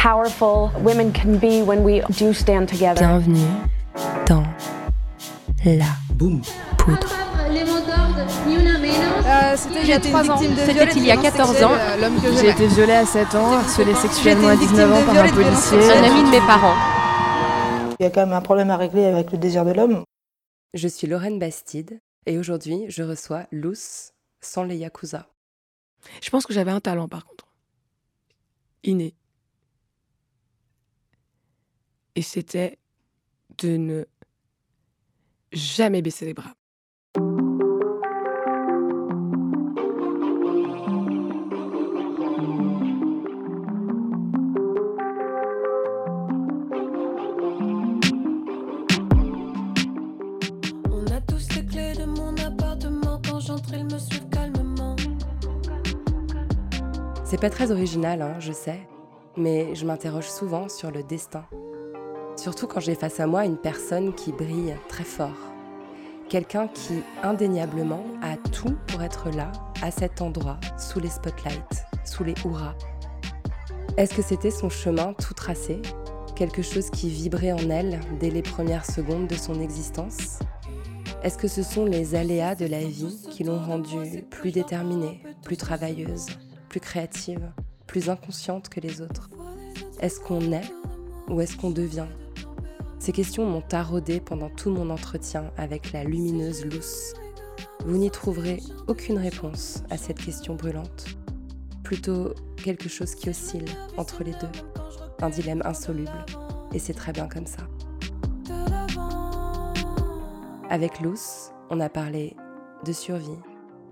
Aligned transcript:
powerful 0.00 0.70
women 0.84 1.12
can 1.12 1.38
be 1.38 1.60
when 1.60 1.82
we 1.82 2.00
do 2.16 2.32
stand 2.32 2.68
together. 2.68 3.00
Bienvenue 3.00 3.48
dans 4.26 4.44
la 5.64 5.86
poudre. 6.16 6.46
C'était 9.56 9.82
il 9.82 9.88
y 9.88 9.92
a 9.92 9.98
3 9.98 10.30
ans. 10.30 10.36
C'était 10.38 10.92
il 10.96 11.04
y 11.04 11.10
a 11.10 11.16
14 11.16 11.62
ans. 11.64 11.72
Que 12.22 12.32
J'ai 12.40 12.50
été 12.50 12.66
violée 12.68 12.92
à 12.92 13.04
7 13.04 13.34
ans, 13.34 13.52
harcelée 13.54 13.94
sexuellement 13.94 14.48
à 14.48 14.56
19 14.56 14.92
ans 14.92 15.04
par 15.04 15.24
un 15.24 15.28
policier. 15.28 15.78
Un 15.90 16.04
ami 16.04 16.22
de 16.22 16.30
mes 16.30 16.46
parents. 16.46 16.76
Il 17.98 18.04
y 18.04 18.06
a 18.06 18.10
quand 18.10 18.20
même 18.20 18.32
un 18.32 18.40
problème 18.40 18.70
à 18.70 18.76
régler 18.76 19.04
avec 19.04 19.32
le 19.32 19.38
désir 19.38 19.64
de 19.64 19.72
l'homme. 19.72 20.04
Je 20.74 20.86
suis 20.86 21.08
Lorraine 21.08 21.40
Bastide 21.40 22.00
et 22.26 22.38
aujourd'hui 22.38 22.84
je 22.88 23.02
reçois 23.02 23.46
Luce 23.50 24.12
sans 24.40 24.62
les 24.62 24.76
Yakuza. 24.76 25.26
Je 26.22 26.30
pense 26.30 26.46
que 26.46 26.52
j'avais 26.52 26.70
un 26.70 26.80
talent 26.80 27.08
par 27.08 27.26
contre. 27.26 27.46
Inné. 28.84 29.14
Et 32.18 32.22
c'était 32.22 32.78
de 33.58 33.76
ne 33.76 34.04
jamais 35.52 36.02
baisser 36.02 36.24
les 36.26 36.34
bras. 36.34 36.52
On 37.14 37.22
a 51.06 51.20
tous 51.20 51.54
les 51.54 51.64
clés 51.64 51.92
de 51.94 52.04
mon 52.04 52.36
appartement. 52.38 53.22
Quand 53.24 53.38
j'entre, 53.38 53.74
ils 53.74 53.84
me 53.84 53.96
suivent 53.96 54.28
calmement. 54.28 54.96
C'est 57.24 57.40
pas 57.40 57.50
très 57.50 57.70
original, 57.70 58.22
hein, 58.22 58.40
je 58.40 58.50
sais, 58.50 58.80
mais 59.36 59.76
je 59.76 59.86
m'interroge 59.86 60.28
souvent 60.28 60.68
sur 60.68 60.90
le 60.90 61.04
destin. 61.04 61.46
Surtout 62.38 62.68
quand 62.68 62.78
j'ai 62.78 62.94
face 62.94 63.18
à 63.18 63.26
moi 63.26 63.44
une 63.44 63.56
personne 63.56 64.14
qui 64.14 64.30
brille 64.30 64.76
très 64.88 65.02
fort. 65.02 65.52
Quelqu'un 66.28 66.68
qui, 66.68 67.02
indéniablement, 67.24 68.04
a 68.22 68.36
tout 68.36 68.76
pour 68.86 69.02
être 69.02 69.28
là, 69.30 69.50
à 69.82 69.90
cet 69.90 70.22
endroit, 70.22 70.56
sous 70.78 71.00
les 71.00 71.08
spotlights, 71.08 71.84
sous 72.04 72.22
les 72.22 72.34
hurrahs. 72.44 72.76
Est-ce 73.96 74.14
que 74.14 74.22
c'était 74.22 74.52
son 74.52 74.70
chemin 74.70 75.14
tout 75.14 75.34
tracé? 75.34 75.82
Quelque 76.36 76.62
chose 76.62 76.90
qui 76.90 77.10
vibrait 77.10 77.50
en 77.50 77.70
elle 77.70 77.98
dès 78.20 78.30
les 78.30 78.42
premières 78.42 78.86
secondes 78.86 79.26
de 79.26 79.34
son 79.34 79.60
existence? 79.60 80.38
Est-ce 81.24 81.38
que 81.38 81.48
ce 81.48 81.64
sont 81.64 81.86
les 81.86 82.14
aléas 82.14 82.54
de 82.54 82.66
la 82.66 82.84
vie 82.84 83.18
qui 83.32 83.42
l'ont 83.42 83.58
rendue 83.58 84.22
plus 84.30 84.52
déterminée, 84.52 85.20
plus 85.42 85.56
travailleuse, 85.56 86.26
plus 86.68 86.78
créative, 86.78 87.50
plus 87.88 88.08
inconsciente 88.08 88.68
que 88.68 88.78
les 88.78 89.00
autres? 89.00 89.28
Est-ce 89.98 90.20
qu'on 90.20 90.52
est 90.52 90.70
ou 91.28 91.40
est-ce 91.40 91.56
qu'on 91.56 91.70
devient? 91.70 92.06
Ces 92.98 93.12
questions 93.12 93.46
m'ont 93.46 93.60
taraudé 93.60 94.20
pendant 94.20 94.50
tout 94.50 94.70
mon 94.70 94.90
entretien 94.90 95.50
avec 95.56 95.92
la 95.92 96.04
lumineuse 96.04 96.64
Luce. 96.64 97.14
Vous 97.86 97.96
n'y 97.96 98.10
trouverez 98.10 98.60
aucune 98.88 99.18
réponse 99.18 99.82
à 99.88 99.96
cette 99.96 100.18
question 100.18 100.54
brûlante. 100.54 101.06
Plutôt 101.84 102.34
quelque 102.56 102.88
chose 102.88 103.14
qui 103.14 103.30
oscille 103.30 103.64
entre 103.96 104.24
les 104.24 104.32
deux. 104.32 104.50
Un 105.22 105.30
dilemme 105.30 105.62
insoluble. 105.64 106.26
Et 106.72 106.78
c'est 106.78 106.92
très 106.92 107.12
bien 107.12 107.28
comme 107.28 107.46
ça. 107.46 107.62
Avec 110.68 111.00
Luce, 111.00 111.52
on 111.70 111.80
a 111.80 111.88
parlé 111.88 112.36
de 112.84 112.92
survie, 112.92 113.38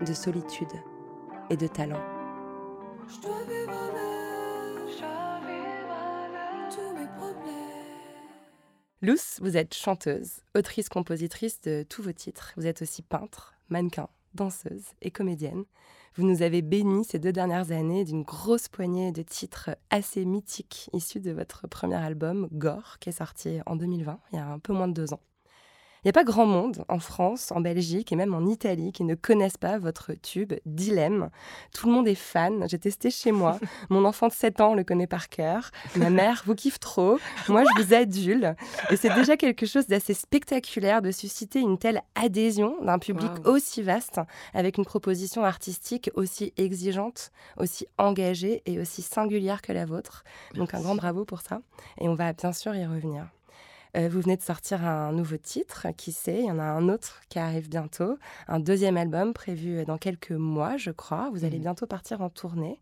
de 0.05 0.13
solitude 0.13 0.67
et 1.49 1.57
de 1.57 1.65
talent. 1.65 2.03
Luce, 9.03 9.37
vous 9.43 9.57
êtes 9.57 9.75
chanteuse, 9.75 10.41
autrice-compositrice 10.55 11.61
de 11.61 11.85
tous 11.87 12.01
vos 12.01 12.13
titres. 12.13 12.53
Vous 12.57 12.65
êtes 12.65 12.81
aussi 12.81 13.03
peintre, 13.03 13.53
mannequin, 13.69 14.09
danseuse 14.33 14.85
et 15.03 15.11
comédienne. 15.11 15.65
Vous 16.15 16.25
nous 16.25 16.41
avez 16.41 16.63
béni 16.63 17.05
ces 17.05 17.19
deux 17.19 17.31
dernières 17.31 17.71
années 17.71 18.05
d'une 18.05 18.23
grosse 18.23 18.67
poignée 18.67 19.11
de 19.11 19.21
titres 19.21 19.69
assez 19.91 20.25
mythiques 20.25 20.89
issus 20.93 21.19
de 21.19 21.29
votre 21.29 21.67
premier 21.67 21.93
album, 21.93 22.49
Gore, 22.53 22.97
qui 22.99 23.09
est 23.09 23.11
sorti 23.11 23.59
en 23.67 23.75
2020, 23.75 24.19
il 24.31 24.35
y 24.37 24.39
a 24.39 24.47
un 24.47 24.57
peu 24.57 24.73
moins 24.73 24.87
de 24.87 24.93
deux 24.93 25.13
ans. 25.13 25.21
Il 26.07 26.11
n'y 26.11 26.11
a 26.11 26.23
pas 26.23 26.23
grand 26.23 26.45
monde 26.45 26.85
en 26.87 26.99
France, 26.99 27.51
en 27.51 27.59
Belgique 27.59 28.13
et 28.13 28.15
même 28.15 28.33
en 28.33 28.45
Italie 28.45 28.93
qui 28.93 29.03
ne 29.03 29.13
connaissent 29.13 29.57
pas 29.57 29.77
votre 29.77 30.13
tube 30.13 30.53
Dilemme. 30.65 31.29
Tout 31.73 31.87
le 31.87 31.91
monde 31.91 32.07
est 32.07 32.15
fan. 32.15 32.65
J'ai 32.69 32.79
testé 32.79 33.11
chez 33.11 33.33
moi. 33.33 33.59
Mon 33.89 34.05
enfant 34.05 34.29
de 34.29 34.31
7 34.31 34.61
ans 34.61 34.73
le 34.73 34.85
connaît 34.85 35.05
par 35.05 35.27
cœur. 35.27 35.69
Ma 35.97 36.09
mère 36.09 36.43
vous 36.45 36.55
kiffe 36.55 36.79
trop. 36.79 37.19
Moi, 37.49 37.65
je 37.65 37.83
vous 37.83 37.93
adule. 37.93 38.55
Et 38.89 38.95
c'est 38.95 39.13
déjà 39.15 39.35
quelque 39.35 39.65
chose 39.65 39.87
d'assez 39.87 40.13
spectaculaire 40.13 41.01
de 41.01 41.11
susciter 41.11 41.59
une 41.59 41.77
telle 41.77 42.01
adhésion 42.15 42.77
d'un 42.81 42.99
public 42.99 43.31
aussi 43.43 43.81
vaste, 43.81 44.21
avec 44.53 44.77
une 44.77 44.85
proposition 44.85 45.43
artistique 45.43 46.09
aussi 46.15 46.53
exigeante, 46.55 47.33
aussi 47.57 47.85
engagée 47.97 48.63
et 48.65 48.79
aussi 48.79 49.01
singulière 49.01 49.61
que 49.61 49.73
la 49.73 49.85
vôtre. 49.85 50.23
Donc 50.53 50.73
un 50.73 50.79
grand 50.79 50.95
bravo 50.95 51.25
pour 51.25 51.41
ça. 51.41 51.59
Et 51.99 52.07
on 52.07 52.15
va 52.15 52.31
bien 52.31 52.53
sûr 52.53 52.73
y 52.75 52.85
revenir. 52.85 53.27
Euh, 53.97 54.09
vous 54.09 54.21
venez 54.21 54.37
de 54.37 54.41
sortir 54.41 54.85
un 54.85 55.11
nouveau 55.11 55.37
titre, 55.37 55.87
qui 55.97 56.11
sait, 56.11 56.39
il 56.39 56.45
y 56.45 56.51
en 56.51 56.59
a 56.59 56.63
un 56.63 56.89
autre 56.89 57.21
qui 57.29 57.39
arrive 57.39 57.69
bientôt, 57.69 58.17
un 58.47 58.59
deuxième 58.59 58.97
album 58.97 59.33
prévu 59.33 59.85
dans 59.85 59.97
quelques 59.97 60.31
mois, 60.31 60.77
je 60.77 60.91
crois. 60.91 61.29
Vous 61.31 61.45
allez 61.45 61.57
bientôt 61.57 61.87
partir 61.87 62.21
en 62.21 62.29
tournée. 62.29 62.79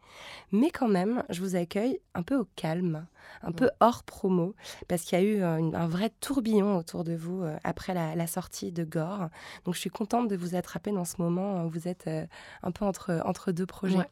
Mais 0.51 0.69
quand 0.71 0.87
même, 0.87 1.23
je 1.29 1.41
vous 1.41 1.55
accueille 1.55 1.99
un 2.15 2.23
peu 2.23 2.35
au 2.35 2.45
calme, 2.55 3.05
un 3.43 3.51
peu 3.51 3.69
hors 3.79 4.03
promo, 4.03 4.55
parce 4.87 5.03
qu'il 5.03 5.17
y 5.17 5.21
a 5.21 5.25
eu 5.25 5.41
euh, 5.41 5.71
un 5.73 5.87
vrai 5.87 6.11
tourbillon 6.19 6.77
autour 6.77 7.03
de 7.03 7.15
vous 7.15 7.43
euh, 7.43 7.57
après 7.63 7.93
la, 7.93 8.15
la 8.15 8.27
sortie 8.27 8.71
de 8.71 8.83
Gore. 8.83 9.29
Donc 9.63 9.75
je 9.75 9.79
suis 9.79 9.89
contente 9.89 10.27
de 10.27 10.35
vous 10.35 10.55
attraper 10.55 10.91
dans 10.91 11.05
ce 11.05 11.15
moment 11.19 11.63
où 11.63 11.69
vous 11.69 11.87
êtes 11.87 12.07
euh, 12.07 12.25
un 12.63 12.71
peu 12.71 12.85
entre, 12.85 13.21
entre 13.25 13.51
deux 13.51 13.65
projets. 13.65 13.97
Ouais. 13.97 14.09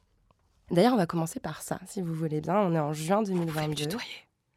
D'ailleurs, 0.72 0.94
on 0.94 0.98
va 0.98 1.06
commencer 1.06 1.40
par 1.40 1.62
ça, 1.62 1.80
si 1.86 2.02
vous 2.02 2.14
voulez 2.14 2.42
bien. 2.42 2.58
On 2.58 2.74
est 2.74 2.80
en 2.80 2.94
juin 2.94 3.22
2022. 3.22 3.98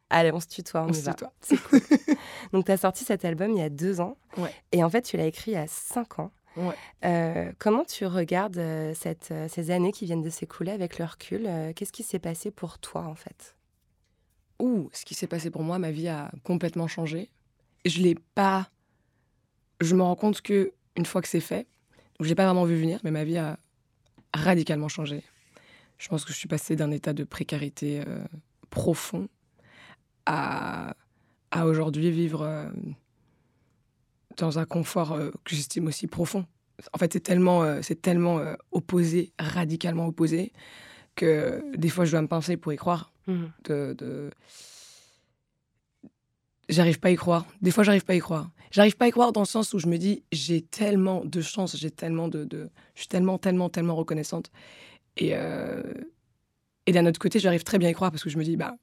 Allez, 0.09 0.31
on 0.31 0.39
se 0.39 0.47
tutoie, 0.47 0.83
on, 0.83 0.87
On 0.87 0.91
y 0.91 0.95
se 0.95 1.03
va. 1.03 1.13
tutoie. 1.13 1.33
Cool. 1.69 1.79
Donc, 2.53 2.65
tu 2.65 2.71
as 2.71 2.77
sorti 2.77 3.03
cet 3.03 3.25
album 3.25 3.51
il 3.51 3.57
y 3.57 3.61
a 3.61 3.69
deux 3.69 3.99
ans. 3.99 4.17
Ouais. 4.37 4.53
Et 4.71 4.83
en 4.83 4.89
fait, 4.89 5.01
tu 5.01 5.17
l'as 5.17 5.25
écrit 5.25 5.51
il 5.51 5.55
y 5.55 5.57
a 5.57 5.67
cinq 5.67 6.19
ans. 6.19 6.31
Ouais. 6.55 6.73
Euh, 7.05 7.51
comment 7.59 7.83
tu 7.83 8.05
regardes 8.05 8.57
euh, 8.57 8.93
cette, 8.95 9.29
euh, 9.31 9.47
ces 9.47 9.69
années 9.69 9.91
qui 9.91 10.05
viennent 10.05 10.23
de 10.23 10.29
s'écouler 10.29 10.71
avec 10.71 10.97
le 10.97 11.05
recul 11.05 11.47
Qu'est-ce 11.75 11.91
qui 11.91 12.03
s'est 12.03 12.19
passé 12.19 12.51
pour 12.51 12.79
toi, 12.79 13.03
en 13.03 13.15
fait? 13.15 13.55
Ouh, 14.59 14.89
ce 14.91 15.05
qui 15.05 15.13
s'est 15.13 15.27
passé 15.27 15.51
pour 15.51 15.61
moi, 15.61 15.77
ma 15.77 15.91
vie 15.91 16.07
a 16.07 16.31
complètement 16.43 16.87
changé. 16.87 17.29
Je 17.85 18.01
l'ai 18.01 18.15
pas. 18.15 18.69
Je 19.81 19.95
me 19.95 20.01
rends 20.01 20.15
compte 20.15 20.41
que 20.41 20.73
une 20.95 21.05
fois 21.05 21.21
que 21.21 21.27
c'est 21.27 21.39
fait, 21.41 21.67
je 22.19 22.27
l'ai 22.27 22.33
pas 22.33 22.45
vraiment 22.45 22.65
vu 22.65 22.75
venir, 22.75 22.99
mais 23.03 23.11
ma 23.11 23.23
vie 23.23 23.37
a 23.37 23.59
radicalement 24.33 24.87
changé. 24.87 25.23
Je 25.99 26.07
pense 26.07 26.25
que 26.25 26.33
je 26.33 26.37
suis 26.37 26.47
passée 26.47 26.75
d'un 26.75 26.89
état 26.89 27.13
de 27.13 27.23
précarité 27.23 28.03
profond 28.71 29.27
à, 30.27 30.93
à 31.51 31.65
aujourd'hui 31.65 32.11
vivre 32.11 32.41
euh, 32.43 32.69
dans 34.37 34.59
un 34.59 34.65
confort 34.65 35.13
euh, 35.13 35.31
que 35.43 35.55
j'estime 35.55 35.87
aussi 35.87 36.05
profond. 36.07 36.45
En 36.93 36.97
fait, 36.99 37.13
c'est 37.13 37.21
tellement, 37.21 37.63
euh, 37.63 37.79
c'est 37.81 38.01
tellement 38.01 38.39
opposé, 38.71 39.31
radicalement 39.39 40.05
opposé, 40.05 40.53
que 41.15 41.63
des 41.75 41.89
fois 41.89 42.05
je 42.05 42.11
dois 42.11 42.21
me 42.21 42.27
pincer 42.27 42.55
pour 42.57 42.71
y 42.71 42.75
croire 42.75 43.11
de, 43.65 43.93
de- 43.97 44.29
j'arrive 46.69 46.99
pas 46.99 47.07
à 47.07 47.11
y 47.11 47.15
croire. 47.15 47.45
Des 47.61 47.71
fois, 47.71 47.83
j'arrive 47.83 48.05
pas 48.05 48.13
à 48.13 48.15
y 48.15 48.19
croire. 48.19 48.49
J'arrive 48.71 48.97
pas 48.97 49.05
à 49.05 49.07
y 49.07 49.11
croire 49.11 49.31
dans 49.31 49.41
le 49.41 49.45
sens 49.47 49.73
où 49.73 49.79
je 49.79 49.87
me 49.87 49.97
dis 49.97 50.23
j'ai 50.31 50.61
tellement 50.61 51.23
de 51.25 51.41
chance, 51.41 51.75
j'ai 51.77 51.89
tellement 51.91 52.27
de, 52.27 52.43
de- 52.43 52.69
je 52.95 53.01
suis 53.01 53.07
tellement 53.07 53.37
tellement 53.37 53.69
tellement 53.69 53.95
reconnaissante. 53.95 54.51
Et 55.15 55.31
euh, 55.35 55.81
et 56.85 56.91
d'un 56.91 57.05
autre 57.05 57.19
côté, 57.19 57.39
j'arrive 57.39 57.63
très 57.63 57.79
bien 57.79 57.87
à 57.87 57.91
y 57.91 57.95
croire 57.95 58.11
parce 58.11 58.23
que 58.23 58.29
je 58.29 58.37
me 58.37 58.43
dis 58.43 58.55
bah 58.57 58.75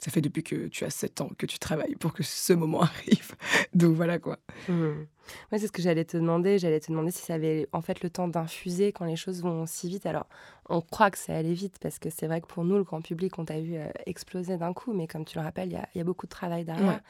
ça 0.00 0.10
fait 0.10 0.20
depuis 0.20 0.42
que 0.42 0.68
tu 0.68 0.84
as 0.84 0.90
7 0.90 1.20
ans 1.20 1.30
que 1.38 1.46
tu 1.46 1.58
travailles 1.58 1.96
pour 1.96 2.12
que 2.12 2.22
ce 2.22 2.52
moment 2.52 2.82
arrive. 2.82 3.34
Donc 3.74 3.94
voilà 3.96 4.18
quoi. 4.18 4.38
Mhm. 4.68 5.06
Ouais, 5.50 5.58
c'est 5.58 5.66
ce 5.66 5.72
que 5.72 5.82
j'allais 5.82 6.04
te 6.04 6.16
demander. 6.16 6.58
J'allais 6.58 6.78
te 6.80 6.88
demander 6.90 7.10
si 7.10 7.22
ça 7.22 7.34
avait 7.34 7.68
en 7.72 7.80
fait 7.82 8.00
le 8.02 8.10
temps 8.10 8.28
d'infuser 8.28 8.92
quand 8.92 9.04
les 9.04 9.16
choses 9.16 9.42
vont 9.42 9.66
si 9.66 9.88
vite. 9.88 10.06
Alors, 10.06 10.26
on 10.68 10.80
croit 10.80 11.10
que 11.10 11.18
ça 11.18 11.36
allait 11.36 11.52
vite 11.52 11.78
parce 11.80 11.98
que 11.98 12.10
c'est 12.10 12.26
vrai 12.26 12.40
que 12.40 12.46
pour 12.46 12.64
nous, 12.64 12.76
le 12.76 12.84
grand 12.84 13.00
public, 13.00 13.36
on 13.38 13.44
t'a 13.44 13.60
vu 13.60 13.74
euh, 13.76 13.88
exploser 14.06 14.56
d'un 14.56 14.72
coup. 14.72 14.92
Mais 14.92 15.06
comme 15.08 15.24
tu 15.24 15.36
le 15.38 15.42
rappelles, 15.44 15.68
il 15.70 15.72
y 15.74 15.76
a, 15.76 15.88
il 15.94 15.98
y 15.98 16.00
a 16.00 16.04
beaucoup 16.04 16.26
de 16.26 16.30
travail 16.30 16.64
derrière. 16.64 16.86
Ouais. 16.86 17.00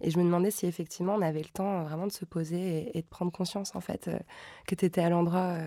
Et 0.00 0.10
je 0.10 0.18
me 0.18 0.24
demandais 0.24 0.50
si 0.50 0.66
effectivement 0.66 1.14
on 1.14 1.22
avait 1.22 1.42
le 1.42 1.48
temps 1.48 1.80
euh, 1.80 1.84
vraiment 1.84 2.06
de 2.06 2.12
se 2.12 2.24
poser 2.24 2.56
et, 2.94 2.98
et 2.98 3.02
de 3.02 3.06
prendre 3.06 3.30
conscience 3.32 3.74
en 3.76 3.80
fait 3.80 4.08
euh, 4.08 4.18
que 4.66 4.74
tu 4.74 4.84
étais 4.86 5.02
à 5.02 5.10
l'endroit 5.10 5.58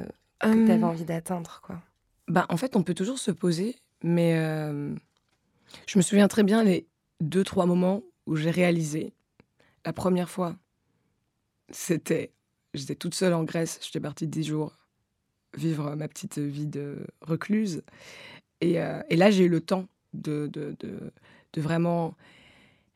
que 0.51 0.59
tu 0.59 0.71
avais 0.71 0.83
Hum, 0.83 0.83
envie 0.83 1.05
d'atteindre. 1.05 1.61
quoi. 1.63 1.81
bah, 2.27 2.45
en 2.49 2.57
fait, 2.57 2.75
on 2.75 2.83
peut 2.83 2.93
toujours 2.93 3.19
se 3.19 3.31
poser, 3.31 3.75
mais 4.03 4.35
je 5.87 5.97
me 5.97 6.01
souviens 6.01 6.27
très 6.27 6.43
bien 6.43 6.63
les 6.63 6.87
deux, 7.21 7.43
trois 7.43 7.65
moments 7.65 8.03
où 8.25 8.35
j'ai 8.35 8.51
réalisé. 8.51 9.13
La 9.85 9.93
première 9.93 10.29
fois, 10.29 10.55
c'était. 11.69 12.31
J'étais 12.75 12.95
toute 12.95 13.15
seule 13.15 13.33
en 13.33 13.43
Grèce, 13.43 13.79
j'étais 13.81 13.99
partie 13.99 14.27
dix 14.27 14.43
jours 14.43 14.79
vivre 15.57 15.95
ma 15.95 16.07
petite 16.07 16.37
vie 16.37 16.67
de 16.67 16.97
recluse. 17.21 17.83
Et, 18.61 18.79
euh, 18.79 19.01
et 19.09 19.15
là, 19.15 19.31
j'ai 19.31 19.45
eu 19.45 19.49
le 19.49 19.61
temps 19.61 19.87
de, 20.13 20.47
de, 20.47 20.75
de, 20.79 21.11
de 21.53 21.61
vraiment 21.61 22.15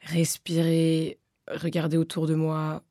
respirer, 0.02 1.18
regarder 1.48 1.98
autour 1.98 2.28
de 2.28 2.36
moi 2.36 2.84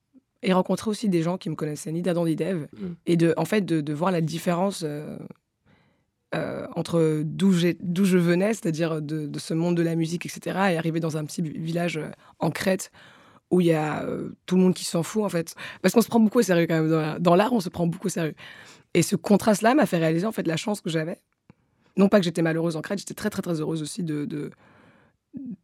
et 0.42 0.52
rencontrer 0.52 0.90
aussi 0.90 1.08
des 1.08 1.22
gens 1.22 1.38
qui 1.38 1.50
me 1.50 1.54
connaissaient 1.54 1.92
ni 1.92 2.02
d'Adam 2.02 2.24
ni 2.24 2.34
d'Ève. 2.34 2.66
Mm. 2.72 2.86
Et 3.06 3.16
de, 3.16 3.34
en 3.36 3.44
fait, 3.44 3.60
de, 3.62 3.80
de 3.80 3.92
voir 3.92 4.10
la 4.10 4.20
différence 4.20 4.82
euh, 4.84 5.16
euh, 6.34 6.66
entre 6.76 7.22
d'où 7.24 7.52
je 7.52 8.18
venais, 8.18 8.54
c'est-à-dire 8.54 9.02
de, 9.02 9.26
de 9.26 9.38
ce 9.38 9.54
monde 9.54 9.76
de 9.76 9.82
la 9.82 9.94
musique, 9.96 10.24
etc., 10.26 10.40
et 10.72 10.76
arriver 10.78 11.00
dans 11.00 11.16
un 11.16 11.24
petit 11.24 11.42
village 11.42 11.98
euh, 11.98 12.10
en 12.38 12.50
Crète 12.50 12.90
où 13.50 13.60
il 13.60 13.66
y 13.66 13.72
a 13.74 14.02
euh, 14.04 14.30
tout 14.46 14.56
le 14.56 14.62
monde 14.62 14.72
qui 14.74 14.84
s'en 14.86 15.02
fout, 15.02 15.22
en 15.24 15.28
fait. 15.28 15.54
Parce 15.82 15.92
qu'on 15.92 16.00
se 16.00 16.08
prend 16.08 16.20
beaucoup 16.20 16.38
au 16.38 16.42
sérieux 16.42 16.66
quand 16.66 16.74
même. 16.80 16.88
Dans 16.88 17.00
la- 17.00 17.18
Dans 17.18 17.34
l'art, 17.34 17.52
on 17.52 17.60
se 17.60 17.68
prend 17.68 17.86
beaucoup 17.86 18.06
au 18.06 18.10
sérieux. 18.10 18.34
Et 18.94 19.02
ce 19.02 19.14
contraste-là 19.14 19.74
m'a 19.74 19.84
fait 19.84 19.98
réaliser, 19.98 20.24
en 20.24 20.32
fait, 20.32 20.46
la 20.46 20.56
chance 20.56 20.80
que 20.80 20.88
j'avais. 20.88 21.18
Non 21.98 22.08
pas 22.08 22.18
que 22.18 22.24
j'étais 22.24 22.40
malheureuse 22.40 22.76
en 22.76 22.80
Crète, 22.80 22.98
j'étais 23.00 23.12
très, 23.12 23.28
très, 23.28 23.42
très 23.42 23.60
heureuse 23.60 23.82
aussi 23.82 24.02
de, 24.02 24.24
de, 24.24 24.50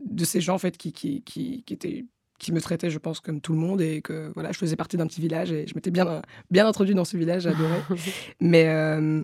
de 0.04 0.24
ces 0.24 0.42
gens, 0.42 0.54
en 0.54 0.58
fait, 0.58 0.76
qui, 0.76 0.92
qui, 0.92 1.22
qui, 1.22 1.62
qui 1.62 1.72
étaient 1.74 2.04
qui 2.38 2.52
me 2.52 2.60
traitaient, 2.60 2.90
je 2.90 2.98
pense, 2.98 3.18
comme 3.18 3.40
tout 3.40 3.52
le 3.52 3.58
monde 3.58 3.80
et 3.80 4.00
que 4.00 4.30
voilà, 4.34 4.52
je 4.52 4.58
faisais 4.58 4.76
partie 4.76 4.96
d'un 4.96 5.08
petit 5.08 5.20
village 5.20 5.50
et 5.50 5.66
je 5.66 5.74
m'étais 5.74 5.90
bien, 5.90 6.22
bien 6.52 6.68
introduite 6.68 6.94
dans 6.96 7.04
ce 7.04 7.16
village, 7.16 7.42
j'adorais. 7.42 7.82
Mais 8.40 8.68
euh, 8.68 9.22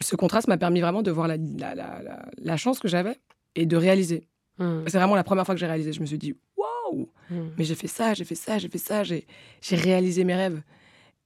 ce 0.00 0.16
contraste 0.16 0.48
m'a 0.48 0.58
permis 0.58 0.80
vraiment 0.80 1.02
de 1.02 1.10
voir 1.10 1.28
la, 1.28 1.36
la, 1.36 1.74
la, 1.74 2.02
la- 2.02 2.26
la 2.36 2.56
chance 2.56 2.78
que 2.78 2.88
j'avais 2.88 3.18
et 3.54 3.66
de 3.66 3.76
réaliser. 3.76 4.28
Mm. 4.58 4.82
C'est 4.86 4.98
vraiment 4.98 5.14
la 5.16 5.24
première 5.24 5.44
fois 5.46 5.54
que 5.54 5.58
j'ai 5.60 5.66
réalisé. 5.66 5.92
Je 5.92 6.00
me 6.00 6.06
suis 6.06 6.18
dit, 6.18 6.34
waouh, 6.56 7.08
Mm. 7.30 7.48
mais 7.58 7.64
j'ai 7.64 7.74
fait 7.74 7.88
ça, 7.88 8.14
j'ai 8.14 8.24
fait 8.24 8.34
ça, 8.36 8.58
j'ai 8.58 8.68
fait 8.68 8.78
ça, 8.78 9.02
j'ai 9.04 9.24
réalisé 9.72 10.24
mes 10.24 10.34
rêves. 10.34 10.62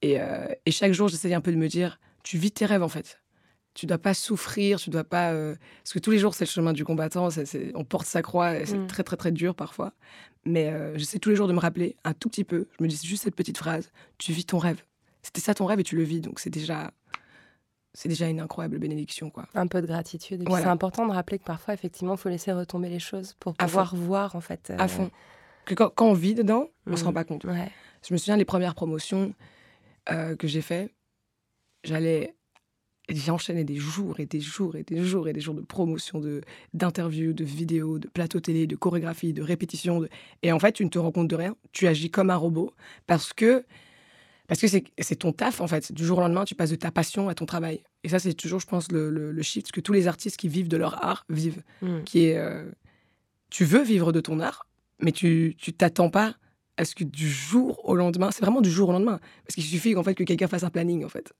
Et, 0.01 0.19
euh, 0.19 0.47
et 0.65 0.71
chaque 0.71 0.93
jour, 0.93 1.07
j'essayais 1.09 1.35
un 1.35 1.41
peu 1.41 1.51
de 1.51 1.57
me 1.57 1.67
dire, 1.67 1.99
tu 2.23 2.37
vis 2.37 2.51
tes 2.51 2.65
rêves 2.65 2.81
en 2.83 2.89
fait. 2.89 3.19
Tu 3.73 3.85
dois 3.85 3.99
pas 3.99 4.13
souffrir, 4.13 4.79
tu 4.79 4.89
dois 4.89 5.03
pas. 5.05 5.31
euh, 5.31 5.55
Parce 5.83 5.93
que 5.93 5.99
tous 5.99 6.11
les 6.11 6.17
jours, 6.17 6.33
c'est 6.33 6.43
le 6.45 6.49
chemin 6.49 6.73
du 6.73 6.83
combattant, 6.83 7.29
on 7.75 7.83
porte 7.85 8.05
sa 8.07 8.21
croix, 8.21 8.57
et 8.57 8.65
c'est 8.65 8.77
Mm. 8.77 8.87
très 8.87 9.03
très 9.03 9.15
très 9.15 9.31
dur 9.31 9.53
parfois. 9.55 9.93
Mais 10.43 10.69
euh, 10.69 10.97
j'essaie 10.97 11.19
tous 11.19 11.29
les 11.29 11.35
jours 11.35 11.47
de 11.47 11.53
me 11.53 11.59
rappeler 11.59 11.95
un 12.03 12.13
tout 12.13 12.27
petit 12.29 12.43
peu. 12.43 12.67
Je 12.79 12.83
me 12.83 12.89
dis 12.89 12.99
juste 13.05 13.23
cette 13.23 13.35
petite 13.35 13.57
phrase, 13.59 13.91
tu 14.17 14.33
vis 14.33 14.45
ton 14.45 14.57
rêve. 14.57 14.81
C'était 15.21 15.39
ça 15.39 15.53
ton 15.53 15.65
rêve 15.67 15.79
et 15.79 15.83
tu 15.83 15.95
le 15.95 16.03
vis, 16.03 16.19
donc 16.19 16.39
c'est 16.39 16.49
déjà. 16.49 16.91
C'est 17.93 18.07
déjà 18.09 18.27
une 18.29 18.39
incroyable 18.39 18.77
bénédiction, 18.79 19.29
quoi. 19.29 19.47
Un 19.53 19.67
peu 19.67 19.81
de 19.81 19.87
gratitude. 19.87 20.41
Et 20.41 20.43
puis 20.45 20.49
Voilà. 20.51 20.65
c'est 20.65 20.71
important 20.71 21.05
de 21.07 21.11
rappeler 21.11 21.39
que 21.39 21.43
parfois, 21.43 21.73
effectivement, 21.73 22.13
il 22.13 22.17
faut 22.17 22.29
laisser 22.29 22.51
retomber 22.53 22.87
les 22.89 22.99
choses 22.99 23.33
pour 23.39 23.53
pouvoir 23.53 23.95
voir, 23.95 24.35
en 24.35 24.41
fait. 24.41 24.69
euh, 24.69 24.77
À 24.79 24.87
fond. 24.87 25.11
Que 25.65 25.73
quand, 25.75 25.89
quand 25.93 26.07
on 26.07 26.13
vit 26.13 26.33
dedans, 26.33 26.69
on 26.87 26.95
se 26.95 27.03
Mm. 27.03 27.05
rend 27.07 27.13
pas 27.13 27.23
compte. 27.25 27.43
Ouais. 27.45 27.69
Je 28.07 28.13
me 28.13 28.17
souviens 28.17 28.37
les 28.37 28.45
premières 28.45 28.75
promotions 28.75 29.33
euh, 30.09 30.35
que 30.35 30.47
j'ai 30.47 30.61
fait, 30.61 30.89
j'allais 31.83 32.35
j'enchaînais 33.09 33.65
des 33.65 33.75
jours 33.75 34.19
et 34.21 34.25
des 34.25 34.39
jours 34.39 34.75
et 34.77 34.83
des 34.83 35.03
jours 35.03 35.27
et 35.27 35.33
des 35.33 35.41
jours 35.41 35.53
de 35.55 35.61
promotion, 35.61 36.19
de 36.19 36.41
d'interviews, 36.73 37.33
de 37.33 37.43
vidéos, 37.43 37.99
de 37.99 38.07
plateaux 38.07 38.39
télé, 38.39 38.67
de 38.67 38.75
chorégraphie, 38.77 39.33
de 39.33 39.41
répétitions. 39.41 39.99
de- 39.99 40.09
Et 40.43 40.51
en 40.53 40.59
fait, 40.59 40.71
tu 40.71 40.85
ne 40.85 40.89
te 40.89 40.97
rends 40.97 41.11
compte 41.11 41.27
de 41.27 41.35
rien. 41.35 41.55
Tu 41.73 41.87
agis 41.87 42.09
comme 42.09 42.29
un 42.29 42.35
robot 42.37 42.73
parce 43.07 43.33
que 43.33 43.65
parce 44.59 44.59
que 44.59 44.67
c'est 44.99 45.15
ton 45.15 45.31
taf 45.31 45.61
en 45.61 45.67
fait. 45.67 45.93
Du 45.93 46.05
jour 46.05 46.17
au 46.17 46.21
lendemain, 46.21 46.43
tu 46.43 46.55
passes 46.55 46.71
de 46.71 46.75
ta 46.75 46.91
passion 46.91 47.29
à 47.29 47.35
ton 47.35 47.45
travail. 47.45 47.81
Et 48.03 48.09
ça, 48.09 48.19
c'est 48.19 48.33
toujours, 48.33 48.59
je 48.59 48.67
pense, 48.67 48.91
le, 48.91 49.09
le, 49.09 49.31
le 49.31 49.41
shift 49.41 49.71
que 49.71 49.79
tous 49.79 49.93
les 49.93 50.07
artistes 50.09 50.35
qui 50.35 50.49
vivent 50.49 50.67
de 50.67 50.75
leur 50.75 51.01
art 51.05 51.25
vivent, 51.29 51.63
Mm. 51.81 52.03
qui 52.03 52.25
est 52.25 52.37
euh, 52.37 52.69
tu 53.49 53.63
veux 53.63 53.81
vivre 53.81 54.11
de 54.11 54.19
ton 54.19 54.41
art, 54.41 54.67
mais 54.99 55.13
tu 55.13 55.55
tu 55.57 55.71
t'attends 55.71 56.09
pas 56.09 56.35
à 56.75 56.83
ce 56.83 56.95
que 56.95 57.05
du 57.05 57.29
jour 57.29 57.79
au 57.87 57.95
lendemain, 57.95 58.29
c'est 58.31 58.41
vraiment 58.41 58.59
du 58.61 58.69
jour 58.69 58.89
au 58.89 58.91
lendemain, 58.91 59.19
parce 59.45 59.55
qu'il 59.55 59.63
suffit 59.63 59.93
qu'en 59.93 60.03
fait 60.03 60.15
que 60.15 60.23
quelqu'un 60.25 60.47
fasse 60.47 60.63
un 60.63 60.69
planning 60.69 61.05
en 61.05 61.09
fait. 61.09 61.31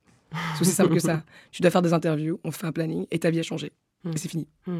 C'est 0.55 0.61
aussi 0.61 0.71
simple 0.71 0.93
que 0.93 0.99
ça. 0.99 1.21
Tu 1.51 1.61
dois 1.61 1.69
faire 1.71 1.81
des 1.81 1.91
interviews, 1.91 2.39
on 2.45 2.51
fait 2.51 2.65
un 2.65 2.71
planning 2.71 3.05
et 3.11 3.19
ta 3.19 3.29
vie 3.29 3.39
a 3.39 3.43
changé. 3.43 3.73
Mm. 4.05 4.11
Et 4.13 4.17
c'est 4.17 4.29
fini. 4.29 4.47
Mm. 4.67 4.79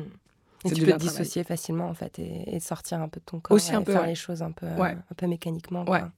Et 0.63 0.71
tu 0.71 0.85
peux 0.85 0.91
te 0.93 0.97
dissocier 0.97 1.43
facilement, 1.43 1.89
en 1.89 1.93
fait, 1.95 2.19
et, 2.19 2.55
et 2.55 2.59
sortir 2.61 3.01
un 3.01 3.09
peu 3.09 3.19
de 3.19 3.25
ton 3.25 3.39
corps. 3.41 3.55
Aussi 3.55 3.73
un 3.75 3.81
et 3.81 3.83
peu, 3.83 3.91
faire 3.93 4.01
ouais. 4.03 4.07
les 4.09 4.15
choses 4.15 4.41
un 4.43 4.51
peu, 4.51 4.67
Ouais. 4.77 4.91
un 5.09 5.15
peu 5.17 5.25
mécaniquement. 5.27 5.81
Ouais. 5.89 5.99
quoi. 5.99 6.11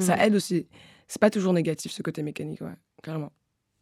Ça 0.00 0.22
aide 0.26 0.34
aussi. 0.34 0.66
C'est 1.08 1.20
pas 1.20 1.30
toujours 1.30 1.52
négatif 1.52 1.92
ce 1.92 2.02
côté 2.02 2.22
mécanique, 2.22 2.60
ouais, 2.60 2.74
clairement. 3.02 3.32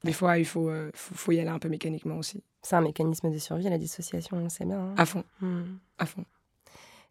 Des 0.05 0.13
fois, 0.13 0.39
il 0.39 0.45
faut, 0.45 0.69
euh, 0.69 0.91
faut, 0.95 1.15
faut 1.15 1.33
y 1.33 1.41
aller 1.41 1.49
un 1.49 1.59
peu 1.59 1.69
mécaniquement 1.71 2.17
aussi. 2.19 2.43
C'est 2.63 2.77
un 2.77 2.83
mécanisme 2.83 3.31
de 3.31 3.39
survie, 3.39 3.65
la 3.65 3.79
dissociation, 3.79 4.37
on 4.37 4.43
le 4.43 4.49
sait 4.51 4.65
bien. 4.67 4.79
hein. 4.79 4.95
À 4.99 5.07
fond, 5.07 5.25
Mm. 5.41 5.63
à 5.99 6.07
fond. 6.07 6.25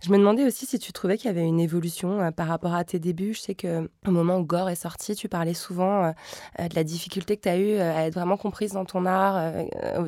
Je 0.04 0.12
me 0.12 0.18
demandais 0.18 0.46
aussi 0.46 0.66
si 0.66 0.80
tu 0.80 0.92
trouvais 0.92 1.16
qu'il 1.18 1.28
y 1.28 1.30
avait 1.30 1.48
une 1.48 1.62
évolution 1.62 2.20
euh, 2.20 2.32
par 2.32 2.48
rapport 2.48 2.74
à 2.74 2.84
tes 2.84 3.00
débuts. 3.00 3.34
Je 3.34 3.40
sais 3.40 3.56
que 3.56 3.90
au 4.06 4.12
moment 4.12 4.38
où 4.38 4.44
Gore 4.44 4.70
est 4.70 4.76
sorti, 4.76 5.16
tu 5.16 5.30
parlais 5.30 5.54
souvent 5.54 6.04
euh, 6.04 6.12
euh, 6.60 6.68
de 6.68 6.76
la 6.76 6.84
difficulté 6.84 7.38
que 7.38 7.44
tu 7.44 7.48
as 7.50 7.58
eue 7.58 7.78
à 7.80 8.06
être 8.06 8.14
vraiment 8.16 8.36
comprise 8.36 8.74
dans 8.74 8.84
ton 8.84 9.06
art, 9.06 9.36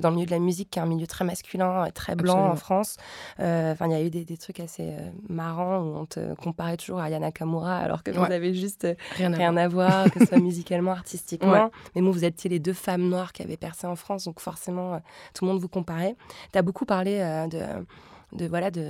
dans 0.01 0.09
le 0.09 0.15
milieu 0.15 0.25
de 0.25 0.31
la 0.31 0.39
musique, 0.39 0.69
qui 0.71 0.79
est 0.79 0.81
un 0.81 0.85
milieu 0.85 1.07
très 1.07 1.23
masculin, 1.23 1.87
très 1.93 2.15
blanc 2.15 2.51
en. 2.51 2.55
France. 2.57 2.97
Enfin, 3.39 3.85
il 3.87 3.91
y 3.91 3.95
a 3.95 4.01
eu 4.01 4.09
des, 4.09 4.25
des 4.25 4.37
trucs 4.37 4.59
assez 4.59 4.93
marrants 5.29 5.79
où 5.79 5.95
on 5.95 6.05
te 6.05 6.33
comparait 6.35 6.75
toujours 6.77 6.99
à 6.99 7.09
Yana 7.09 7.31
Kamura, 7.31 7.77
alors 7.77 8.03
que 8.03 8.11
vous 8.11 8.21
Ouais. 8.21 8.33
avez 8.33 8.53
juste 8.53 8.87
Rien 9.15 9.31
à 9.55 9.67
voir. 9.67 9.89
à 9.91 10.01
voir, 10.01 10.11
que 10.11 10.19
ce 10.19 10.25
soit 10.25 10.39
musicalement, 10.39 10.91
artistiquement. 11.03 11.69
Mais 11.95 12.01
bon, 12.01 12.11
vous 12.11 12.25
étiez 12.25 12.49
les 12.49 12.59
deux 12.59 12.73
femmes 12.73 13.07
noires 13.07 13.31
qui 13.33 13.43
avaient 13.43 13.55
percé 13.57 13.87
en 13.87 13.95
France, 13.95 14.25
donc 14.25 14.39
forcément, 14.41 14.99
tout 15.33 15.45
le 15.45 15.51
monde 15.51 15.61
vous 15.61 15.69
comparait. 15.69 16.15
Tu 16.51 16.57
as 16.59 16.61
beaucoup 16.61 16.85
parlé 16.85 17.19
de, 17.49 18.37
de, 18.37 18.47
voilà, 18.47 18.71
de, 18.71 18.89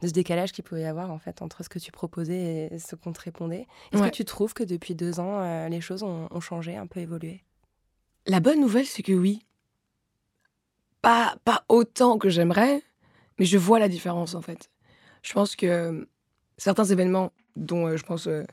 de 0.00 0.08
ce 0.08 0.12
décalage 0.12 0.52
qu'il 0.52 0.64
pouvait 0.64 0.82
y 0.82 0.86
avoir 0.86 1.10
en 1.10 1.18
fait 1.18 1.42
entre 1.42 1.62
ce 1.62 1.68
que 1.68 1.78
tu 1.78 1.92
proposais 1.92 2.68
et 2.72 2.78
ce 2.78 2.94
qu'on 2.96 3.12
te 3.12 3.20
répondait. 3.20 3.66
Est-ce 3.92 4.02
Ouais. 4.02 4.10
que 4.10 4.16
tu 4.16 4.24
trouves 4.24 4.54
que 4.54 4.64
depuis 4.64 4.94
deux 4.94 5.20
ans, 5.20 5.40
euh, 5.40 5.68
les 5.68 5.80
choses 5.80 6.02
ont, 6.02 6.28
ont 6.30 6.40
changé, 6.40 6.76
un 6.76 6.86
peu 6.86 7.00
évolué? 7.00 7.42
La 8.26 8.40
bonne 8.40 8.60
nouvelle, 8.60 8.86
c'est 8.86 9.02
que 9.02 9.12
oui. 9.12 9.44
Pas, 11.02 11.36
pas 11.44 11.64
autant 11.68 12.18
que 12.18 12.28
j'aimerais, 12.28 12.82
mais 13.38 13.46
je 13.46 13.56
vois 13.56 13.78
la 13.78 13.88
différence 13.88 14.34
en 14.34 14.42
fait. 14.42 14.70
Je 15.22 15.32
pense 15.32 15.56
que 15.56 15.66
euh, 15.66 16.04
certains 16.58 16.84
événements, 16.84 17.32
dont 17.56 17.86
euh, 17.86 17.96
je 17.96 18.04
pense 18.04 18.26
euh, 18.26 18.44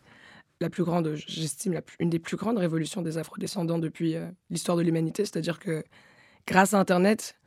la 0.61 0.69
plus 0.69 0.83
grande, 0.85 1.13
j'estime 1.15 1.79
une 1.99 2.09
des 2.09 2.19
plus 2.19 2.37
grandes 2.37 2.57
révolutions 2.57 3.01
des 3.01 3.17
afrodescendants 3.17 3.79
depuis 3.79 4.15
l'histoire 4.49 4.75
de 4.77 4.81
l'humanité, 4.81 5.23
c'est-à-dire 5.23 5.59
que 5.59 5.83
grâce 6.47 6.73
à 6.73 6.79
Internet, 6.79 7.37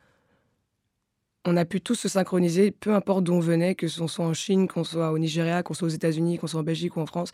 on 1.45 1.57
a 1.57 1.65
pu 1.65 1.81
tous 1.81 1.95
se 1.95 2.07
synchroniser, 2.07 2.71
peu 2.71 2.93
importe 2.93 3.23
d'où 3.23 3.33
on 3.33 3.39
venait, 3.39 3.75
que 3.75 3.87
ce 3.87 4.05
soit 4.07 4.25
en 4.25 4.33
Chine, 4.33 4.67
qu'on 4.67 4.83
soit 4.83 5.11
au 5.11 5.17
Nigeria, 5.17 5.63
qu'on 5.63 5.73
soit 5.73 5.87
aux 5.87 5.91
États-Unis, 5.91 6.37
qu'on 6.37 6.47
soit 6.47 6.59
en 6.59 6.63
Belgique 6.63 6.97
ou 6.97 7.01
en 7.01 7.05
France. 7.05 7.31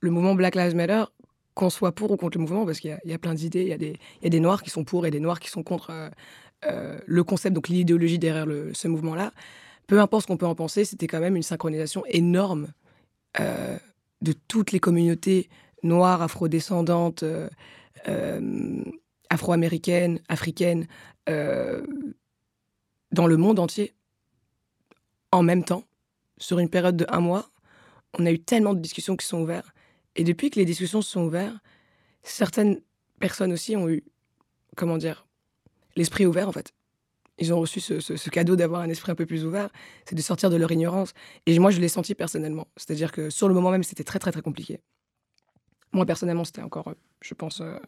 Le 0.00 0.10
mouvement 0.10 0.34
Black 0.34 0.56
Lives 0.56 0.74
Matter, 0.74 1.04
qu'on 1.54 1.70
soit 1.70 1.92
pour 1.92 2.10
ou 2.10 2.16
contre 2.16 2.38
le 2.38 2.42
mouvement, 2.42 2.66
parce 2.66 2.80
qu'il 2.80 2.98
y 3.04 3.12
a- 3.12 3.18
plein 3.18 3.34
d'idées, 3.34 3.62
il 3.62 3.68
y, 3.68 3.72
a 3.72 4.30
des- 4.30 4.40
noirs 4.40 4.62
qui 4.62 4.70
sont 4.70 4.84
pour 4.84 5.06
et 5.06 5.10
des 5.10 5.20
noirs 5.20 5.40
qui 5.40 5.48
sont 5.48 5.62
contre 5.62 5.90
euh, 5.90 6.08
euh, 6.66 6.98
le 7.06 7.24
concept, 7.24 7.54
donc 7.54 7.68
l'idéologie 7.68 8.18
derrière 8.18 8.46
ce 8.74 8.88
mouvement-là. 8.88 9.32
Peu 9.86 10.00
importe 10.00 10.22
ce 10.22 10.26
qu'on 10.26 10.36
peut 10.36 10.46
en 10.46 10.54
penser, 10.56 10.84
c'était 10.84 11.06
quand 11.06 11.20
même 11.20 11.36
une 11.36 11.42
synchronisation 11.44 12.02
énorme 12.08 12.68
euh, 13.38 13.76
de 14.22 14.32
toutes 14.48 14.72
les 14.72 14.80
communautés 14.80 15.48
noires, 15.84 16.20
afrodescendantes, 16.22 17.22
afro-américaines, 19.30 20.18
africaines, 20.28 20.86
dans 23.12 23.26
le 23.26 23.36
monde 23.36 23.58
entier, 23.58 23.94
en 25.32 25.42
même 25.42 25.64
temps, 25.64 25.84
sur 26.38 26.58
une 26.58 26.68
période 26.68 26.96
de 26.96 27.06
un 27.08 27.20
mois. 27.20 27.50
On 28.18 28.26
a 28.26 28.32
eu 28.32 28.38
tellement 28.38 28.74
de 28.74 28.80
discussions 28.80 29.16
qui 29.16 29.26
sont 29.26 29.40
ouvertes. 29.40 29.68
Et 30.14 30.24
depuis 30.24 30.50
que 30.50 30.58
les 30.58 30.64
discussions 30.64 31.02
se 31.02 31.10
sont 31.10 31.24
ouvertes, 31.24 31.56
certaines 32.22 32.80
personnes 33.20 33.52
aussi 33.52 33.76
ont 33.76 33.88
eu, 33.88 34.04
comment 34.76 34.98
dire, 34.98 35.26
l'esprit 35.94 36.26
ouvert 36.26 36.48
en 36.48 36.52
fait. 36.52 36.72
Ils 37.38 37.52
ont 37.52 37.60
reçu 37.60 37.80
ce, 37.80 38.30
cadeau 38.30 38.56
d'avoir 38.56 38.80
un 38.80 38.88
esprit 38.88 39.12
un 39.12 39.14
peu 39.14 39.26
plus 39.26 39.44
ouvert, 39.44 39.68
c'est 40.06 40.14
de 40.14 40.22
sortir 40.22 40.48
de 40.48 40.56
leur 40.56 40.72
ignorance. 40.72 41.12
Et 41.44 41.58
moi, 41.58 41.70
je 41.70 41.80
l'ai 41.80 41.88
senti 41.88 42.14
personnellement. 42.14 42.66
C'est-à-dire 42.78 43.12
que 43.12 43.28
sur 43.28 43.46
le 43.46 43.54
moment 43.54 43.70
même, 43.70 43.82
c'était 43.82 44.04
très 44.04 44.18
très 44.18 44.32
très 44.32 44.40
compliqué. 44.40 44.80
Moi, 45.92 46.06
personnellement, 46.06 46.44
c'était 46.44 46.62
encore, 46.62 46.88
euh, 46.88 46.94
je 47.20 47.34
pense, 47.34 47.60
euh, 47.60 47.78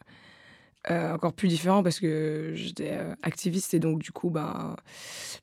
euh, 0.91 1.13
encore 1.13 1.33
plus 1.33 1.49
différent 1.49 1.83
parce 1.83 1.99
que 1.99 2.53
j'étais 2.55 2.93
euh, 2.93 3.13
activiste 3.23 3.75
et 3.75 3.81
donc 3.81 3.99
du 3.99 4.13
coup, 4.13 4.31
ben, 4.31 4.77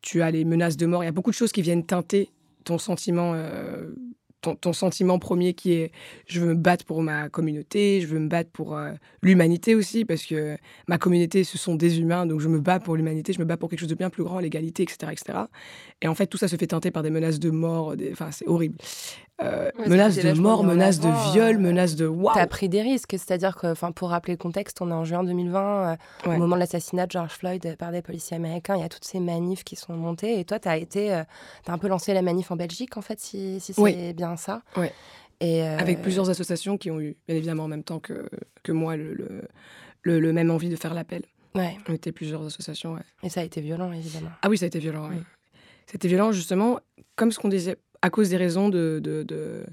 tu 0.01 0.21
as 0.21 0.31
les 0.31 0.45
menaces 0.45 0.77
de 0.77 0.85
mort. 0.85 1.03
Il 1.03 1.07
y 1.07 1.09
a 1.09 1.11
beaucoup 1.11 1.29
de 1.29 1.35
choses 1.35 1.51
qui 1.51 1.61
viennent 1.61 1.85
teinter 1.85 2.29
ton 2.63 2.77
sentiment, 2.77 3.33
euh, 3.35 3.91
ton, 4.45 4.55
ton 4.55 4.73
sentiment 4.73 5.17
premier 5.19 5.53
qui 5.53 5.73
est 5.73 5.91
je 6.27 6.39
veux 6.39 6.47
me 6.47 6.53
battre 6.55 6.85
pour 6.85 7.01
ma 7.01 7.29
communauté, 7.29 8.01
je 8.01 8.07
veux 8.07 8.19
me 8.19 8.27
battre 8.29 8.49
pour 8.51 8.77
euh, 8.77 8.91
l'humanité 9.21 9.75
aussi, 9.75 10.05
parce 10.05 10.25
que 10.25 10.57
ma 10.87 10.97
communauté, 10.97 11.43
ce 11.43 11.57
sont 11.57 11.75
des 11.75 11.99
humains, 11.99 12.25
donc 12.25 12.39
je 12.39 12.47
me 12.47 12.59
bats 12.59 12.79
pour 12.79 12.95
l'humanité, 12.95 13.33
je 13.33 13.39
me 13.39 13.45
bats 13.45 13.57
pour 13.57 13.69
quelque 13.69 13.79
chose 13.79 13.89
de 13.89 13.95
bien 13.95 14.09
plus 14.09 14.23
grand, 14.23 14.39
l'égalité, 14.39 14.83
etc., 14.83 15.11
etc. 15.11 15.39
Et 16.01 16.07
en 16.07 16.15
fait, 16.15 16.27
tout 16.27 16.37
ça 16.37 16.47
se 16.47 16.55
fait 16.55 16.67
teinter 16.67 16.91
par 16.91 17.03
des 17.03 17.09
menaces 17.09 17.39
de 17.39 17.49
mort, 17.49 17.95
des- 17.95 18.11
enfin, 18.11 18.29
c'est 18.31 18.47
horrible. 18.47 18.77
Euh, 19.41 19.69
Ouais, 19.77 19.89
menaces 19.89 20.15
de 20.15 20.31
mort, 20.39 20.61
en 20.61 20.63
menaces 20.63 21.01
de 21.01 21.09
viol, 21.33 21.57
euh, 21.57 21.59
menaces 21.59 21.97
de 21.97 22.07
waouh. 22.07 22.33
T'as 22.33 22.47
pris 22.47 22.69
des 22.69 22.81
risques, 22.81 23.11
c'est-à-dire 23.11 23.57
que, 23.57 23.67
enfin, 23.67 23.91
pour 23.91 24.09
rappeler 24.11 24.33
le 24.35 24.37
contexte, 24.37 24.81
on 24.81 24.89
est 24.89 24.93
en 24.93 25.03
juin 25.03 25.25
2020, 25.25 25.59
euh, 25.91 25.95
Ouais. 26.29 26.35
au 26.37 26.39
moment 26.39 26.55
de 26.55 26.61
l'assassinat 26.61 27.05
de 27.05 27.11
George 27.11 27.31
Floyd 27.33 27.65
euh, 27.65 27.75
par 27.75 27.91
des 27.91 28.01
policiers 28.01 28.37
américains, 28.37 28.75
il 28.77 28.81
y 28.81 28.85
a 28.85 28.87
toutes 28.89 29.03
ces 29.03 29.19
manifs 29.19 29.65
qui 29.65 29.75
sont 29.75 29.91
montées, 29.93 30.39
et 30.39 30.45
toi, 30.45 30.57
t'as 30.59 30.77
été, 30.77 31.13
euh, 31.13 31.23
t'as 31.65 31.73
un 31.73 31.77
peu 31.77 31.89
lancé 31.89 32.13
la 32.13 32.21
manif 32.21 32.49
en 32.51 32.55
Belgique, 32.55 32.95
en 32.95 33.01
fait, 33.01 33.19
si, 33.19 33.59
si 33.59 33.73
c'est 33.73 33.81
Oui. 33.81 34.13
bien 34.13 34.34
ça. 34.37 34.61
Ouais. 34.77 34.91
Et 35.41 35.63
euh, 35.63 35.77
Avec 35.77 36.01
plusieurs 36.01 36.29
associations 36.29 36.77
qui 36.77 36.89
ont 36.91 36.99
eu, 37.01 37.17
bien 37.27 37.35
évidemment, 37.37 37.65
en 37.65 37.67
même 37.67 37.83
temps 37.83 37.99
que, 37.99 38.29
que 38.63 38.71
moi, 38.71 38.95
le, 38.95 39.13
le, 39.13 39.41
le- 40.03 40.19
le 40.19 40.33
même 40.33 40.49
envie 40.51 40.69
de 40.69 40.75
faire 40.75 40.93
l'appel. 40.93 41.23
Ouais. 41.55 41.77
On 41.89 41.93
était 41.93 42.11
plusieurs 42.11 42.45
associations, 42.45 42.93
ouais. 42.93 43.01
Et 43.23 43.29
ça 43.29 43.41
a 43.41 43.43
été 43.43 43.61
violent, 43.61 43.91
évidemment. 43.91 44.29
Ah 44.41 44.49
oui, 44.49 44.57
ça 44.57 44.65
a 44.65 44.67
été 44.67 44.79
violent, 44.79 45.09
oui. 45.09 45.15
Mm. 45.17 45.25
C'était 45.87 46.07
violent, 46.07 46.31
justement, 46.31 46.79
comme 47.15 47.31
ce 47.31 47.39
qu'on 47.39 47.49
disait, 47.49 47.77
à 48.01 48.09
cause 48.09 48.29
des 48.29 48.37
raisons 48.37 48.69
de, 48.69 48.99
de, 49.03 49.23
de, 49.23 49.63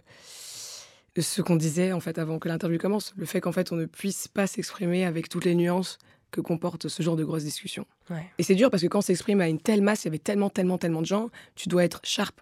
de 1.14 1.20
ce 1.20 1.42
qu'on 1.42 1.56
disait, 1.56 1.92
en 1.92 2.00
fait, 2.00 2.18
avant 2.18 2.38
que 2.38 2.48
l'interview 2.48 2.78
commence. 2.78 3.12
Le 3.16 3.26
fait 3.26 3.40
qu'en 3.40 3.52
fait, 3.52 3.72
on 3.72 3.76
ne 3.76 3.86
puisse 3.86 4.28
pas 4.28 4.46
s'exprimer 4.46 5.04
avec 5.04 5.28
toutes 5.28 5.44
les 5.44 5.54
nuances 5.54 5.98
que 6.30 6.40
comporte 6.40 6.88
ce 6.88 7.02
genre 7.02 7.16
de 7.16 7.24
grosses 7.24 7.44
discussions. 7.44 7.86
Ouais. 8.10 8.24
Et 8.38 8.42
c'est 8.42 8.54
dur 8.54 8.70
parce 8.70 8.82
que 8.82 8.88
quand 8.88 8.98
on 8.98 9.02
s'exprime 9.02 9.40
à 9.40 9.48
une 9.48 9.60
telle 9.60 9.82
masse, 9.82 10.04
il 10.04 10.06
y 10.06 10.10
avait 10.10 10.18
tellement, 10.18 10.48
tellement, 10.50 10.78
tellement 10.78 11.00
de 11.02 11.06
gens, 11.06 11.30
tu 11.56 11.68
dois 11.68 11.84
être 11.84 12.00
sharp. 12.04 12.40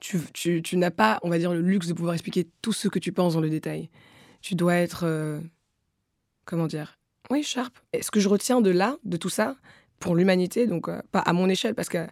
Tu, 0.00 0.18
tu, 0.32 0.62
tu 0.62 0.76
n'as 0.76 0.90
pas, 0.90 1.18
on 1.22 1.28
va 1.28 1.38
dire, 1.38 1.52
le 1.52 1.60
luxe 1.60 1.86
de 1.86 1.92
pouvoir 1.92 2.14
expliquer 2.14 2.48
tout 2.62 2.72
ce 2.72 2.88
que 2.88 2.98
tu 2.98 3.12
penses 3.12 3.34
dans 3.34 3.40
le 3.40 3.50
détail. 3.50 3.90
Tu 4.40 4.54
dois 4.54 4.76
être, 4.76 5.04
euh, 5.04 5.40
comment 6.46 6.66
dire, 6.66 6.98
oui, 7.30 7.42
sharp. 7.42 7.78
Ce 8.00 8.10
que 8.10 8.18
je 8.18 8.28
retiens 8.28 8.62
de 8.62 8.70
là, 8.70 8.96
de 9.04 9.18
tout 9.18 9.28
ça, 9.28 9.56
pour 9.98 10.16
l'humanité, 10.16 10.66
donc 10.66 10.88
euh, 10.88 11.02
pas 11.12 11.20
à 11.20 11.34
mon 11.34 11.48
échelle, 11.50 11.74
parce 11.74 11.90
que 11.90 12.06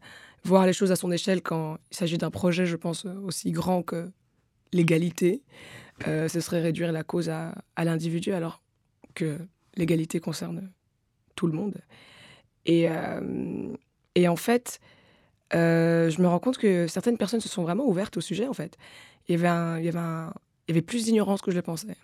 voir 0.44 0.66
les 0.66 0.74
choses 0.74 0.92
à 0.92 0.96
son 0.96 1.10
échelle 1.10 1.40
quand 1.40 1.78
il 1.90 1.96
s'agit 1.96 2.18
d'un 2.18 2.30
projet, 2.30 2.66
je 2.66 2.76
pense, 2.76 3.06
euh, 3.06 3.14
aussi 3.20 3.52
grand 3.52 3.82
que 3.82 4.10
l'égalité, 4.72 5.42
ce 6.04 6.40
serait 6.40 6.60
réduire 6.60 6.92
la 6.92 7.02
cause 7.02 7.30
à, 7.30 7.54
à 7.74 7.84
l'individu, 7.84 8.32
alors 8.32 8.62
que 9.14 9.38
l'égalité 9.76 10.20
concerne 10.20 10.70
tout 11.34 11.46
le 11.46 11.54
monde. 11.54 11.80
Et, 12.66 12.86
et 14.14 14.28
en 14.28 14.36
fait, 14.36 14.78
euh, 15.54 16.10
je 16.10 16.20
me 16.20 16.28
rends 16.28 16.38
compte 16.38 16.58
que 16.58 16.86
certaines 16.86 17.16
personnes 17.16 17.40
se 17.40 17.48
sont 17.48 17.62
vraiment 17.62 17.86
ouvertes 17.86 18.16
au 18.16 18.20
sujet, 18.20 18.46
en 18.46 18.52
fait. 18.52 18.76
Il 19.28 19.32
y 19.32 19.44
avait, 19.44 19.82
il 19.82 19.84
y 19.84 19.88
avait, 19.88 20.82
plus 20.82 21.04
d'ignorance 21.04 21.40
que 21.40 21.50
je 21.50 21.56
le 21.56 21.62
pensais. 21.62 21.96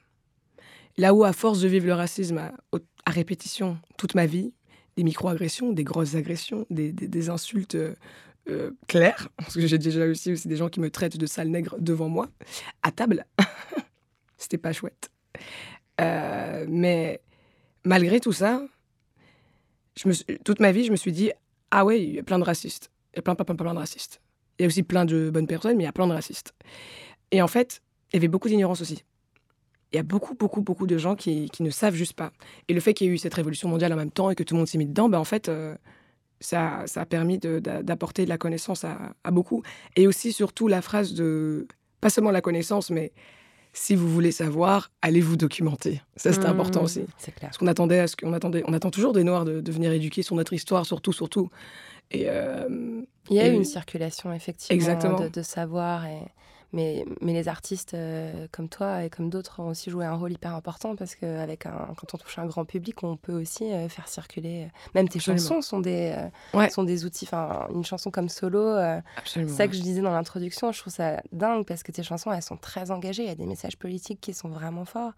Là 0.96 1.14
où, 1.14 1.24
à 1.24 1.32
force 1.32 1.60
de 1.60 1.68
vivre 1.68 1.86
le 1.86 1.94
racisme 1.94 2.38
à, 2.38 2.52
répétition 3.10 3.78
toute 3.96 4.14
ma 4.14 4.26
vie, 4.26 4.54
des 4.96 5.04
micro-agressions, 5.04 5.72
des 5.72 5.84
grosses 5.84 6.14
agressions, 6.14 6.66
des, 6.70 7.28
insultes 7.28 7.74
euh, 7.74 7.94
euh, 8.48 8.70
claires, 8.86 9.28
parce 9.36 9.54
que 9.54 9.66
j'ai 9.66 9.78
déjà 9.78 10.06
aussi, 10.06 10.32
aussi 10.32 10.48
des 10.48 10.56
gens 10.56 10.68
qui 10.68 10.80
me 10.80 10.90
traitent 10.90 11.18
de 11.18 11.26
sale 11.26 11.48
nègre 11.48 11.76
devant 11.78 12.08
moi, 12.08 12.28
à 12.82 12.92
table. 12.92 13.26
C'était 14.38 14.58
pas 14.58 14.72
chouette. 14.72 15.10
Mais 15.98 17.20
malgré 17.84 18.20
tout 18.20 18.32
ça, 18.32 18.62
toute 20.44 20.60
ma 20.60 20.72
vie, 20.72 20.84
je 20.84 20.90
me 20.90 20.96
suis 20.96 21.12
dit 21.12 21.30
ah 21.70 21.84
ouais, 21.84 22.02
il 22.02 22.14
y 22.14 22.18
a 22.18 22.22
plein 22.22 22.38
de 22.38 22.44
racistes. 22.44 22.90
Il 23.14 23.16
y 23.16 23.21
a 23.21 23.23
plein, 23.23 23.35
plein, 23.35 23.44
plein, 23.44 23.54
plein 23.56 23.75
de 23.75 23.78
racistes. 23.78 24.21
Il 24.59 24.62
y 24.62 24.64
a 24.64 24.68
aussi 24.68 24.83
plein 24.83 25.04
de 25.04 25.30
bonnes 25.30 25.47
personnes, 25.47 25.76
mais 25.76 25.85
il 25.85 25.87
y 25.87 25.88
a 25.88 25.92
plein 25.92 26.06
de 26.06 26.12
racistes. 26.12 26.52
Et 27.30 27.42
en 27.42 27.49
fait, 27.49 27.80
il 28.12 28.16
y 28.16 28.18
avait 28.18 28.28
beaucoup 28.28 28.49
d'ignorance 28.49 28.80
aussi. 28.80 29.02
Il 29.92 29.97
y 29.97 29.99
a 29.99 30.02
beaucoup, 30.02 30.35
beaucoup, 30.35 30.61
beaucoup 30.62 30.87
de 30.87 30.99
gens 30.99 31.14
qui, 31.14 31.49
qui 31.50 31.62
ne 31.62 31.71
savent 31.71 31.94
juste 31.94 32.14
pas. 32.14 32.33
Et 32.68 32.75
le 32.75 32.80
fait 32.80 32.94
qu'il 32.94 33.06
y 33.06 33.11
ait 33.11 33.12
eu 33.12 33.18
cette 33.18 33.35
révolution 33.35 33.68
mondiale 33.68 33.92
en 33.92 33.97
même 33.97 34.11
temps 34.11 34.30
et 34.30 34.35
que 34.35 34.42
tout 34.42 34.54
le 34.54 34.59
monde 34.59 34.66
s'est 34.68 34.78
mis 34.78 34.87
dedans, 34.87 35.09
ben 35.09 35.18
en 35.18 35.25
fait, 35.25 35.49
euh, 35.49 35.76
ça, 36.40 36.83
ça 36.87 37.02
a 37.02 37.06
permis 37.06 37.38
de- 37.38 37.61
d'apporter 37.61 38.25
de 38.25 38.28
la 38.28 38.38
connaissance 38.38 38.85
à, 38.85 39.14
à 39.23 39.30
beaucoup. 39.30 39.62
Et 39.97 40.06
aussi, 40.09 40.33
surtout, 40.33 40.66
la 40.68 40.83
phrase 40.83 41.14
de, 41.14 41.66
pas 42.00 42.11
seulement 42.11 42.33
la 42.33 42.40
connaissance, 42.40 42.90
mais 42.90 43.12
si 43.73 43.94
vous 43.97 44.09
voulez 44.09 44.30
savoir, 44.33 44.90
allez 45.02 45.21
vous 45.21 45.37
documenter. 45.37 46.00
Ça, 46.16 46.33
c'est 46.33 46.44
Mmh, 46.44 46.47
important 46.47 46.83
aussi. 46.85 47.06
C'est 47.18 47.33
clair. 47.33 47.50
Parce 47.50 47.59
qu'on 47.59 47.66
attendait 47.66 47.99
à 48.00 48.06
ce 48.09 48.16
qu'on 48.16 48.33
attendait, 48.33 48.62
on 48.66 48.73
attend 48.73 48.90
toujours 48.90 49.12
des 49.12 49.25
Noirs 49.25 49.44
de, 49.44 49.61
de 49.61 49.73
venir 49.73 49.90
éduquer 49.92 50.23
sur 50.23 50.37
notre 50.37 50.52
histoire, 50.52 50.87
surtout, 50.87 51.12
surtout. 51.12 51.50
Et 52.14 52.25
euh, 52.28 53.02
Il 53.30 53.37
y 53.37 53.40
a 53.40 53.49
eu 53.49 53.52
une 53.52 53.64
circulation, 53.64 54.33
effectivement, 54.33 54.75
Exactement. 54.75 55.21
De, 55.21 55.28
de 55.28 55.42
savoir. 55.42 56.06
Et... 56.06 56.21
Mais, 56.75 57.04
mais 57.21 57.33
les 57.33 57.47
artistes 57.49 57.95
euh, 57.95 58.49
comme 58.50 58.69
toi 58.69 59.04
et 59.04 59.09
comme 59.11 59.31
d'autres 59.31 59.61
ont 59.61 59.69
aussi 59.69 59.90
joué 59.90 60.04
un 60.04 60.14
rôle 60.14 60.33
hyper 60.33 60.54
important 60.54 60.97
parce 60.97 61.14
que 61.14 61.25
avec 61.38 61.66
un, 61.66 61.95
quand 61.97 62.12
on 62.14 62.19
touche 62.19 62.37
un 62.38 62.47
grand 62.47 62.64
public, 62.64 63.02
on 63.04 63.16
peut 63.16 63.33
aussi 63.40 63.73
euh, 63.73 63.88
faire 63.88 64.09
circuler. 64.09 64.69
Même 64.95 65.09
tes 65.09 65.19
Absolument. 65.19 65.40
chansons 65.43 65.62
sont 65.62 65.78
des, 65.78 66.14
euh, 66.19 66.59
Ouais. 66.59 66.69
sont 66.71 66.83
des 66.83 67.04
outils. 67.04 67.26
Enfin, 67.26 67.69
une 67.73 67.85
chanson 67.85 68.11
comme 68.11 68.28
solo, 68.28 68.59
euh, 68.61 69.00
c'est 69.25 69.49
ça 69.49 69.69
que 69.69 69.75
je 69.75 69.81
disais 69.83 70.02
dans 70.02 70.11
l'introduction, 70.12 70.73
je 70.73 70.81
trouve 70.81 70.93
ça 70.93 71.23
dingue 71.33 71.64
parce 71.64 71.83
que 71.85 71.93
tes 71.93 72.02
chansons, 72.02 72.33
elles 72.33 72.43
sont 72.43 72.57
très 72.57 72.90
engagées. 72.90 73.23
Il 73.23 73.28
y 73.28 73.33
a 73.33 73.37
des 73.37 73.47
messages 73.47 73.76
politiques 73.78 74.21
qui 74.21 74.35
sont 74.35 74.49
vraiment 74.49 74.85
forts. 74.85 75.12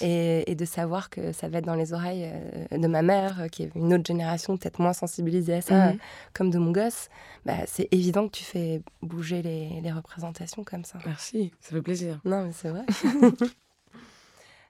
Et, 0.00 0.50
et 0.50 0.54
de 0.54 0.64
savoir 0.64 1.10
que 1.10 1.32
ça 1.32 1.48
va 1.50 1.58
être 1.58 1.66
dans 1.66 1.74
les 1.74 1.92
oreilles 1.92 2.30
euh, 2.72 2.78
de 2.78 2.86
ma 2.88 3.02
mère, 3.02 3.42
euh, 3.42 3.48
qui 3.48 3.64
est 3.64 3.70
une 3.74 3.92
autre 3.92 4.06
génération, 4.06 4.56
peut-être 4.56 4.80
moins 4.80 4.94
sensibilisée 4.94 5.54
à 5.56 5.60
ça, 5.60 5.74
Mhm. 5.74 5.88
euh, 5.90 5.98
comme 6.32 6.50
de 6.50 6.58
mon 6.58 6.70
gosse, 6.72 7.08
bah, 7.44 7.52
c'est 7.66 7.88
évident 7.90 8.26
que 8.28 8.32
tu 8.36 8.44
fais 8.44 8.80
bouger 9.02 9.42
les, 9.42 9.80
les 9.82 9.92
représentations 9.92 10.64
comme 10.64 10.84
ça. 10.84 10.98
Merci, 11.06 11.52
ça 11.60 11.70
fait 11.70 11.82
plaisir. 11.82 12.20
Non, 12.24 12.44
mais 12.46 12.52
c'est 12.52 12.68
vrai. 12.70 12.84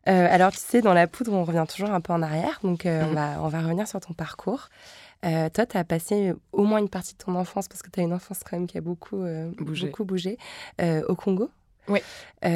Euh, 0.08 0.26
alors, 0.28 0.50
tu 0.50 0.58
sais, 0.58 0.80
dans 0.80 0.94
la 0.94 1.06
poudre, 1.06 1.32
on 1.32 1.44
revient 1.44 1.64
toujours 1.68 1.90
un 1.90 2.00
peu 2.00 2.12
en 2.12 2.22
arrière. 2.22 2.58
Donc, 2.64 2.86
euh, 2.86 3.04
on, 3.04 3.08
Mhm. 3.10 3.14
va, 3.14 3.42
on 3.42 3.46
va 3.46 3.60
revenir 3.62 3.86
sur 3.86 4.00
ton 4.00 4.14
parcours. 4.14 4.68
Euh, 5.24 5.48
toi, 5.48 5.64
tu 5.64 5.76
as 5.76 5.84
passé 5.84 6.34
au 6.50 6.64
moins 6.64 6.78
une 6.80 6.88
partie 6.88 7.12
de 7.12 7.18
ton 7.18 7.36
enfance, 7.36 7.68
parce 7.68 7.82
que 7.82 7.88
tu 7.90 8.00
as 8.00 8.02
une 8.02 8.12
enfance 8.12 8.40
quand 8.44 8.56
même 8.56 8.66
qui 8.66 8.76
a 8.76 8.80
beaucoup 8.80 9.22
Bougé. 9.58 9.86
beaucoup 9.86 10.04
bougé, 10.04 10.38
au 11.08 11.14
Congo. 11.14 11.50
Oui. 11.86 12.00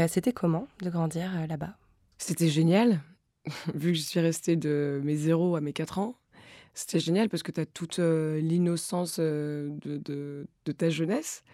C'était 0.08 0.32
comment 0.32 0.66
de 0.82 0.90
grandir 0.90 1.30
là-bas? 1.48 1.76
C'était 2.18 2.48
génial, 2.48 2.98
vu 3.76 3.92
que 3.92 3.98
je 3.98 4.02
suis 4.02 4.18
restée 4.18 4.56
de 4.56 5.00
mes 5.04 5.14
0 5.14 5.54
à 5.54 5.60
mes 5.60 5.72
4 5.72 6.00
ans. 6.00 6.16
C'était 6.74 6.98
génial 6.98 7.28
parce 7.28 7.44
que 7.44 7.52
tu 7.52 7.60
as 7.60 7.66
toute 7.66 7.98
l'innocence 7.98 9.20
de, 9.20 9.70
de- 9.84 10.48
de 10.64 10.72
ta 10.72 10.90
jeunesse, 10.90 11.44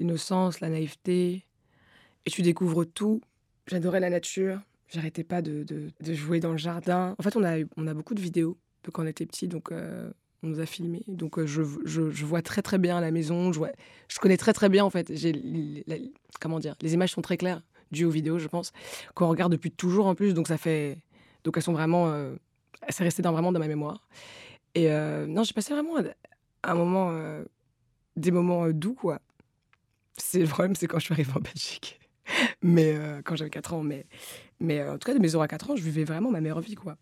l'innocence, 0.00 0.58
la 0.58 0.70
naïveté, 0.70 1.45
et 2.26 2.30
tu 2.30 2.42
découvres 2.42 2.84
tout. 2.84 3.20
J'adorais 3.68 4.00
la 4.00 4.10
nature, 4.10 4.60
j'arrêtais 4.88 5.24
pas 5.24 5.42
de, 5.42 5.64
de- 5.64 6.14
jouer 6.14 6.40
dans 6.40 6.52
le 6.52 6.58
jardin. 6.58 7.14
En 7.18 7.22
fait, 7.22 7.36
on 7.36 7.44
a, 7.44 7.56
on 7.76 7.86
a 7.86 7.94
beaucoup 7.94 8.14
de 8.14 8.20
vidéos 8.20 8.58
quand 8.92 9.02
on 9.02 9.06
était 9.06 9.26
petit, 9.26 9.48
donc 9.48 9.72
euh, 9.72 10.10
on 10.42 10.48
nous 10.48 10.60
a 10.60 10.66
filmés. 10.66 11.02
Donc 11.08 11.38
euh, 11.38 11.46
je, 11.46 11.62
je- 11.84 12.24
vois 12.24 12.42
très 12.42 12.62
très 12.62 12.78
bien 12.78 13.00
la 13.00 13.10
maison, 13.10 13.52
je, 13.52 13.58
vois, 13.58 13.70
je 14.08 14.18
connais 14.18 14.36
très 14.36 14.52
très 14.52 14.68
bien 14.68 14.84
en 14.84 14.90
fait. 14.90 15.10
J'ai 15.14 15.84
comment 16.40 16.60
dire, 16.60 16.76
les 16.82 16.94
images 16.94 17.10
sont 17.12 17.22
très 17.22 17.36
claires, 17.36 17.62
dues 17.90 18.04
aux 18.04 18.10
vidéos, 18.10 18.38
je 18.38 18.46
pense 18.48 18.72
qu'on 19.14 19.28
regarde 19.28 19.50
depuis 19.52 19.70
toujours 19.72 20.06
en 20.06 20.14
plus, 20.14 20.34
donc 20.34 20.46
ça 20.46 20.58
fait. 20.58 20.98
Donc 21.42 21.56
elles 21.56 21.62
sont 21.64 21.72
vraiment. 21.72 22.08
Euh, 22.12 22.36
c'est 22.90 23.02
resté 23.02 23.22
dans, 23.22 23.32
vraiment 23.32 23.50
dans 23.52 23.58
ma 23.60 23.68
mémoire. 23.68 24.06
Et 24.76 24.92
euh, 24.92 25.26
non, 25.26 25.42
j'ai 25.42 25.54
passé 25.54 25.72
vraiment 25.74 25.96
un, 26.62 26.74
moment. 26.74 27.12
des 28.16 28.30
moments 28.30 28.68
doux, 28.70 28.94
quoi. 28.94 29.20
C'est 30.18 30.40
le 30.40 30.46
problème, 30.46 30.74
c'est 30.76 30.86
quand 30.86 30.98
je 30.98 31.04
suis 31.06 31.12
arrivée 31.14 31.32
en 31.34 31.40
Belgique. 31.40 31.98
Mais 32.62 32.94
euh, 32.96 33.20
quand 33.24 33.36
j'avais 33.36 33.50
4 33.50 33.74
ans. 33.74 33.82
Mais, 33.82 34.06
mais 34.60 34.80
euh, 34.80 34.94
en 34.94 34.98
tout 34.98 35.06
cas, 35.06 35.14
de 35.14 35.18
mes 35.20 35.28
0 35.28 35.42
à 35.42 35.48
4 35.48 35.70
ans, 35.70 35.76
je 35.76 35.82
vivais 35.82 36.04
vraiment 36.04 36.30
ma 36.30 36.40
meilleure 36.40 36.60
vie, 36.60 36.74
quoi. 36.74 36.92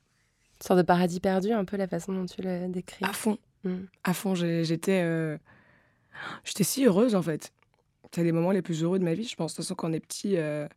Une 0.61 0.67
sorte 0.67 0.79
de 0.79 0.85
paradis 0.85 1.21
perdu, 1.21 1.53
un 1.53 1.65
peu 1.65 1.77
la 1.77 1.87
façon 1.89 2.13
dont 2.13 2.27
tu 2.27 2.43
le 2.43 2.69
décris. 2.69 3.05
À 3.05 3.13
fond. 3.13 3.39
Mm. 3.65 3.77
À 4.05 4.15
fond, 4.15 4.35
j'étais. 4.35 5.01
euh, 5.03 5.37
J'étais 6.45 6.65
si 6.65 6.85
heureuse, 6.87 7.15
en 7.15 7.23
fait. 7.23 7.53
C'est 8.15 8.23
les 8.23 8.31
moments 8.33 8.53
les 8.53 8.63
plus 8.63 8.83
heureux 8.85 8.99
de 9.01 9.05
ma 9.05 9.15
vie, 9.15 9.25
je 9.25 9.35
pense. 9.35 9.53
De 9.53 9.57
toute 9.57 9.65
façon, 9.65 9.75
quand 9.75 9.91
on 9.91 9.93
est 9.93 10.01
petit, 10.01 10.37
euh, 10.37 10.69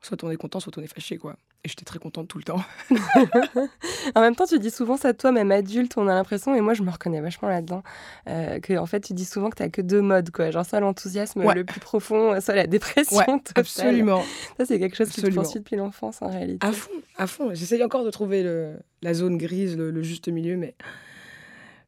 soit 0.00 0.22
on 0.24 0.30
est 0.30 0.36
content, 0.36 0.58
soit 0.58 0.76
on 0.76 0.82
est 0.82 0.92
fâché, 0.92 1.16
quoi. 1.18 1.36
Et 1.62 1.68
j'étais 1.68 1.84
très 1.84 1.98
contente 1.98 2.26
tout 2.26 2.38
le 2.38 2.44
temps. 2.44 2.62
En 4.14 4.22
même 4.22 4.34
temps, 4.34 4.46
tu 4.46 4.58
dis 4.58 4.70
souvent 4.70 4.96
ça, 4.96 5.12
toi, 5.12 5.30
même 5.30 5.52
adulte, 5.52 5.92
on 5.98 6.08
a 6.08 6.14
l'impression, 6.14 6.54
et 6.54 6.60
moi, 6.62 6.72
je 6.74 6.82
me 6.82 6.90
reconnais 6.90 7.20
vachement 7.20 7.48
là-dedans, 7.48 7.82
euh, 8.28 8.58
que 8.60 8.76
en 8.78 8.86
fait, 8.86 9.00
tu 9.00 9.12
dis 9.12 9.26
souvent 9.26 9.50
que 9.50 9.56
t'as 9.56 9.68
que 9.68 9.82
deux 9.82 10.00
modes, 10.00 10.30
quoi. 10.30 10.50
Genre, 10.50 10.64
soit 10.64 10.80
l'enthousiasme 10.80 11.44
Ouais. 11.44 11.54
le 11.54 11.64
plus 11.64 11.80
profond, 11.80 12.40
soit 12.40 12.54
la 12.54 12.66
dépression 12.66 13.18
Ouais, 13.18 13.26
absolument. 13.54 14.22
Ça, 14.56 14.64
c'est 14.64 14.78
quelque 14.78 14.96
chose 14.96 15.08
qui 15.08 15.16
te 15.16 15.20
Absolument. 15.20 15.42
poursuit 15.42 15.60
depuis 15.60 15.76
l'enfance, 15.76 16.22
en 16.22 16.30
réalité. 16.30 16.66
À 16.66 16.72
fond, 16.72 16.90
à 17.18 17.26
fond. 17.26 17.50
J'essaye 17.52 17.84
encore 17.84 18.04
de 18.04 18.10
trouver 18.10 18.42
le, 18.42 18.76
la 19.02 19.12
zone 19.12 19.36
grise, 19.36 19.76
le, 19.76 19.90
le 19.90 20.02
juste 20.02 20.28
milieu, 20.28 20.56
mais 20.56 20.74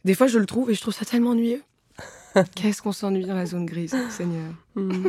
des 0.04 0.14
fois 0.14 0.26
je 0.26 0.38
le 0.38 0.46
trouve 0.46 0.70
et 0.70 0.74
je 0.74 0.80
trouve 0.82 0.94
ça 0.94 1.04
tellement 1.06 1.30
ennuyeux. 1.30 1.62
Qu'est-ce 2.54 2.82
qu'on 2.82 2.92
s'ennuie 2.92 3.24
dans 3.26 3.34
la 3.34 3.46
zone 3.46 3.66
grise, 3.66 3.94
Seigneur? 4.10 4.52
Mm. 4.74 5.08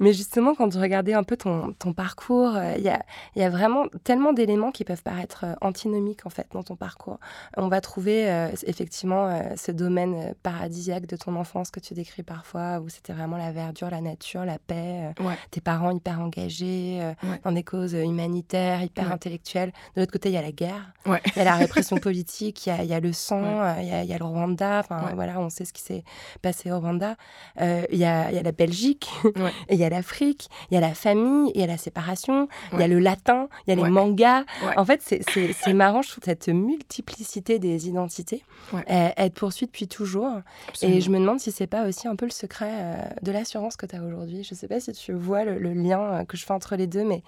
Mais 0.00 0.12
justement, 0.12 0.54
quand 0.54 0.68
tu 0.68 0.78
regardais 0.78 1.14
un 1.14 1.22
peu 1.22 1.36
ton, 1.36 1.72
ton 1.78 1.92
parcours, 1.92 2.56
euh, 2.56 2.74
il 2.76 2.82
y, 2.82 2.88
a, 2.88 3.02
y 3.36 3.42
a 3.42 3.50
vraiment 3.50 3.84
tellement 4.04 4.32
d'éléments 4.32 4.70
qui 4.72 4.84
peuvent 4.84 5.02
paraître 5.02 5.44
euh, 5.44 5.54
antinomiques 5.60 6.26
en 6.26 6.30
fait 6.30 6.46
dans 6.52 6.62
ton 6.62 6.76
parcours. 6.76 7.18
On 7.56 7.68
va 7.68 7.80
trouver 7.80 8.30
euh, 8.30 8.48
effectivement 8.66 9.40
ce 9.56 9.72
domaine 9.72 10.34
paradisiaque 10.42 11.06
de 11.06 11.16
ton 11.16 11.36
enfance 11.36 11.70
que 11.70 11.80
tu 11.80 11.94
décris 11.94 12.22
parfois, 12.22 12.80
où 12.80 12.88
c'était 12.88 13.12
vraiment 13.12 13.36
la 13.36 13.52
verdure, 13.52 13.90
la 13.90 14.00
nature, 14.00 14.44
la 14.44 14.58
paix, 14.58 15.12
Ouais. 15.20 15.36
tes 15.50 15.60
parents 15.60 15.90
hyper 15.90 16.20
engagés 16.20 17.00
Ouais. 17.22 17.40
dans 17.44 17.52
des 17.52 17.62
causes 17.62 17.94
humanitaires, 17.94 18.82
hyper 18.82 19.06
Ouais. 19.06 19.12
intellectuelles. 19.12 19.72
De 19.94 20.00
l'autre 20.00 20.12
côté, 20.12 20.28
il 20.28 20.32
y 20.34 20.38
a 20.38 20.42
la 20.42 20.52
guerre, 20.52 20.92
il 21.06 21.18
y 21.36 21.40
a 21.40 21.44
la 21.44 21.54
répression 21.56 21.96
politique, 22.08 22.66
il 22.66 22.68
y 22.68 22.72
a, 22.72 22.82
il 22.82 22.88
y 22.88 22.94
a 22.94 23.00
le 23.00 23.12
sang, 23.12 23.42
il 23.80 23.88
y, 23.88 23.92
a, 23.92 24.02
il 24.02 24.08
y 24.08 24.12
a 24.14 24.18
le 24.18 24.24
Rwanda. 24.24 24.80
Enfin, 24.80 25.12
voilà, 25.14 25.38
on 25.40 25.48
sait 25.50 25.64
ce 25.64 25.72
qui 25.72 25.82
s'est 25.82 26.04
passé 26.42 26.70
au 26.70 26.78
Rwanda. 26.80 27.16
Euh, 27.60 27.84
Il 27.90 27.98
y, 27.98 28.04
a, 28.04 28.30
il 28.30 28.36
y 28.36 28.38
a 28.38 28.42
la 28.42 28.52
Belgique, 28.52 29.10
Ouais. 29.24 29.52
Et 29.68 29.74
il 29.74 29.80
y 29.80 29.84
a 29.84 29.88
l'Afrique, 29.88 30.48
il 30.70 30.74
y 30.74 30.76
a 30.76 30.80
la 30.80 30.94
famille, 30.94 31.50
il 31.54 31.60
y 31.60 31.64
a 31.64 31.66
la 31.66 31.76
séparation, 31.78 32.48
il 32.72 32.80
y 32.80 32.82
a 32.82 32.88
le 32.88 32.98
latin, 32.98 33.48
il 33.66 33.70
y 33.70 33.72
a 33.72 33.76
les 33.76 33.82
Ouais. 33.82 33.90
mangas. 33.90 34.44
Ouais. 34.64 34.76
En 34.78 34.84
fait, 34.84 35.02
c'est- 35.02 35.72
marrant, 35.74 36.02
je 36.02 36.10
trouve, 36.10 36.24
cette 36.24 36.48
multiplicité 36.48 37.58
des 37.58 37.88
identités. 37.88 38.42
Ouais. 38.72 38.82
Elle, 38.86 39.12
elle 39.16 39.30
te 39.30 39.38
poursuit 39.40 39.66
depuis 39.66 39.88
toujours. 39.88 40.40
Et 40.82 41.00
je 41.00 41.10
me 41.10 41.18
demande 41.18 41.40
si 41.40 41.50
c'est 41.52 41.66
pas 41.66 41.86
aussi 41.86 42.06
un 42.08 42.16
peu 42.16 42.26
le 42.26 42.30
secret 42.30 42.70
euh, 42.72 42.94
de 43.22 43.32
l'assurance 43.32 43.76
que 43.76 43.86
tu 43.86 43.96
as 43.96 44.02
aujourd'hui. 44.02 44.44
Je 44.44 44.54
sais 44.54 44.68
pas 44.68 44.80
si 44.80 44.92
tu 44.92 45.12
vois 45.12 45.44
le, 45.44 45.58
le 45.58 45.72
lien 45.72 46.00
euh, 46.00 46.24
que 46.24 46.36
je 46.36 46.44
fais 46.44 46.52
entre 46.52 46.76
les 46.76 46.86
deux, 46.86 47.04
mais 47.04 47.20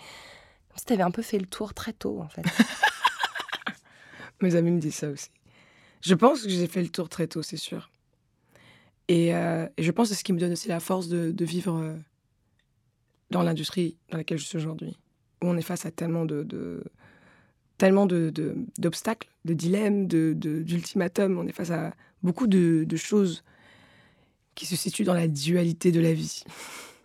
comme 0.69 0.77
si 0.79 0.85
tu 0.85 0.93
avais 0.93 1.03
un 1.03 1.11
peu 1.11 1.23
fait 1.23 1.39
le 1.39 1.47
tour 1.47 1.75
très 1.75 1.93
tôt, 1.93 2.21
en 2.21 2.29
fait. 2.29 2.43
Mes 4.43 4.55
amis 4.55 4.71
me 4.71 4.81
disent 4.81 4.97
ça 4.97 5.09
aussi. 5.09 5.31
Je 6.03 6.15
pense 6.15 6.43
que 6.43 6.49
j'ai 6.49 6.67
fait 6.67 6.83
le 6.83 6.89
tour 6.89 7.09
très 7.09 7.27
tôt, 7.27 7.43
c'est 7.43 7.57
sûr. 7.57 7.91
Et, 9.09 9.35
euh, 9.35 9.67
et 9.77 9.83
je 9.83 9.91
pense 9.91 10.09
que 10.09 10.15
c'est 10.15 10.21
ce 10.21 10.25
qui 10.25 10.33
me 10.33 10.39
donne 10.39 10.53
aussi 10.53 10.69
la 10.69 10.81
force 10.81 11.09
de, 11.09 11.31
de 11.31 11.45
vivre 11.45 11.75
euh, 11.77 11.95
dans 13.31 13.43
l'industrie 13.43 13.97
dans 14.11 14.19
laquelle 14.19 14.39
je 14.39 14.45
suis 14.45 14.57
aujourd'hui, 14.59 14.97
où 15.43 15.47
on 15.49 15.57
est 15.57 15.63
face 15.63 15.87
à 15.87 15.91
tellement 15.91 16.25
de, 16.25 16.43
de- 16.43 16.85
tellement 17.79 18.07
de, 18.07 18.31
de- 18.31 18.57
d'obstacles, 18.79 19.29
de 19.45 19.53
dilemmes, 19.55 20.07
de, 20.07 20.33
de- 20.37 20.63
d'ultimatums. 20.63 21.39
On 21.39 21.47
est 21.47 21.53
face 21.53 21.71
à 21.71 21.93
beaucoup 22.23 22.47
de, 22.47 22.85
de 22.85 22.97
choses 22.97 23.43
qui 24.55 24.65
se 24.67 24.77
situent 24.77 25.05
dans 25.05 25.15
la 25.15 25.29
dualité 25.29 25.93
de 25.93 26.01
la 26.01 26.13
vie. 26.15 26.43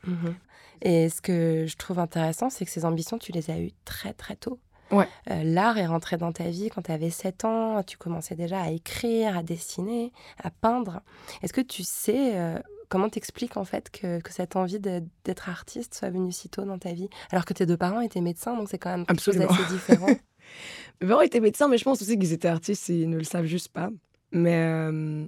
Mhm. 0.07 0.35
Et 0.83 1.09
ce 1.09 1.21
que 1.21 1.65
je 1.67 1.75
trouve 1.75 1.99
intéressant, 1.99 2.49
c'est 2.49 2.65
que 2.65 2.71
ces 2.71 2.85
ambitions, 2.85 3.17
tu 3.19 3.31
les 3.31 3.51
as 3.51 3.59
eues 3.59 3.71
très 3.85 4.13
très 4.13 4.35
tôt. 4.35 4.59
Ouais. 4.89 5.07
Euh, 5.29 5.43
L'art 5.43 5.77
est 5.77 5.85
rentré 5.85 6.17
dans 6.17 6.31
ta 6.31 6.49
vie 6.49 6.69
quand 6.69 6.81
tu 6.81 6.91
avais 6.91 7.09
7 7.11 7.45
ans, 7.45 7.81
tu 7.83 7.97
commençais 7.97 8.35
déjà 8.35 8.61
à 8.61 8.71
écrire, 8.71 9.37
à 9.37 9.43
dessiner, 9.43 10.11
à 10.43 10.49
peindre. 10.49 11.01
Est-ce 11.41 11.53
que 11.53 11.61
tu 11.61 11.83
sais 11.83 12.37
euh, 12.37 12.57
comment 12.91 13.09
t'expliques 13.09 13.57
en 13.57 13.63
fait 13.65 13.89
que, 13.89 14.19
que 14.21 14.31
cette 14.31 14.55
envie 14.55 14.79
d'être 14.79 15.49
artiste 15.49 15.95
soit 15.95 16.09
venue 16.11 16.31
si 16.31 16.49
tôt 16.49 16.65
dans 16.65 16.77
ta 16.77 16.93
vie 16.93 17.09
Alors 17.31 17.45
que 17.45 17.53
tes 17.53 17.65
deux 17.65 17.77
parents 17.77 18.01
étaient 18.01 18.21
médecins, 18.21 18.55
donc 18.55 18.69
c'est 18.69 18.77
quand 18.77 18.91
même 18.91 19.05
quelque 19.05 19.19
chose 19.21 19.37
Absolument. 19.39 19.63
d'assez 19.65 19.73
différent? 19.73 20.07
Mes 21.01 21.07
parents 21.07 21.21
étaient 21.21 21.39
médecins, 21.39 21.67
mais 21.67 21.77
je 21.77 21.83
pense 21.85 22.01
aussi 22.01 22.19
qu'ils 22.19 22.33
étaient 22.33 22.47
artistes 22.47 22.89
et 22.89 23.01
ils 23.01 23.09
ne 23.09 23.17
le 23.17 23.23
savent 23.23 23.45
juste 23.45 23.69
pas. 23.69 23.89
Mais 24.31 24.55
euh, 24.57 25.25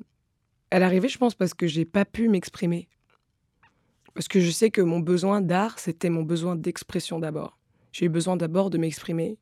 elle 0.70 0.84
arrivait, 0.84 1.08
je 1.08 1.18
pense, 1.18 1.34
parce 1.36 1.54
que 1.54 1.66
j'ai 1.68 1.86
pas 1.86 2.06
pu 2.06 2.28
m'exprimer. 2.30 2.88
Parce 4.14 4.28
que 4.28 4.40
je 4.40 4.52
sais 4.52 4.70
que 4.70 4.82
mon 4.82 5.00
besoin 5.00 5.42
d'art, 5.42 5.80
c'était 5.80 6.10
mon 6.10 6.24
besoin 6.24 6.56
d'expression 6.56 7.18
d'abord. 7.20 7.58
J'ai 7.92 8.06
eu 8.06 8.10
besoin 8.10 8.38
d'abord 8.38 8.70
de 8.70 8.78
m'exprimer. 8.78 9.38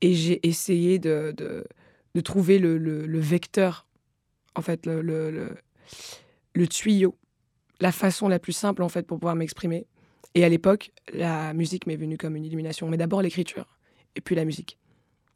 Et 0.00 0.14
j'ai 0.14 0.46
essayé 0.46 0.98
de, 0.98 1.34
de, 1.36 1.64
de 2.14 2.20
trouver 2.20 2.58
le, 2.58 2.78
le- 2.78 3.06
le 3.06 3.18
vecteur, 3.20 3.86
en 4.54 4.62
fait, 4.62 4.86
le, 4.86 5.02
le, 5.02 5.30
le- 5.30 5.56
le 6.54 6.68
tuyau, 6.68 7.16
la 7.80 7.92
façon 7.92 8.28
la 8.28 8.38
plus 8.38 8.52
simple, 8.52 8.82
en 8.82 8.88
fait, 8.88 9.06
pour 9.06 9.18
pouvoir 9.18 9.34
m'exprimer. 9.36 9.86
Et 10.34 10.44
à 10.44 10.48
l'époque, 10.48 10.90
la 11.12 11.52
musique 11.54 11.86
m'est 11.86 11.96
venue 11.96 12.16
comme 12.18 12.36
une 12.36 12.44
illumination. 12.44 12.88
Mais 12.88 12.96
d'abord 12.96 13.22
l'écriture, 13.22 13.78
et 14.16 14.20
puis 14.20 14.34
la 14.34 14.44
musique. 14.44 14.78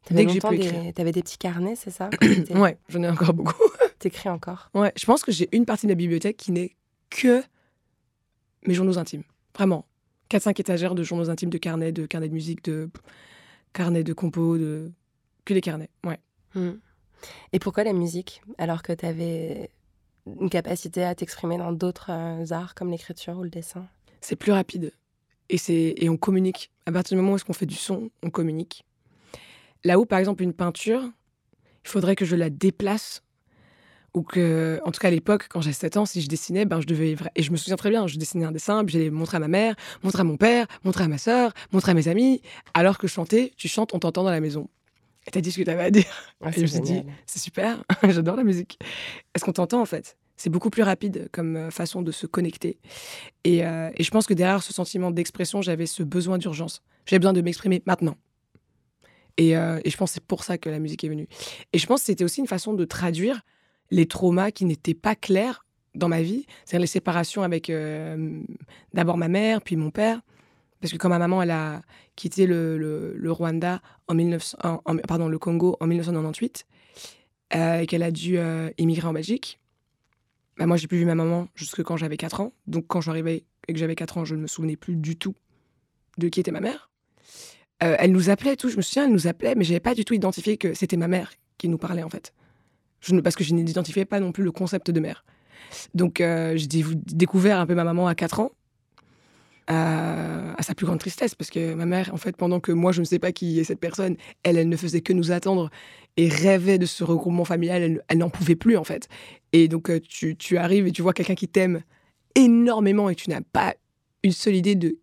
T'avais 0.05 0.21
Dès 0.21 0.25
que 0.27 0.31
j'ai 0.33 0.39
pu 0.39 0.57
des- 0.57 0.65
écrire. 0.67 0.93
T'avais 0.93 1.11
des 1.11 1.21
petits 1.21 1.37
carnets, 1.37 1.75
c'est 1.75 1.91
ça? 1.91 2.09
Ouais, 2.55 2.77
j'en 2.89 3.03
ai 3.03 3.09
encore 3.09 3.33
beaucoup. 3.33 3.53
T'écris 3.99 4.29
encore? 4.29 4.69
Ouais, 4.73 4.91
je 4.97 5.05
pense 5.05 5.23
que 5.23 5.31
j'ai 5.31 5.49
une 5.51 5.65
partie 5.65 5.85
de 5.87 5.91
la 5.91 5.95
bibliothèque 5.95 6.37
qui 6.37 6.51
n'est 6.51 6.75
que 7.09 7.43
mes 8.65 8.73
journaux 8.73 8.97
intimes. 8.97 9.23
Vraiment. 9.55 9.85
4-5 10.31 10.59
étagères 10.61 10.95
de 10.95 11.03
journaux 11.03 11.29
intimes, 11.29 11.49
de 11.49 11.57
carnets, 11.57 11.91
de 11.91 12.05
carnets 12.05 12.29
de 12.29 12.33
musique, 12.33 12.63
de 12.63 12.89
carnets 13.73 14.03
de 14.03 14.13
compos, 14.13 14.57
de. 14.57 14.91
que 15.45 15.53
des 15.53 15.61
carnets. 15.61 15.89
Ouais. 16.05 16.19
Hmm. 16.55 16.73
Et 17.51 17.59
pourquoi 17.59 17.83
la 17.83 17.93
musique 17.93 18.41
Alors 18.57 18.81
que 18.83 18.93
t'avais 18.93 19.69
une 20.39 20.49
capacité 20.49 21.03
à 21.03 21.15
t'exprimer 21.15 21.57
dans 21.57 21.71
d'autres 21.71 22.11
euh, 22.11 22.51
arts 22.51 22.75
comme 22.75 22.91
l'écriture 22.91 23.37
ou 23.37 23.43
le 23.43 23.49
dessin 23.49 23.85
C'est 24.21 24.35
plus 24.35 24.51
rapide. 24.51 24.91
Et, 25.49 25.57
et 26.03 26.09
on 26.09 26.17
communique. 26.17 26.71
À 26.85 26.91
partir 26.91 27.15
du 27.15 27.21
moment 27.21 27.33
où 27.33 27.35
est-ce 27.35 27.45
qu'on 27.45 27.53
fait 27.53 27.65
du 27.65 27.75
son, 27.75 28.11
on 28.23 28.29
communique. 28.29 28.85
Là 29.83 29.99
où, 29.99 30.05
par 30.05 30.19
exemple, 30.19 30.43
une 30.43 30.53
peinture, 30.53 31.03
il 31.83 31.89
faudrait 31.89 32.15
que 32.15 32.25
je 32.25 32.35
la 32.35 32.49
déplace. 32.49 33.23
Ou 34.15 34.23
que, 34.23 34.81
en 34.85 34.91
tout 34.91 34.99
cas 34.99 35.09
à 35.09 35.11
l'époque, 35.11 35.45
quand 35.49 35.61
j'avais 35.61 35.73
7 35.73 35.97
ans, 35.97 36.05
si 36.05 36.21
je 36.21 36.27
dessinais, 36.27 36.65
ben 36.65 36.81
je 36.81 36.87
devais. 36.87 37.15
Et 37.35 37.43
je 37.43 37.51
me 37.51 37.57
souviens 37.57 37.75
très 37.75 37.91
bien, 37.91 38.07
je 38.07 38.17
dessinais 38.17 38.45
un 38.45 38.51
dessin, 38.51 38.83
puis 38.83 38.93
j'allais 38.93 39.11
montrer 39.11 39.37
à 39.37 39.39
ma 39.39 39.47
mère, 39.47 39.75
montrer 40.01 40.21
à 40.21 40.23
mon 40.23 40.35
père, 40.35 40.65
montrer 40.83 41.03
à 41.03 41.07
ma 41.07 41.19
sœur, 41.19 41.53
montrer 41.71 41.91
à 41.91 41.93
mes 41.93 42.07
amis. 42.07 42.41
Alors 42.73 42.97
que 42.97 43.07
chanter, 43.07 43.53
tu 43.55 43.67
chantes, 43.67 43.93
on 43.93 43.99
t'entend 43.99 44.23
dans 44.23 44.31
la 44.31 44.39
maison. 44.39 44.67
Et 45.29 45.31
t'as 45.31 45.41
dit 45.41 45.51
ce 45.51 45.59
que 45.59 45.63
t'avais 45.63 45.83
à 45.83 45.91
dire. 45.91 46.33
Ah, 46.41 46.49
et 46.49 46.53
je 46.53 46.61
me 46.61 46.65
suis 46.65 46.79
dit, 46.79 47.03
c'est 47.27 47.37
super, 47.37 47.83
j'adore 48.09 48.35
la 48.35 48.43
musique. 48.43 48.79
Est-ce 49.35 49.45
qu'on 49.45 49.53
t'entend 49.53 49.79
en 49.79 49.85
fait? 49.85 50.17
C'est 50.37 50.49
beaucoup 50.49 50.71
plus 50.71 50.81
rapide 50.81 51.29
comme 51.31 51.55
euh, 51.55 51.69
façon 51.69 52.01
de 52.01 52.11
se 52.11 52.25
connecter. 52.25 52.79
Et, 53.43 53.63
euh, 53.63 53.91
et 53.95 54.03
je 54.03 54.09
pense 54.09 54.25
que 54.25 54.33
derrière 54.33 54.63
ce 54.63 54.73
sentiment 54.73 55.11
d'expression, 55.11 55.61
j'avais 55.61 55.85
ce 55.85 56.01
besoin 56.01 56.39
d'urgence. 56.39 56.81
J'avais 57.05 57.19
besoin 57.19 57.33
de 57.33 57.41
m'exprimer 57.41 57.83
maintenant. 57.85 58.15
Et, 59.37 59.55
euh, 59.55 59.79
et 59.85 59.91
je 59.91 59.97
pense 59.97 60.09
que 60.09 60.13
c'est 60.15 60.25
pour 60.25 60.43
ça 60.43 60.57
que 60.57 60.67
la 60.69 60.79
musique 60.79 61.03
est 61.03 61.09
venue. 61.09 61.27
Et 61.73 61.77
je 61.77 61.85
pense 61.85 61.99
que 61.99 62.07
c'était 62.07 62.23
aussi 62.23 62.39
une 62.39 62.47
façon 62.47 62.73
de 62.73 62.85
traduire 62.85 63.41
les 63.91 64.07
traumas 64.07 64.49
qui 64.49 64.65
n'étaient 64.65 64.95
pas 64.95 65.15
clairs 65.15 65.65
dans 65.93 66.09
ma 66.09 66.23
vie. 66.23 66.47
C'est-à-dire 66.65 66.81
les 66.81 66.87
séparations 66.87 67.43
avec 67.43 67.69
euh, 67.69 68.41
d'abord 68.93 69.17
ma 69.17 69.27
mère, 69.27 69.61
puis 69.61 69.75
mon 69.75 69.91
père. 69.91 70.21
Parce 70.81 70.91
que 70.93 70.97
quand 70.97 71.09
ma 71.09 71.19
maman, 71.19 71.41
elle 71.41 71.51
a 71.51 71.81
quitté 72.15 72.45
le, 72.47 72.77
le- 72.77 73.31
Rwanda 73.31 73.81
en 74.07 74.15
1900, 74.15 74.57
en- 74.63 74.81
en- 74.85 74.97
pardon, 74.97 75.27
le 75.27 75.37
Congo 75.37 75.75
en 75.79 75.87
1998, 75.87 76.65
euh, 77.55 77.79
et 77.79 77.85
qu'elle 77.87 78.03
a 78.03 78.11
dû 78.11 78.37
euh, 78.37 78.69
immigrer 78.77 79.07
en 79.07 79.13
Belgique, 79.13 79.59
bah, 80.57 80.65
moi, 80.65 80.77
j'ai 80.77 80.87
plus 80.87 80.97
vu 80.99 81.05
ma 81.05 81.15
maman 81.15 81.47
jusque 81.55 81.83
quand 81.83 81.97
j'avais 81.97 82.17
4 82.17 82.41
ans. 82.41 82.53
Donc, 82.67 82.85
quand 82.87 83.01
je 83.01 83.09
arrivée 83.09 83.45
et 83.67 83.73
que 83.73 83.79
j'avais 83.79 83.95
4 83.95 84.17
ans, 84.17 84.25
je 84.25 84.35
ne 84.35 84.41
me 84.41 84.47
souvenais 84.47 84.75
plus 84.75 84.95
du 84.95 85.15
tout 85.17 85.35
de 86.17 86.27
qui 86.29 86.39
était 86.39 86.51
ma 86.51 86.59
mère. 86.59 86.89
Euh, 87.81 87.95
elle 87.97 88.11
nous 88.11 88.29
appelait 88.29 88.55
tout, 88.57 88.69
je 88.69 88.75
me 88.77 88.81
souviens, 88.81 89.05
elle 89.05 89.13
nous 89.13 89.27
appelait, 89.27 89.55
mais 89.55 89.63
j'avais 89.63 89.79
pas 89.79 89.95
du 89.95 90.03
tout 90.03 90.13
identifié 90.13 90.57
que 90.57 90.73
c'était 90.73 90.97
ma 90.97 91.07
mère 91.07 91.31
qui 91.57 91.69
nous 91.69 91.77
parlait, 91.77 92.03
en 92.03 92.09
fait. 92.09 92.33
Je 92.99 93.17
parce 93.21 93.35
que 93.37 93.43
je 93.45 93.53
n'identifiais 93.53 94.03
pas 94.05 94.19
non 94.19 94.33
plus 94.33 94.43
le 94.43 94.51
concept 94.51 94.91
de 94.91 94.99
mère. 94.99 95.23
Donc, 95.93 96.19
euh, 96.19 96.57
j'ai 96.57 96.67
dé- 96.67 96.83
découvert 96.95 97.59
un 97.59 97.65
peu 97.65 97.75
ma 97.75 97.85
maman 97.85 98.07
à 98.07 98.15
4 98.15 98.41
ans, 98.41 98.51
à 99.71 100.63
sa 100.63 100.73
plus 100.73 100.87
grande 100.87 100.99
tristesse, 100.99 101.35
parce 101.35 101.51
que 101.51 101.75
ma 101.75 101.85
mère, 101.85 102.09
en 102.13 102.17
fait, 102.17 102.35
pendant 102.35 102.59
que 102.59 102.71
moi, 102.71 102.91
je 102.91 103.01
ne 103.01 103.05
sais 103.05 103.19
pas 103.19 103.31
qui 103.31 103.59
est 103.59 103.63
cette 103.63 103.79
personne, 103.79 104.17
elle, 104.43 104.57
elle 104.57 104.67
ne 104.67 104.75
faisait 104.75 105.01
que 105.01 105.13
nous 105.13 105.31
attendre 105.31 105.69
et 106.17 106.27
rêvait 106.27 106.79
de 106.79 106.87
ce 106.87 107.03
regroupement 107.03 107.45
familial, 107.45 107.81
elle, 107.83 108.03
elle 108.07 108.17
n'en 108.17 108.31
pouvait 108.31 108.55
plus, 108.55 108.77
en 108.77 108.83
fait. 108.83 109.07
Et 109.53 109.67
donc, 109.67 109.89
euh, 109.89 109.99
tu, 109.99 110.35
tu 110.35 110.57
arrives 110.57 110.87
et 110.87 110.91
tu 110.91 111.03
vois 111.03 111.13
quelqu'un 111.13 111.35
qui 111.35 111.47
t'aime 111.47 111.83
énormément 112.35 113.09
et 113.09 113.15
tu 113.15 113.29
n'as 113.29 113.41
pas 113.41 113.75
une 114.23 114.31
seule 114.31 114.55
idée 114.55 114.75
de 114.75 114.97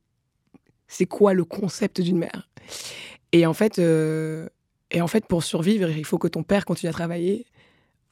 c'est 0.89 1.07
quoi 1.07 1.33
le 1.33 1.45
concept 1.45 2.01
d'une 2.01 2.19
mère. 2.19 2.49
Et 3.33 3.47
en 3.47 3.55
fait, 3.55 3.79
euh, 3.79 4.49
et 4.91 5.01
en 5.01 5.07
fait, 5.07 5.27
pour 5.27 5.43
survivre, 5.45 5.89
il 5.91 6.05
faut 6.05 6.19
que 6.19 6.29
ton 6.29 6.43
père 6.43 6.65
continue 6.65 6.91
à 6.91 6.93
travailler 6.93 7.47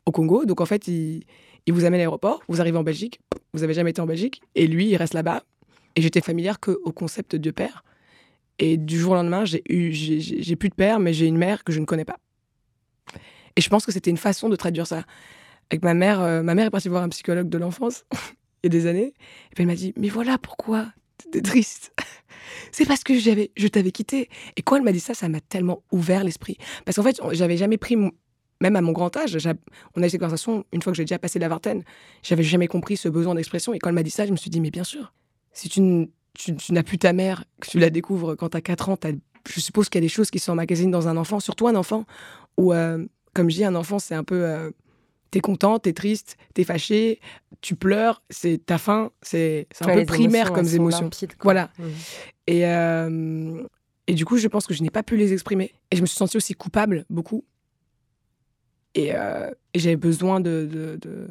au 0.06 0.12
Congo. 0.12 0.44
Donc 0.44 0.60
en 0.60 0.66
fait, 0.66 0.88
il, 0.88 1.24
il 1.66 1.72
vous 1.72 1.84
amène 1.84 1.94
à 1.94 2.04
l'aéroport, 2.04 2.42
vous 2.48 2.60
arrivez 2.60 2.78
en 2.78 2.82
Belgique, 2.82 3.20
vous 3.52 3.62
avez 3.62 3.74
jamais 3.74 3.90
été 3.90 4.00
en 4.00 4.06
Belgique, 4.06 4.42
et 4.54 4.66
lui, 4.66 4.88
il 4.88 4.96
reste 4.96 5.14
là-bas. 5.14 5.44
Et 5.96 6.02
j'étais 6.02 6.20
familière 6.20 6.60
qu'au 6.60 6.92
concept 6.92 7.36
de 7.36 7.50
père. 7.50 7.84
Et 8.58 8.76
du 8.76 8.98
jour 8.98 9.12
au 9.12 9.14
lendemain, 9.14 9.44
j'ai 9.44 9.62
eu, 9.68 9.92
j'ai- 9.92 10.56
plus 10.56 10.68
de 10.68 10.74
père, 10.74 11.00
mais 11.00 11.12
j'ai 11.12 11.26
une 11.26 11.36
mère 11.36 11.64
que 11.64 11.72
je 11.72 11.80
ne 11.80 11.84
connais 11.84 12.04
pas. 12.04 12.18
Et 13.56 13.60
je 13.60 13.68
pense 13.68 13.84
que 13.86 13.92
c'était 13.92 14.10
une 14.10 14.16
façon 14.16 14.48
de 14.48 14.56
traduire 14.56 14.86
ça. 14.86 15.04
Avec 15.70 15.82
ma 15.82 15.94
mère, 15.94 16.20
euh, 16.20 16.42
ma 16.42 16.54
mère 16.54 16.66
est 16.66 16.70
partie 16.70 16.88
voir 16.88 17.02
un 17.02 17.08
psychologue 17.08 17.48
de 17.48 17.58
l'enfance 17.58 18.04
il 18.62 18.66
y 18.66 18.66
a 18.66 18.70
des 18.70 18.86
années, 18.86 19.12
et 19.50 19.54
puis 19.54 19.62
elle 19.62 19.66
m'a 19.66 19.74
dit, 19.74 19.92
mais 19.96 20.08
voilà 20.08 20.38
pourquoi 20.38 20.86
t'es 21.30 21.42
triste. 21.42 21.92
C'est 22.72 22.86
parce 22.86 23.04
que 23.04 23.18
j'avais, 23.18 23.50
je 23.56 23.68
t'avais 23.68 23.90
quitté. 23.90 24.28
Et 24.56 24.62
quand 24.62 24.76
elle 24.76 24.82
m'a 24.82 24.92
dit 24.92 25.00
ça, 25.00 25.14
ça 25.14 25.28
m'a 25.28 25.40
tellement 25.40 25.82
ouvert 25.92 26.24
l'esprit. 26.24 26.56
Parce 26.84 26.96
qu'en 26.96 27.02
fait, 27.02 27.20
j'avais 27.32 27.56
jamais 27.56 27.76
pris, 27.78 27.96
même 27.96 28.76
à 28.76 28.80
mon 28.80 28.92
grand 28.92 29.14
âge, 29.16 29.36
on 29.96 30.02
a 30.02 30.06
eu 30.06 30.10
cette 30.10 30.20
conversation 30.20 30.64
une 30.72 30.80
fois 30.82 30.92
que 30.92 30.96
j'ai 30.96 31.04
déjà 31.04 31.18
passé 31.18 31.38
la 31.38 31.48
vingtaine, 31.48 31.84
j'avais 32.22 32.42
jamais 32.42 32.66
compris 32.66 32.96
ce 32.96 33.08
besoin 33.08 33.34
d'expression. 33.34 33.74
Et 33.74 33.78
quand 33.78 33.88
elle 33.90 33.94
m'a 33.94 34.02
dit 34.02 34.10
ça, 34.10 34.26
je 34.26 34.32
me 34.32 34.36
suis 34.36 34.50
dit, 34.50 34.60
mais 34.60 34.70
bien 34.70 34.84
sûr, 34.84 35.12
si 35.54 35.68
tu, 35.70 35.80
n- 35.80 36.08
tu- 36.34 36.54
tu 36.54 36.72
n'as 36.74 36.82
plus 36.82 36.98
ta 36.98 37.12
mère, 37.14 37.44
que 37.60 37.68
tu 37.70 37.78
la 37.78 37.88
découvres 37.90 38.36
quand 38.36 38.50
tu 38.50 38.56
as 38.58 38.60
4 38.60 38.90
ans, 38.90 38.98
je 39.48 39.60
suppose 39.60 39.88
qu'il 39.88 39.98
y 40.00 40.04
a 40.04 40.06
des 40.06 40.08
choses 40.12 40.30
qui 40.30 40.38
s'emmagasinent 40.38 40.90
dans 40.90 41.08
un 41.08 41.16
enfant, 41.16 41.40
surtout 41.40 41.66
un 41.68 41.74
enfant 41.76 42.04
où, 42.58 42.72
euh, 42.72 43.04
comme 43.34 43.48
je 43.50 43.56
dis, 43.56 43.64
un 43.64 43.74
enfant, 43.74 43.98
c'est 43.98 44.14
un 44.14 44.24
peu. 44.24 44.44
euh, 44.44 44.70
T'es 45.30 45.40
content, 45.40 45.80
t'es 45.80 45.92
triste, 45.92 46.36
t'es 46.54 46.62
fâché, 46.62 47.18
tu 47.60 47.74
pleures, 47.74 48.22
c'est 48.30 48.60
t'as 48.64 48.78
faim, 48.78 49.10
c'est 49.20 49.66
un 49.80 49.86
Ouais, 49.86 49.94
peu 49.96 50.04
primaire 50.06 50.46
émotions, 50.46 50.54
comme 50.54 50.64
sont 50.64 50.76
quoi. 51.38 51.52
Voilà. 51.52 51.70
Mhm. 51.80 51.92
Et, 52.46 52.66
euh, 52.68 53.62
et 54.06 54.14
du 54.14 54.24
coup, 54.24 54.36
je 54.36 54.46
pense 54.46 54.64
que 54.68 54.74
je 54.74 54.82
n'ai 54.84 54.90
pas 54.90 55.02
pu 55.02 55.16
les 55.16 55.32
exprimer. 55.32 55.72
Et 55.90 55.96
je 55.96 56.02
me 56.02 56.06
suis 56.06 56.16
sentie 56.16 56.36
aussi 56.36 56.54
coupable, 56.54 57.04
beaucoup. 57.10 57.42
Et, 58.94 59.10
euh, 59.14 59.50
et 59.72 59.80
j'avais 59.80 59.96
besoin 59.96 60.38
de, 60.38 60.68
de, 60.70 60.96
de, 61.00 61.28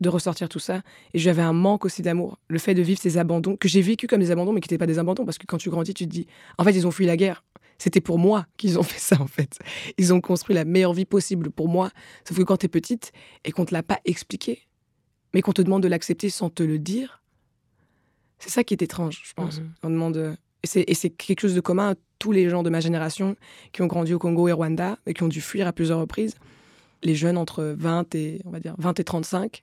de 0.00 0.08
ressortir 0.08 0.48
tout 0.48 0.58
ça. 0.58 0.82
Et 1.12 1.18
j'avais 1.18 1.42
un 1.42 1.52
manque 1.52 1.84
aussi 1.84 2.02
d'amour. 2.02 2.38
Le 2.48 2.58
fait 2.58 2.74
de 2.74 2.82
vivre 2.82 3.00
ces 3.00 3.18
abandons, 3.18 3.56
que 3.56 3.68
j'ai 3.68 3.82
vécu 3.82 4.06
comme 4.06 4.20
des 4.20 4.30
abandons, 4.30 4.52
mais 4.52 4.60
qui 4.60 4.66
n'étaient 4.66 4.78
pas 4.78 4.86
des 4.86 4.98
abandons. 4.98 5.24
Parce 5.24 5.38
que 5.38 5.46
quand 5.46 5.58
tu 5.58 5.70
grandis, 5.70 5.94
tu 5.94 6.04
te 6.04 6.10
dis, 6.10 6.26
en 6.58 6.64
fait, 6.64 6.72
ils 6.72 6.86
ont 6.86 6.90
fui 6.90 7.06
la 7.06 7.16
guerre. 7.16 7.44
C'était 7.78 8.00
pour 8.00 8.18
moi 8.18 8.46
qu'ils 8.56 8.78
ont 8.78 8.82
fait 8.84 9.00
ça, 9.00 9.20
en 9.20 9.26
fait. 9.26 9.58
Ils 9.98 10.12
ont 10.12 10.20
construit 10.20 10.54
la 10.54 10.64
meilleure 10.64 10.94
vie 10.94 11.04
possible 11.04 11.50
pour 11.50 11.68
moi. 11.68 11.90
Sauf 12.26 12.36
que 12.36 12.42
quand 12.42 12.58
tu 12.58 12.66
es 12.66 12.68
petite 12.68 13.12
et 13.44 13.52
qu'on 13.52 13.62
ne 13.62 13.66
te 13.66 13.74
l'a 13.74 13.82
pas 13.82 14.00
expliqué, 14.04 14.66
mais 15.32 15.42
qu'on 15.42 15.52
te 15.52 15.62
demande 15.62 15.82
de 15.82 15.88
l'accepter 15.88 16.30
sans 16.30 16.50
te 16.50 16.62
le 16.62 16.78
dire, 16.78 17.22
c'est 18.38 18.50
ça 18.50 18.64
qui 18.64 18.74
est 18.74 18.82
étrange, 18.82 19.22
je 19.24 19.32
pense. 19.32 19.60
Mhm. 19.60 19.70
On 19.82 19.90
demande. 19.90 20.36
Et 20.62 20.66
c'est, 20.66 20.84
et 20.86 20.94
c'est 20.94 21.10
quelque 21.10 21.40
chose 21.40 21.54
de 21.54 21.60
commun 21.60 21.90
à 21.90 21.94
tous 22.18 22.32
les 22.32 22.48
gens 22.48 22.62
de 22.62 22.70
ma 22.70 22.80
génération 22.80 23.36
qui 23.72 23.82
ont 23.82 23.86
grandi 23.86 24.14
au 24.14 24.18
Congo 24.18 24.48
et 24.48 24.52
Rwanda 24.52 24.98
et 25.06 25.12
qui 25.12 25.22
ont 25.22 25.28
dû 25.28 25.40
fuir 25.40 25.66
à 25.66 25.72
plusieurs 25.72 25.98
reprises. 25.98 26.36
Les 27.02 27.14
jeunes 27.14 27.36
entre 27.36 27.74
20 27.76 28.14
et, 28.14 28.40
on 28.44 28.50
va 28.50 28.60
dire, 28.60 28.74
20 28.78 28.98
et 28.98 29.04
35, 29.04 29.62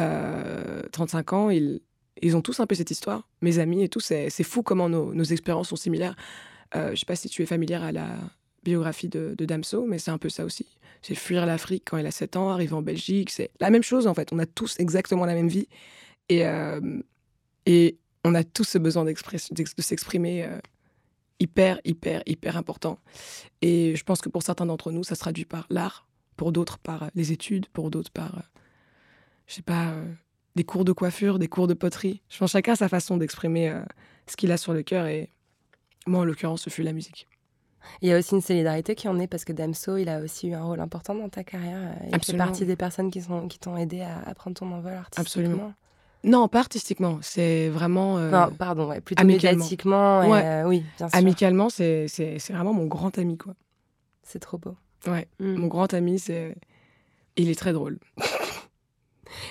euh, 0.00 0.82
35 0.92 1.32
ans, 1.32 1.50
ils, 1.50 1.80
ils 2.22 2.36
ont 2.36 2.42
tous 2.42 2.60
un 2.60 2.66
peu 2.66 2.74
cette 2.74 2.90
histoire. 2.90 3.28
Mes 3.40 3.58
amis 3.58 3.82
et 3.82 3.88
tout, 3.88 4.00
c'est, 4.00 4.30
fou 4.42 4.62
comment 4.62 4.88
nos, 4.88 5.14
nos 5.14 5.24
expériences 5.24 5.68
sont 5.68 5.76
similaires. 5.76 6.16
Euh, 6.74 6.90
je 6.90 7.00
sais 7.00 7.06
pas 7.06 7.16
si 7.16 7.28
tu 7.28 7.42
es 7.42 7.46
familière 7.46 7.82
à 7.82 7.92
la 7.92 8.16
biographie 8.62 9.08
de, 9.08 9.34
Damso, 9.38 9.86
mais 9.86 9.98
c'est 9.98 10.10
un 10.10 10.18
peu 10.18 10.28
ça 10.28 10.44
aussi. 10.44 10.66
C'est 11.02 11.14
fuir 11.14 11.44
l'Afrique 11.44 11.84
quand 11.86 11.98
il 11.98 12.06
a 12.06 12.10
7 12.10 12.36
ans, 12.36 12.50
arriver 12.50 12.72
en 12.72 12.82
Belgique. 12.82 13.30
C'est 13.30 13.50
la 13.60 13.70
même 13.70 13.82
chose 13.82 14.06
en 14.06 14.14
fait. 14.14 14.32
On 14.32 14.38
a 14.38 14.46
tous 14.46 14.80
exactement 14.80 15.26
la 15.26 15.34
même 15.34 15.48
vie. 15.48 15.68
Et, 16.30 16.46
euh, 16.46 16.80
et 17.66 17.98
on 18.24 18.34
a 18.34 18.42
tous 18.42 18.64
ce 18.64 18.78
besoin 18.78 19.04
de 19.04 19.14
s'exprimer 19.78 20.44
euh, 20.44 20.58
hyper, 21.40 21.80
hyper, 21.84 22.22
hyper 22.26 22.56
important. 22.56 22.98
Et 23.60 23.94
je 23.96 24.04
pense 24.04 24.20
que 24.20 24.28
pour 24.28 24.42
certains 24.42 24.66
d'entre 24.66 24.90
nous, 24.90 25.04
ça 25.04 25.14
se 25.14 25.20
traduit 25.20 25.44
par 25.44 25.66
l'art, 25.68 26.08
pour 26.36 26.52
d'autres 26.52 26.78
par 26.78 27.04
euh, 27.04 27.08
les 27.14 27.32
études, 27.32 27.66
pour 27.68 27.90
d'autres 27.90 28.10
par, 28.10 28.38
euh, 28.38 28.42
je 29.46 29.54
sais 29.54 29.62
pas, 29.62 29.88
euh, 29.88 30.04
des 30.56 30.64
cours 30.64 30.84
de 30.84 30.92
coiffure, 30.92 31.38
des 31.38 31.48
cours 31.48 31.66
de 31.66 31.74
poterie. 31.74 32.22
Je 32.28 32.38
pense 32.38 32.52
chacun 32.52 32.72
a 32.72 32.76
sa 32.76 32.88
façon 32.88 33.16
d'exprimer 33.16 33.70
euh, 33.70 33.80
ce 34.26 34.36
qu'il 34.36 34.50
a 34.52 34.56
sur 34.56 34.72
le 34.72 34.82
cœur. 34.82 35.06
Et 35.06 35.30
moi, 36.06 36.20
en 36.20 36.24
l'occurrence, 36.24 36.62
ce 36.62 36.70
fut 36.70 36.82
la 36.82 36.92
musique. 36.92 37.26
Il 38.00 38.08
y 38.08 38.12
a 38.12 38.18
aussi 38.18 38.34
une 38.34 38.40
solidarité 38.40 38.94
qui 38.94 39.08
en 39.08 39.18
est 39.18 39.26
parce 39.26 39.44
que 39.44 39.52
Damso, 39.52 39.98
il 39.98 40.08
a 40.08 40.20
aussi 40.20 40.48
eu 40.48 40.54
un 40.54 40.62
rôle 40.64 40.80
important 40.80 41.14
dans 41.14 41.28
ta 41.28 41.44
carrière. 41.44 41.76
euh, 42.02 42.08
Il 42.14 42.24
fait 42.24 42.36
partie 42.36 42.64
des 42.64 42.76
personnes 42.76 43.10
qui 43.10 43.20
sont 43.20 43.46
qui 43.46 43.58
t'ont 43.58 43.76
aidé 43.76 44.00
à, 44.00 44.20
à 44.26 44.34
prendre 44.34 44.56
ton 44.56 44.70
envol 44.72 44.94
artistiquement. 44.94 45.20
Absolument. 45.50 45.74
Non, 46.26 46.48
pas 46.48 46.60
artistiquement. 46.60 47.18
C'est 47.20 47.68
vraiment. 47.68 48.16
euh, 48.16 48.30
Non, 48.30 48.50
pardon, 48.56 48.88
ouais, 48.88 49.02
plutôt 49.02 49.20
amicalement. 49.20 49.58
médiatiquement. 49.58 50.22
et, 50.22 50.28
Ouais. 50.30 50.62
oui, 50.64 50.82
bien 50.96 51.08
sûr. 51.10 51.18
Amicalement, 51.18 51.68
c'est 51.68 52.08
c'est- 52.08 52.38
c'est 52.38 52.54
vraiment 52.54 52.72
mon 52.72 52.86
grand 52.86 53.18
ami, 53.18 53.36
quoi. 53.36 53.52
C'est 54.22 54.38
trop 54.38 54.56
beau. 54.56 54.74
Ouais. 55.06 55.28
Mm. 55.38 55.54
Mon 55.56 55.66
grand 55.66 55.92
ami, 55.92 56.18
c'est. 56.18 56.56
Il 57.36 57.50
est 57.50 57.58
très 57.58 57.74
drôle. 57.74 57.98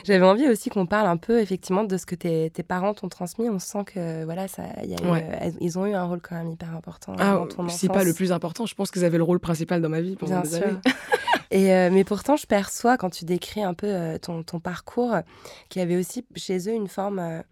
J'avais 0.03 0.25
envie 0.25 0.47
aussi 0.47 0.69
qu'on 0.69 0.85
parle 0.85 1.07
un 1.07 1.17
peu 1.17 1.39
effectivement 1.39 1.83
de 1.83 1.97
ce 1.97 2.05
que 2.05 2.15
tes, 2.15 2.49
tes 2.49 2.63
parents 2.63 2.93
t'ont 2.93 3.09
transmis. 3.09 3.49
On 3.49 3.59
sent 3.59 3.83
que 3.85 4.23
voilà, 4.25 4.47
ça, 4.47 4.63
il 4.83 4.89
y 4.89 4.95
a 4.95 5.01
eu, 5.01 5.09
Ouais. 5.11 5.27
euh, 5.41 5.51
ils 5.61 5.77
ont 5.79 5.85
eu 5.85 5.93
un 5.93 6.05
rôle 6.05 6.21
quand 6.21 6.35
même 6.35 6.49
hyper 6.51 6.75
important 6.75 7.15
Ah, 7.19 7.33
dans 7.35 7.47
ton 7.47 7.67
si 7.69 7.87
pas 7.87 8.03
le 8.03 8.13
plus 8.13 8.31
important, 8.31 8.65
je 8.65 8.75
pense 8.75 8.91
qu'ils 8.91 9.05
avaient 9.05 9.17
le 9.17 9.23
rôle 9.23 9.39
principal 9.39 9.81
dans 9.81 9.89
ma 9.89 10.01
vie 10.01 10.15
pendant 10.15 10.41
Bien 10.41 10.49
des 10.49 10.57
sûr. 10.57 10.67
années. 10.67 10.79
Et 11.51 11.73
euh, 11.73 11.89
mais 11.91 12.03
pourtant, 12.03 12.35
je 12.35 12.47
perçois 12.47 12.97
quand 12.97 13.09
tu 13.11 13.25
décris 13.25 13.61
un 13.61 13.73
peu 13.75 13.87
euh, 13.87 14.17
ton, 14.17 14.41
ton 14.43 14.59
parcours, 14.59 15.13
euh, 15.13 15.21
qu'il 15.69 15.81
y 15.81 15.83
avait 15.83 15.97
aussi 15.97 16.25
chez 16.35 16.57
eux 16.69 16.73
une 16.73 16.87
forme. 16.87 17.43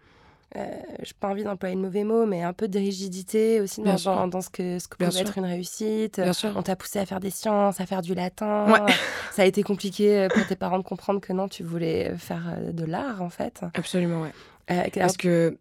Euh, 0.57 0.59
euh, 0.59 0.81
j'ai 1.01 1.13
pas 1.19 1.29
envie 1.29 1.43
d'employer 1.43 1.75
le 1.75 1.81
mauvais 1.81 2.03
mot, 2.03 2.25
mais 2.25 2.43
un 2.43 2.51
peu 2.53 2.67
de 2.67 2.77
rigidité 2.77 3.61
aussi 3.61 3.81
dans, 3.81 3.97
sûr. 3.97 4.13
dans, 4.13 4.27
dans 4.27 4.41
ce 4.41 4.49
que 4.49 4.79
ce 4.79 4.87
que 4.87 5.09
sûr. 5.09 5.21
être 5.21 5.37
une 5.37 5.45
réussite. 5.45 6.19
Bien 6.19 6.33
sûr. 6.33 6.51
On 6.55 6.61
t'a 6.61 6.75
poussé 6.75 6.99
à 6.99 7.05
faire 7.05 7.19
des 7.21 7.29
sciences, 7.29 7.79
à 7.79 7.85
faire 7.85 8.01
du 8.01 8.13
latin. 8.13 8.71
Ouais. 8.71 8.93
Ça 9.31 9.43
a 9.43 9.45
été 9.45 9.63
compliqué 9.63 10.17
euh, 10.19 10.27
pour 10.27 10.45
tes 10.45 10.55
parents 10.57 10.77
de 10.77 10.83
comprendre 10.83 11.21
que 11.21 11.31
non, 11.31 11.47
tu 11.47 11.63
voulais 11.63 12.13
faire 12.17 12.43
euh, 12.57 12.71
de 12.73 12.83
l'art 12.85 13.21
en 13.21 13.29
fait. 13.29 13.61
Absolument, 13.75 14.21
ouais. 14.23 14.31
Euh, 14.71 14.83
Parce 14.95 15.15
que 15.17 15.57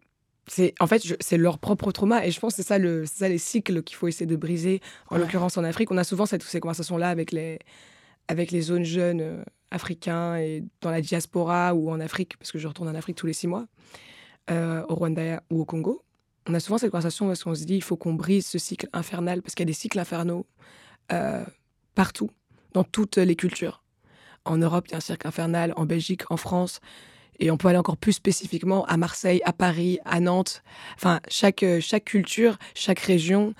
c'est 0.47 0.73
en 0.79 0.87
fait 0.87 1.05
je- 1.05 1.15
c'est 1.19 1.37
leur 1.37 1.57
propre 1.59 1.91
trauma 1.91 2.25
et 2.25 2.31
je 2.31 2.39
pense 2.39 2.53
que 2.55 2.61
c'est 2.61 2.67
ça 2.67 2.77
le 2.77 3.05
ça 3.05 3.29
les 3.29 3.37
cycles 3.37 3.83
qu'il 3.83 3.95
faut 3.95 4.07
essayer 4.07 4.25
de 4.25 4.35
briser 4.35 4.81
en 5.09 5.15
Ouais. 5.15 5.21
l'occurrence 5.21 5.55
en 5.57 5.63
Afrique 5.63 5.91
on 5.91 5.97
a 5.97 6.03
souvent 6.03 6.25
cette, 6.25 6.41
ces 6.43 6.59
conversations 6.59 6.97
là 6.97 7.09
avec 7.09 7.31
les 7.31 7.59
avec 8.27 8.51
les 8.51 8.61
zones 8.61 8.83
jeunes 8.83 9.21
euh, 9.21 9.43
africains 9.69 10.35
et 10.37 10.63
dans 10.81 10.89
la 10.91 11.01
diaspora 11.01 11.73
ou 11.75 11.91
en 11.91 11.99
Afrique 11.99 12.37
parce 12.37 12.51
que 12.51 12.57
je 12.59 12.67
retourne 12.67 12.89
en 12.89 12.95
Afrique 12.95 13.17
tous 13.17 13.27
les 13.27 13.33
six 13.33 13.47
mois 13.47 13.65
euh, 14.49 14.83
au 14.89 14.95
Rwanda 14.95 15.43
ou 15.49 15.61
au 15.61 15.65
Congo 15.65 16.03
on 16.47 16.53
a 16.55 16.59
souvent 16.59 16.79
cette 16.79 16.89
conversation 16.89 17.27
parce 17.27 17.43
qu'on 17.43 17.53
se 17.53 17.65
dit 17.65 17.75
il 17.75 17.83
faut 17.83 17.97
qu'on 17.97 18.13
brise 18.13 18.47
ce 18.47 18.57
cycle 18.57 18.87
infernal 18.93 19.41
parce 19.41 19.53
qu'il 19.53 19.63
y 19.63 19.69
a 19.69 19.71
des 19.71 19.73
cycles 19.73 19.99
infernaux 19.99 20.47
euh, 21.11 21.45
partout 21.95 22.31
dans 22.73 22.83
toutes 22.83 23.17
les 23.17 23.35
cultures 23.35 23.83
en 24.45 24.57
Europe 24.57 24.85
il 24.87 24.91
y 24.91 24.93
a 24.95 24.97
un 24.97 25.01
cycle 25.01 25.27
infernal 25.27 25.73
en 25.75 25.85
Belgique 25.85 26.23
en 26.31 26.37
France 26.37 26.79
et 27.39 27.49
on 27.51 27.57
peut 27.57 27.67
aller 27.67 27.77
encore 27.77 27.97
plus 27.97 28.13
spécifiquement 28.13 28.85
à 28.85 28.97
Marseille, 28.97 29.41
à 29.45 29.51
Paris, 29.51 29.97
à 30.05 30.19
Nantes. 30.19 30.61
Enfin, 30.95 31.21
chaque, 31.27 31.65
chaque 31.79 32.05
culture, 32.05 32.59
chaque 32.75 32.99
région, 32.99 33.55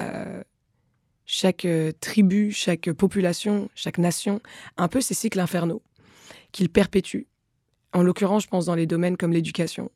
euh, 0.00 0.42
chaque 1.26 1.66
tribu, 2.00 2.50
chaque 2.50 2.90
population, 2.92 3.68
chaque 3.74 3.98
nation, 3.98 4.40
un 4.78 4.88
peu 4.88 5.02
ces 5.02 5.12
cycles 5.12 5.38
infernaux 5.38 5.82
qu'ils 6.50 6.70
perpétuent. 6.70 7.26
En 7.92 8.02
l'occurrence, 8.02 8.44
je 8.44 8.48
pense 8.48 8.66
dans 8.66 8.74
les 8.74 8.86
domaines 8.86 9.16
comme 9.16 9.32
l'éducation. 9.32 9.90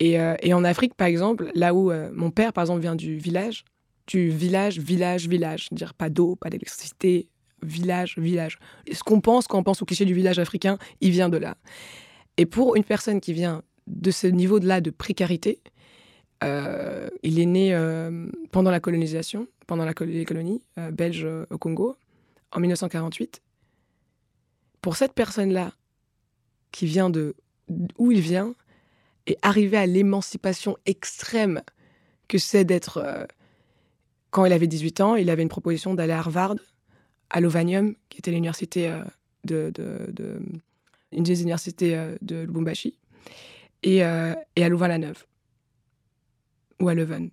Et, 0.00 0.20
euh, 0.20 0.34
et 0.40 0.54
en 0.54 0.64
Afrique, 0.64 0.94
par 0.94 1.06
exemple, 1.06 1.50
là 1.54 1.74
où 1.74 1.90
euh, 1.90 2.10
mon 2.12 2.30
père, 2.30 2.52
par 2.52 2.62
exemple, 2.62 2.80
vient 2.80 2.96
du 2.96 3.16
village, 3.16 3.64
du 4.06 4.30
village, 4.30 4.78
village, 4.78 5.28
village, 5.28 5.68
dire 5.70 5.94
pas 5.94 6.10
d'eau, 6.10 6.36
pas 6.36 6.50
d'électricité, 6.50 7.28
village, 7.62 8.18
village. 8.18 8.58
Ce 8.92 9.02
qu'on 9.02 9.20
pense 9.20 9.46
quand 9.46 9.58
on 9.58 9.62
pense 9.62 9.82
au 9.82 9.84
cliché 9.84 10.04
du 10.04 10.14
village 10.14 10.38
africain, 10.38 10.78
il 11.00 11.10
vient 11.10 11.28
de 11.28 11.38
là. 11.38 11.56
Et 12.36 12.46
pour 12.46 12.76
une 12.76 12.84
personne 12.84 13.20
qui 13.20 13.32
vient 13.32 13.62
de 13.86 14.10
ce 14.10 14.26
niveau-là 14.26 14.80
de 14.80 14.90
précarité, 14.90 15.60
euh, 16.42 17.08
il 17.22 17.38
est 17.38 17.46
né 17.46 17.74
pendant 18.50 18.70
la 18.70 18.80
colonisation, 18.80 19.46
pendant 19.66 19.86
les 19.86 20.24
colonies 20.24 20.60
belges 20.92 21.26
au 21.50 21.58
Congo, 21.58 21.96
en 22.52 22.60
1948. 22.60 23.40
Pour 24.82 24.96
cette 24.96 25.14
personne-là, 25.14 25.72
qui 26.74 26.86
vient 26.86 27.08
de 27.08 27.36
où 27.96 28.10
il 28.10 28.20
vient, 28.20 28.54
et 29.26 29.38
arriver 29.42 29.76
à 29.76 29.86
l'émancipation 29.86 30.76
extrême 30.86 31.62
que 32.28 32.38
c'est 32.38 32.64
d'être... 32.64 32.98
euh, 32.98 33.24
quand 34.30 34.44
il 34.44 34.52
avait 34.52 34.66
18 34.66 35.00
ans, 35.00 35.14
il 35.16 35.30
avait 35.30 35.42
une 35.42 35.48
proposition 35.48 35.94
d'aller 35.94 36.12
à 36.12 36.18
Harvard, 36.18 36.56
à 37.30 37.40
Lovanium, 37.40 37.94
qui 38.08 38.18
était 38.18 38.30
l'université 38.32 38.88
euh, 38.90 39.02
de, 39.44 39.70
de- 39.74 40.40
une 41.12 41.22
des 41.22 41.42
universités 41.42 41.96
euh, 41.96 42.16
de 42.22 42.40
Lubumbashi, 42.40 42.98
et, 43.84 43.98
et 43.98 44.64
à 44.64 44.68
Louvain-la-Neuve, 44.70 45.24
ou 46.80 46.88
à 46.88 46.94
Leuven, 46.94 47.30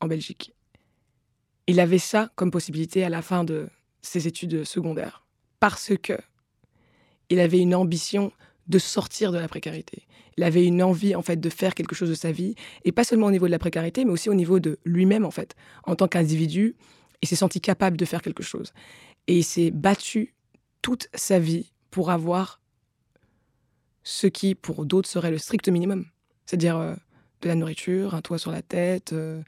en 0.00 0.08
Belgique. 0.08 0.52
Il 1.68 1.78
avait 1.78 1.98
ça 2.00 2.30
comme 2.34 2.50
possibilité 2.50 3.04
à 3.04 3.08
la 3.08 3.22
fin 3.22 3.44
de 3.44 3.68
ses 4.02 4.26
études 4.26 4.64
secondaires, 4.64 5.24
parce 5.60 5.92
que 6.02 6.14
il 7.30 7.38
avait 7.38 7.60
une 7.60 7.74
ambition 7.74 8.32
de 8.66 8.78
sortir 8.80 9.30
de 9.30 9.38
la 9.38 9.46
précarité. 9.46 10.02
Il 10.36 10.44
avait 10.44 10.66
une 10.66 10.82
envie 10.82 11.14
en 11.14 11.22
fait 11.22 11.36
de 11.36 11.48
faire 11.48 11.74
quelque 11.74 11.94
chose 11.94 12.10
de 12.10 12.14
sa 12.14 12.32
vie, 12.32 12.54
et 12.84 12.92
pas 12.92 13.04
seulement 13.04 13.26
au 13.26 13.30
niveau 13.30 13.46
de 13.46 13.50
la 13.50 13.58
précarité, 13.58 14.04
mais 14.04 14.12
aussi 14.12 14.28
au 14.28 14.34
niveau 14.34 14.60
de 14.60 14.78
lui-même 14.84 15.24
en 15.24 15.30
fait, 15.30 15.54
en 15.84 15.96
tant 15.96 16.08
qu'individu. 16.08 16.76
Il 17.22 17.28
s'est 17.28 17.36
senti 17.36 17.62
capable 17.62 17.96
de 17.96 18.04
faire 18.04 18.20
quelque 18.20 18.42
chose, 18.42 18.72
et 19.26 19.38
il 19.38 19.44
s'est 19.44 19.70
battu 19.70 20.34
toute 20.82 21.08
sa 21.14 21.38
vie 21.38 21.72
pour 21.90 22.10
avoir 22.10 22.60
ce 24.02 24.26
qui, 24.26 24.54
pour 24.54 24.86
d'autres, 24.86 25.08
serait 25.08 25.30
le 25.30 25.38
strict 25.38 25.68
minimum. 25.68 26.04
C'est-à-dire 26.44 26.76
euh, 26.76 26.94
de 27.40 27.48
la 27.48 27.54
nourriture, 27.54 28.14
un 28.14 28.20
toit 28.20 28.38
sur 28.38 28.52
la 28.52 28.62
tête, 28.62 29.12
euh, 29.12 29.42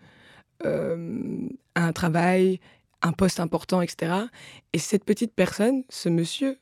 euh, 0.66 1.48
un 1.76 1.92
travail, 1.92 2.58
un 3.02 3.12
poste 3.12 3.38
important, 3.38 3.80
etc. 3.82 4.12
Et 4.72 4.78
cette 4.78 5.04
petite 5.04 5.32
personne, 5.34 5.84
ce 5.88 6.08
monsieur, 6.08 6.58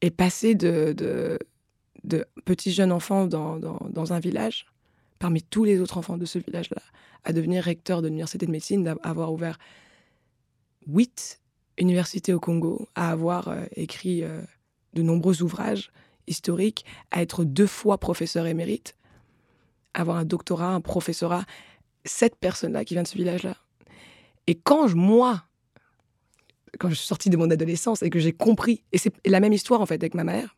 est 0.00 0.12
passé 0.12 0.54
de, 0.54 0.92
de, 0.92 1.38
de 2.04 2.26
petit 2.44 2.72
jeune 2.72 2.92
enfant 2.92 3.26
dans, 3.26 3.58
dans, 3.58 4.12
un 4.12 4.20
village, 4.20 4.66
parmi 5.18 5.42
tous 5.42 5.64
les 5.64 5.80
autres 5.80 5.96
enfants 5.96 6.18
de 6.18 6.26
ce 6.26 6.38
village-là, 6.38 6.82
à 7.24 7.32
devenir 7.32 7.64
recteur 7.64 8.02
de 8.02 8.08
l'université 8.08 8.46
de 8.46 8.50
médecine, 8.52 8.84
d'avoir 8.84 9.32
ouvert 9.32 9.58
huit 10.86 11.40
universités 11.78 12.32
au 12.34 12.40
Congo, 12.40 12.88
à 12.94 13.10
avoir 13.10 13.48
euh, 13.48 13.64
écrit 13.74 14.22
euh, 14.22 14.42
de 14.92 15.02
nombreux 15.02 15.42
ouvrages 15.42 15.90
historiques, 16.26 16.84
à 17.10 17.22
être 17.22 17.44
deux 17.44 17.66
fois 17.66 17.98
professeur 17.98 18.46
émérite, 18.46 18.96
avoir 19.94 20.18
un 20.18 20.24
doctorat, 20.24 20.68
un 20.68 20.80
professorat. 20.80 21.44
Cette 22.04 22.36
personne-là 22.36 22.84
qui 22.84 22.94
vient 22.94 23.02
de 23.02 23.08
ce 23.08 23.16
village-là. 23.16 23.56
Et 24.46 24.54
quand 24.54 24.88
je- 24.88 24.94
moi, 24.94 25.44
quand 26.78 26.90
je 26.90 26.94
suis 26.94 27.06
sortie 27.06 27.30
de 27.30 27.36
mon 27.36 27.50
adolescence 27.50 28.02
et 28.02 28.10
que 28.10 28.18
j'ai 28.18 28.32
compris, 28.32 28.82
et 28.92 28.98
c'est 28.98 29.12
la 29.26 29.40
même 29.40 29.52
histoire 29.52 29.80
en 29.80 29.86
fait 29.86 29.94
avec 29.94 30.14
ma 30.14 30.24
mère, 30.24 30.56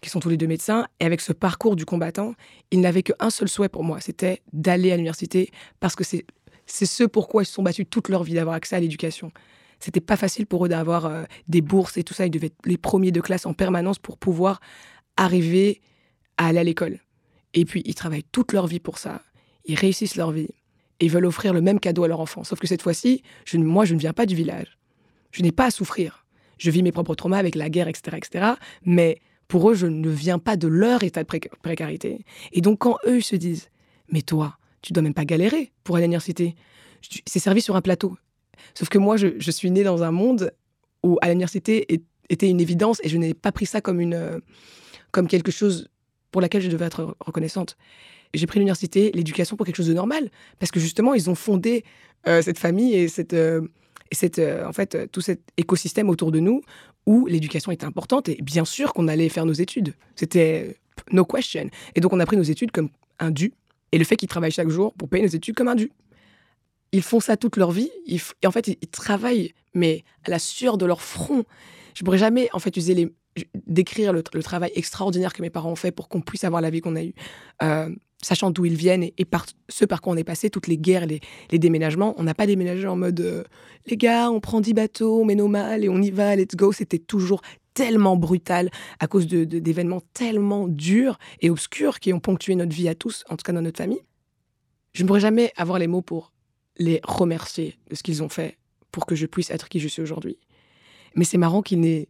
qui 0.00 0.10
sont 0.10 0.20
tous 0.20 0.28
les 0.28 0.36
deux 0.36 0.46
médecins, 0.46 0.86
et 1.00 1.04
avec 1.04 1.20
ce 1.20 1.32
parcours 1.32 1.76
du 1.76 1.84
combattant, 1.84 2.34
ils 2.70 2.80
n'avaient 2.80 3.02
qu'un 3.02 3.30
seul 3.30 3.48
souhait 3.48 3.68
pour 3.68 3.84
moi, 3.84 4.00
c'était 4.00 4.42
d'aller 4.52 4.92
à 4.92 4.96
l'université 4.96 5.50
parce 5.80 5.96
que 5.96 6.04
c'est 6.04 6.24
ce 6.66 7.04
pourquoi 7.04 7.42
ils 7.42 7.46
se 7.46 7.52
sont 7.52 7.62
battus 7.62 7.86
toute 7.88 8.08
leur 8.08 8.22
vie 8.22 8.34
d'avoir 8.34 8.54
accès 8.54 8.76
à 8.76 8.80
l'éducation. 8.80 9.32
C'était 9.80 10.00
pas 10.00 10.16
facile 10.16 10.46
pour 10.46 10.66
eux 10.66 10.68
d'avoir 10.68 11.06
euh, 11.06 11.24
des 11.46 11.60
bourses 11.60 11.96
et 11.96 12.04
tout 12.04 12.14
ça. 12.14 12.26
Ils 12.26 12.30
devaient 12.30 12.48
être 12.48 12.66
les 12.66 12.76
premiers 12.76 13.12
de 13.12 13.20
classe 13.20 13.46
en 13.46 13.54
permanence 13.54 13.98
pour 13.98 14.18
pouvoir 14.18 14.60
arriver 15.16 15.80
à 16.36 16.46
aller 16.46 16.58
à 16.58 16.64
l'école. 16.64 16.98
Et 17.54 17.64
puis 17.64 17.82
ils 17.84 17.94
travaillent 17.94 18.24
toute 18.32 18.52
leur 18.52 18.66
vie 18.66 18.80
pour 18.80 18.98
ça. 18.98 19.22
Ils 19.66 19.76
réussissent 19.76 20.16
leur 20.16 20.32
vie 20.32 20.48
et 21.00 21.06
ils 21.06 21.10
veulent 21.10 21.26
offrir 21.26 21.52
le 21.52 21.60
même 21.60 21.80
cadeau 21.80 22.04
à 22.04 22.08
leur 22.08 22.20
enfant. 22.20 22.44
Sauf 22.44 22.58
que 22.58 22.66
cette 22.66 22.82
fois-ci, 22.82 23.22
moi, 23.54 23.84
je 23.84 23.94
ne 23.94 24.00
viens 24.00 24.12
pas 24.12 24.26
du 24.26 24.34
village. 24.34 24.78
Je 25.30 25.42
n'ai 25.42 25.52
pas 25.52 25.66
à 25.66 25.70
souffrir. 25.70 26.26
Je 26.58 26.70
vis 26.70 26.82
mes 26.82 26.92
propres 26.92 27.14
traumas 27.14 27.38
avec 27.38 27.54
la 27.54 27.70
guerre, 27.70 27.88
etc., 27.88 28.16
etc. 28.16 28.52
Mais 28.84 29.20
pour 29.48 29.70
eux, 29.70 29.74
je 29.74 29.86
ne 29.86 30.08
viens 30.08 30.38
pas 30.38 30.56
de 30.56 30.68
leur 30.68 31.02
état 31.02 31.22
de 31.22 31.28
préca- 31.28 31.50
précarité. 31.62 32.24
Et 32.52 32.60
donc, 32.60 32.78
quand 32.78 32.98
eux 33.06 33.16
ils 33.16 33.24
se 33.24 33.36
disent, 33.36 33.70
mais 34.10 34.22
toi, 34.22 34.58
tu 34.82 34.92
dois 34.92 35.02
même 35.02 35.14
pas 35.14 35.24
galérer 35.24 35.72
pour 35.84 35.96
aller 35.96 36.04
à 36.04 36.06
l'université. 36.06 36.54
C'est 37.26 37.38
servi 37.38 37.60
sur 37.62 37.74
un 37.74 37.80
plateau. 37.80 38.16
Sauf 38.74 38.88
que 38.88 38.98
moi, 38.98 39.16
je, 39.16 39.50
suis 39.50 39.70
née 39.70 39.84
dans 39.84 40.02
un 40.02 40.10
monde 40.10 40.52
où 41.02 41.18
à 41.22 41.28
l'université 41.28 41.86
était 42.28 42.50
une 42.50 42.60
évidence 42.60 43.00
et 43.02 43.08
je 43.08 43.16
n'ai 43.16 43.34
pas 43.34 43.52
pris 43.52 43.66
ça 43.66 43.80
comme, 43.80 44.00
une, 44.00 44.14
euh, 44.14 44.38
comme 45.10 45.28
quelque 45.28 45.50
chose 45.50 45.88
pour 46.30 46.40
laquelle 46.40 46.62
je 46.62 46.68
devais 46.68 46.84
être 46.84 47.16
reconnaissante. 47.20 47.76
J'ai 48.34 48.46
pris 48.46 48.58
l'université, 48.58 49.10
l'éducation 49.12 49.56
pour 49.56 49.64
quelque 49.64 49.76
chose 49.76 49.88
de 49.88 49.94
normal, 49.94 50.30
parce 50.58 50.70
que 50.70 50.80
justement, 50.80 51.14
ils 51.14 51.30
ont 51.30 51.34
fondé 51.34 51.84
euh, 52.26 52.42
cette 52.42 52.58
famille 52.58 52.94
et, 52.94 53.08
cette, 53.08 53.32
euh, 53.32 53.62
et 54.10 54.14
cette, 54.14 54.38
euh, 54.38 54.66
en 54.66 54.72
fait, 54.72 55.10
tout 55.12 55.20
cet 55.20 55.40
écosystème 55.56 56.08
autour 56.08 56.32
de 56.32 56.40
nous 56.40 56.62
où 57.06 57.26
l'éducation 57.26 57.72
était 57.72 57.86
importante 57.86 58.28
et 58.28 58.36
bien 58.42 58.64
sûr 58.64 58.92
qu'on 58.92 59.08
allait 59.08 59.28
faire 59.28 59.46
nos 59.46 59.52
études. 59.52 59.94
C'était 60.14 60.68
euh, 60.68 61.02
no 61.12 61.24
question. 61.24 61.68
Et 61.94 62.00
donc, 62.00 62.12
on 62.12 62.20
a 62.20 62.26
pris 62.26 62.36
nos 62.36 62.42
études 62.42 62.70
comme 62.70 62.90
un 63.18 63.30
dû 63.30 63.52
et 63.92 63.98
le 63.98 64.04
fait 64.04 64.16
qu'ils 64.16 64.28
travaillent 64.28 64.50
chaque 64.50 64.68
jour 64.68 64.94
pour 64.94 65.08
payer 65.08 65.24
nos 65.24 65.30
études 65.30 65.54
comme 65.54 65.68
un 65.68 65.74
dû. 65.74 65.90
Ils 66.92 67.02
font 67.02 67.20
ça 67.20 67.36
toute 67.36 67.56
leur 67.56 67.70
vie. 67.70 67.90
Ils 68.06 68.20
et 68.42 68.46
en 68.46 68.50
fait, 68.50 68.68
ils, 68.68 68.76
travaillent, 68.88 69.52
mais 69.74 70.04
à 70.24 70.30
la 70.30 70.38
sueur 70.38 70.78
de 70.78 70.86
leur 70.86 71.02
front. 71.02 71.44
Je 71.94 72.04
pourrais 72.04 72.18
jamais, 72.18 72.48
en 72.52 72.58
fait, 72.58 72.76
user 72.76 72.94
les, 72.94 73.12
décrire 73.66 74.12
le, 74.12 74.22
le 74.32 74.42
travail 74.42 74.70
extraordinaire 74.74 75.32
que 75.32 75.42
mes 75.42 75.50
parents 75.50 75.72
ont 75.72 75.76
fait 75.76 75.90
pour 75.92 76.08
qu'on 76.08 76.20
puisse 76.20 76.44
avoir 76.44 76.62
la 76.62 76.70
vie 76.70 76.80
qu'on 76.80 76.96
a 76.96 77.02
eue, 77.02 77.14
Euh, 77.62 77.90
sachant 78.22 78.50
d'où 78.50 78.64
ils 78.64 78.76
viennent 78.76 79.04
et, 79.16 79.24
par 79.24 79.46
ce 79.68 79.84
par 79.84 80.00
quoi 80.00 80.12
on 80.12 80.16
est 80.16 80.24
passé, 80.24 80.50
toutes 80.50 80.66
les 80.66 80.78
guerres, 80.78 81.06
les, 81.06 81.20
déménagements. 81.58 82.14
On 82.18 82.24
n'a 82.24 82.34
pas 82.34 82.46
déménagé 82.46 82.86
en 82.86 82.96
mode 82.96 83.20
euh, 83.20 83.44
les 83.86 83.96
gars, 83.96 84.30
on 84.30 84.40
prend 84.40 84.60
10 84.60 84.74
bateaux, 84.74 85.20
on 85.20 85.24
met 85.24 85.34
nos 85.34 85.48
malles 85.48 85.84
et 85.84 85.88
on 85.88 86.00
y 86.02 86.10
va, 86.10 86.34
let's 86.36 86.56
go. 86.56 86.72
C'était 86.72 86.98
toujours 86.98 87.42
tellement 87.74 88.16
brutal 88.16 88.70
à 88.98 89.06
cause 89.06 89.26
de- 89.26 89.44
de- 89.44 89.60
d'événements 89.60 90.02
tellement 90.12 90.66
durs 90.66 91.18
et 91.40 91.50
obscurs 91.50 92.00
qui 92.00 92.12
ont 92.12 92.20
ponctué 92.20 92.54
notre 92.56 92.74
vie 92.74 92.88
à 92.88 92.94
tous, 92.94 93.24
en 93.28 93.36
tout 93.36 93.44
cas 93.44 93.52
dans 93.52 93.62
notre 93.62 93.78
famille. 93.78 94.02
Je 94.94 95.02
ne 95.02 95.06
pourrais 95.06 95.20
jamais 95.20 95.52
avoir 95.56 95.78
les 95.78 95.86
mots 95.86 96.02
pour 96.02 96.32
les 96.76 97.00
remercier 97.04 97.78
de 97.90 97.94
ce 97.94 98.02
qu'ils 98.02 98.22
ont 98.22 98.28
fait 98.28 98.58
pour 98.90 99.06
que 99.06 99.14
je 99.14 99.26
puisse 99.26 99.50
être 99.50 99.68
qui 99.68 99.78
je 99.78 99.88
suis 99.88 100.02
aujourd'hui. 100.02 100.38
Mais 101.14 101.24
c'est 101.24 101.38
marrant 101.38 101.62
qu'ils 101.62 101.80
n'aient 101.80 102.08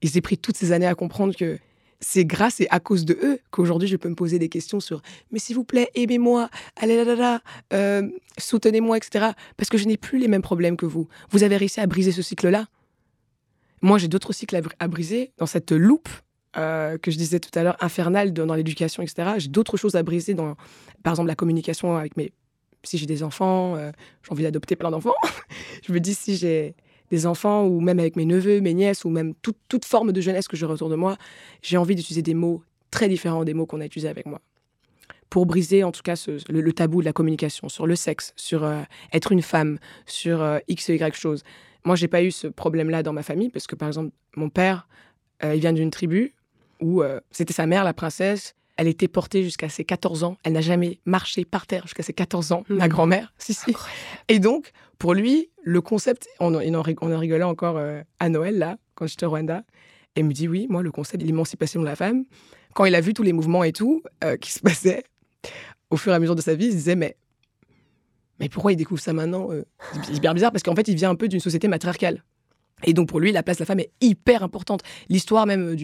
ils 0.00 0.18
aient 0.18 0.22
pris 0.22 0.36
toutes 0.36 0.56
ces 0.56 0.72
années 0.72 0.86
à 0.86 0.94
comprendre 0.94 1.34
que 1.34 1.58
c'est 2.00 2.24
grâce 2.24 2.60
et 2.60 2.66
à 2.70 2.80
cause 2.80 3.04
de 3.04 3.16
eux 3.22 3.38
qu'aujourd'hui 3.50 3.88
je 3.88 3.96
peux 3.96 4.08
me 4.08 4.14
poser 4.14 4.38
des 4.38 4.48
questions 4.48 4.80
sur 4.80 5.00
mais 5.30 5.38
s'il 5.38 5.56
vous 5.56 5.64
plaît 5.64 5.90
aimez-moi 5.94 6.48
allez 6.76 6.96
là 7.02 7.14
là 7.14 7.40
là 7.70 8.02
soutenez-moi 8.38 8.96
etc 8.96 9.28
parce 9.56 9.68
que 9.68 9.78
je 9.78 9.86
n'ai 9.86 9.96
plus 9.96 10.18
les 10.18 10.28
mêmes 10.28 10.42
problèmes 10.42 10.76
que 10.76 10.86
vous. 10.86 11.08
Vous 11.30 11.42
avez 11.42 11.56
réussi 11.56 11.80
à 11.80 11.86
briser 11.86 12.12
ce 12.12 12.22
cycle 12.22 12.48
là 12.48 12.66
moi 13.82 13.98
j'ai 13.98 14.08
d'autres 14.08 14.32
cycles 14.32 14.56
à, 14.56 14.60
br- 14.60 14.72
à 14.78 14.88
briser 14.88 15.32
dans 15.38 15.46
cette 15.46 15.72
loupe 15.72 16.08
euh, 16.56 16.98
que 16.98 17.10
je 17.10 17.16
disais 17.18 17.40
tout 17.40 17.50
à 17.58 17.62
l'heure 17.62 17.76
infernale 17.80 18.32
dans, 18.32 18.46
dans 18.46 18.54
l'éducation 18.54 19.02
etc 19.02 19.32
j'ai 19.38 19.48
d'autres 19.48 19.76
choses 19.76 19.94
à 19.96 20.02
briser 20.02 20.34
dans 20.34 20.56
par 21.02 21.12
exemple 21.14 21.28
la 21.28 21.34
communication 21.34 21.96
avec 21.96 22.16
mes 22.16 22.32
si 22.84 22.98
j'ai 22.98 23.06
des 23.06 23.22
enfants 23.22 23.76
euh, 23.76 23.90
j'ai 24.22 24.32
envie 24.32 24.42
d'adopter 24.42 24.76
plein 24.76 24.90
d'enfants. 24.90 25.14
Je 25.86 25.92
me 25.92 26.00
dis 26.00 26.14
si 26.14 26.36
j'ai 26.36 26.74
des 27.14 27.26
enfants 27.26 27.64
ou 27.66 27.80
même 27.80 27.98
avec 27.98 28.16
mes 28.16 28.24
neveux, 28.24 28.60
mes 28.60 28.74
nièces 28.74 29.04
ou 29.04 29.10
même 29.10 29.34
toute, 29.42 29.56
toute 29.68 29.84
forme 29.84 30.12
de 30.12 30.20
jeunesse 30.20 30.48
que 30.48 30.56
je 30.56 30.66
retourne 30.66 30.90
de 30.90 30.96
moi, 30.96 31.16
j'ai 31.62 31.76
envie 31.76 31.94
d'utiliser 31.94 32.22
des 32.22 32.34
mots 32.34 32.62
très 32.90 33.08
différents 33.08 33.44
des 33.44 33.54
mots 33.54 33.66
qu'on 33.66 33.80
a 33.80 33.86
utilisés 33.86 34.08
avec 34.08 34.26
moi. 34.26 34.40
Pour 35.30 35.46
briser 35.46 35.82
en 35.82 35.90
tout 35.92 36.02
cas 36.02 36.16
ce- 36.16 36.40
le, 36.52 36.60
le 36.60 36.72
tabou 36.72 37.00
de 37.00 37.04
la 37.06 37.12
communication 37.12 37.68
sur 37.68 37.86
le 37.86 37.96
sexe, 37.96 38.32
sur 38.36 38.62
euh, 38.64 38.82
être 39.12 39.32
une 39.32 39.42
femme, 39.42 39.78
sur 40.06 40.42
euh, 40.42 40.58
X 40.68 40.90
et 40.90 40.94
Y 40.96 41.14
choses. 41.16 41.42
Moi, 41.84 41.96
j'ai 41.96 42.08
pas 42.08 42.22
eu 42.22 42.30
ce 42.30 42.46
problème-là 42.46 43.02
dans 43.02 43.12
ma 43.12 43.22
famille 43.22 43.50
parce 43.50 43.66
que 43.66 43.74
par 43.74 43.88
exemple, 43.88 44.10
mon 44.36 44.48
père, 44.48 44.86
euh, 45.42 45.54
il 45.54 45.60
vient 45.60 45.72
d'une 45.72 45.90
tribu 45.90 46.34
où 46.80 47.02
c'était 47.30 47.52
sa 47.54 47.66
mère, 47.66 47.82
la 47.84 47.94
princesse. 47.94 48.54
Elle 48.76 48.88
était 48.88 49.08
portée 49.08 49.42
jusqu'à 49.44 49.68
ses 49.68 49.84
14 49.84 50.24
ans. 50.24 50.36
Elle 50.42 50.52
n'a 50.54 50.60
jamais 50.60 50.98
marché 51.06 51.44
par 51.44 51.66
terre 51.66 51.82
jusqu'à 51.84 52.02
ses 52.02 52.12
14 52.12 52.52
ans, 52.52 52.64
ma 52.68 52.88
grand-mère. 52.88 53.32
Si, 53.38 53.54
si. 53.54 53.72
Et 54.28 54.38
donc, 54.40 54.72
pour 54.98 55.14
lui, 55.14 55.48
le 55.64 55.80
concept, 55.80 56.28
on, 56.40 56.54
en- 56.54 56.82
rigolait 56.82 57.42
encore 57.42 57.78
euh, 57.78 58.02
à 58.20 58.28
Noël, 58.28 58.58
là, 58.58 58.76
quand 58.94 59.06
j'étais 59.06 59.24
au 59.24 59.30
Rwanda. 59.30 59.64
Et 60.14 60.20
il 60.20 60.26
me 60.26 60.32
dit, 60.32 60.46
oui, 60.46 60.66
moi, 60.68 60.82
le 60.82 60.92
concept 60.92 61.22
de 61.22 61.26
l'émancipation 61.26 61.80
de 61.80 61.86
la 61.86 61.96
femme, 61.96 62.24
quand 62.74 62.84
il 62.84 62.94
a 62.94 63.00
vu 63.00 63.14
tous 63.14 63.22
les 63.22 63.32
mouvements 63.32 63.64
et 63.64 63.72
tout 63.72 64.02
euh, 64.22 64.36
qui 64.36 64.52
se 64.52 64.60
passaient 64.60 65.04
au 65.90 65.96
fur 65.96 66.12
et 66.12 66.14
à 66.14 66.18
mesure 66.18 66.36
de 66.36 66.42
sa 66.42 66.54
vie, 66.54 66.66
il 66.66 66.72
se 66.72 66.76
disait, 66.76 66.96
mais, 66.96 67.16
mais 68.38 68.50
pourquoi 68.50 68.72
il 68.72 68.76
découvre 68.76 69.00
ça 69.00 69.12
maintenant 69.12 69.50
euh? 69.50 69.64
C'est 70.04 70.12
hyper 70.12 70.34
bizarre 70.34 70.52
parce 70.52 70.62
qu'en 70.62 70.74
fait, 70.74 70.86
il 70.86 70.96
vient 70.96 71.10
un 71.10 71.14
peu 71.14 71.28
d'une 71.28 71.40
société 71.40 71.66
matriarcale. 71.66 72.22
Et 72.84 72.92
donc, 72.92 73.08
pour 73.08 73.20
lui, 73.20 73.32
la 73.32 73.42
place 73.42 73.56
de 73.56 73.62
la 73.62 73.66
femme 73.66 73.80
est 73.80 73.92
hyper 74.02 74.42
importante. 74.42 74.82
L'histoire 75.08 75.46
même 75.46 75.74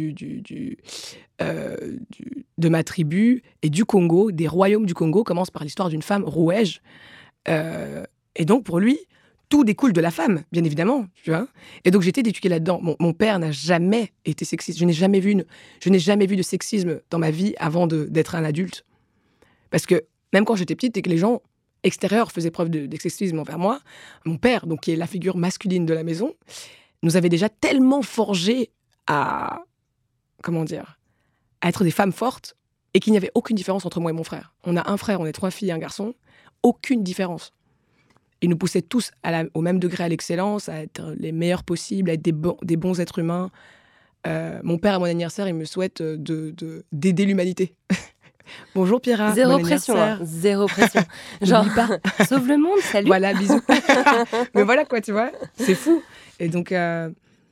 de 2.58 2.68
ma 2.68 2.84
tribu 2.84 3.42
et 3.62 3.70
du 3.70 3.86
Congo, 3.86 4.30
des 4.32 4.46
royaumes 4.48 4.84
du 4.84 4.92
Congo, 4.92 5.24
commence 5.24 5.50
par 5.50 5.64
l'histoire 5.64 5.88
d'une 5.88 6.02
femme 6.02 6.24
rouège. 6.24 6.82
Et 7.46 8.44
donc, 8.44 8.64
pour 8.64 8.80
lui, 8.80 8.98
tout 9.50 9.64
découle 9.64 9.92
de 9.92 10.00
la 10.00 10.10
femme, 10.10 10.44
bien 10.52 10.64
évidemment. 10.64 11.06
Tu 11.22 11.30
vois 11.30 11.46
et 11.84 11.90
donc, 11.90 12.02
j'étais 12.02 12.20
éduquée 12.20 12.48
là-dedans. 12.48 12.80
Mon, 12.98 13.12
père 13.12 13.38
n'a 13.38 13.50
jamais 13.50 14.12
été 14.24 14.44
sexiste. 14.44 14.78
Je 14.78 14.84
n'ai 14.84 14.92
jamais 14.92 15.20
vu, 15.20 15.32
une, 15.32 15.44
je 15.82 15.90
n'ai 15.90 15.98
jamais 15.98 16.26
vu 16.26 16.36
de 16.36 16.42
sexisme 16.42 17.00
dans 17.10 17.18
ma 17.18 17.30
vie 17.30 17.54
avant 17.58 17.86
d'être 17.86 18.34
un 18.34 18.44
adulte. 18.44 18.86
Parce 19.70 19.84
que 19.84 20.06
même 20.32 20.44
quand 20.44 20.56
j'étais 20.56 20.74
petite 20.74 20.96
et 20.96 21.02
que 21.02 21.10
les 21.10 21.18
gens 21.18 21.42
extérieurs 21.82 22.32
faisaient 22.32 22.50
preuve 22.50 22.70
de, 22.70 22.86
de 22.86 22.96
sexisme 22.96 23.38
envers 23.38 23.58
moi, 23.58 23.80
mon 24.24 24.38
père, 24.38 24.66
donc 24.66 24.80
qui 24.80 24.92
est 24.92 24.96
la 24.96 25.06
figure 25.06 25.36
masculine 25.36 25.84
de 25.84 25.94
la 25.94 26.04
maison, 26.04 26.34
nous 27.02 27.16
avait 27.16 27.28
déjà 27.28 27.48
tellement 27.48 28.02
forgé 28.02 28.70
à 29.06 29.64
comment 30.42 30.64
dire 30.64 30.98
à 31.60 31.68
être 31.68 31.84
des 31.84 31.90
femmes 31.90 32.12
fortes 32.12 32.56
et 32.94 33.00
qu'il 33.00 33.12
n'y 33.12 33.16
avait 33.16 33.30
aucune 33.34 33.56
différence 33.56 33.84
entre 33.84 34.00
moi 34.00 34.10
et 34.10 34.14
mon 34.14 34.24
frère. 34.24 34.54
On 34.64 34.76
a 34.76 34.90
un 34.90 34.96
frère, 34.96 35.20
on 35.20 35.26
est 35.26 35.32
trois 35.32 35.50
filles 35.50 35.68
et 35.68 35.72
un 35.72 35.78
garçon, 35.78 36.14
aucune 36.62 37.02
différence. 37.02 37.52
Ils 38.42 38.48
nous 38.48 38.56
poussaient 38.56 38.82
tous 38.82 39.10
à 39.22 39.30
la- 39.30 39.44
au 39.54 39.60
même 39.60 39.78
degré 39.78 40.04
à 40.04 40.08
l'excellence, 40.08 40.68
à 40.68 40.82
être 40.82 41.14
les 41.18 41.32
meilleurs 41.32 41.62
possibles, 41.64 42.10
à 42.10 42.14
être 42.14 42.22
des, 42.22 42.32
bons- 42.32 42.56
des 42.62 42.76
bons 42.76 43.00
êtres 43.00 43.18
humains. 43.18 43.50
Euh, 44.26 44.60
mon 44.62 44.78
père, 44.78 44.94
à 44.94 44.98
mon 44.98 45.04
anniversaire, 45.06 45.48
il 45.48 45.54
me 45.54 45.64
souhaite 45.64 46.00
euh, 46.00 46.16
de 46.16 46.50
de- 46.56 46.84
d'aider 46.92 47.24
l'humanité. 47.26 47.74
Bonjour 48.74 49.00
Pierre. 49.00 49.32
Zéro 49.34 49.58
pression, 49.58 49.96
hein, 49.96 50.18
zéro 50.22 50.66
pression. 50.66 51.02
Genre, 51.42 51.64
sauve 52.28 52.48
le 52.48 52.56
monde, 52.56 52.78
salut. 52.80 53.06
Voilà, 53.06 53.32
bisous. 53.32 53.60
Mais 54.54 54.62
voilà 54.64 54.84
quoi, 54.84 55.00
tu 55.00 55.12
vois, 55.12 55.30
c'est 55.54 55.74
fou. 55.74 56.02
Et 56.40 56.48
donc, 56.48 56.72
euh, 56.72 57.10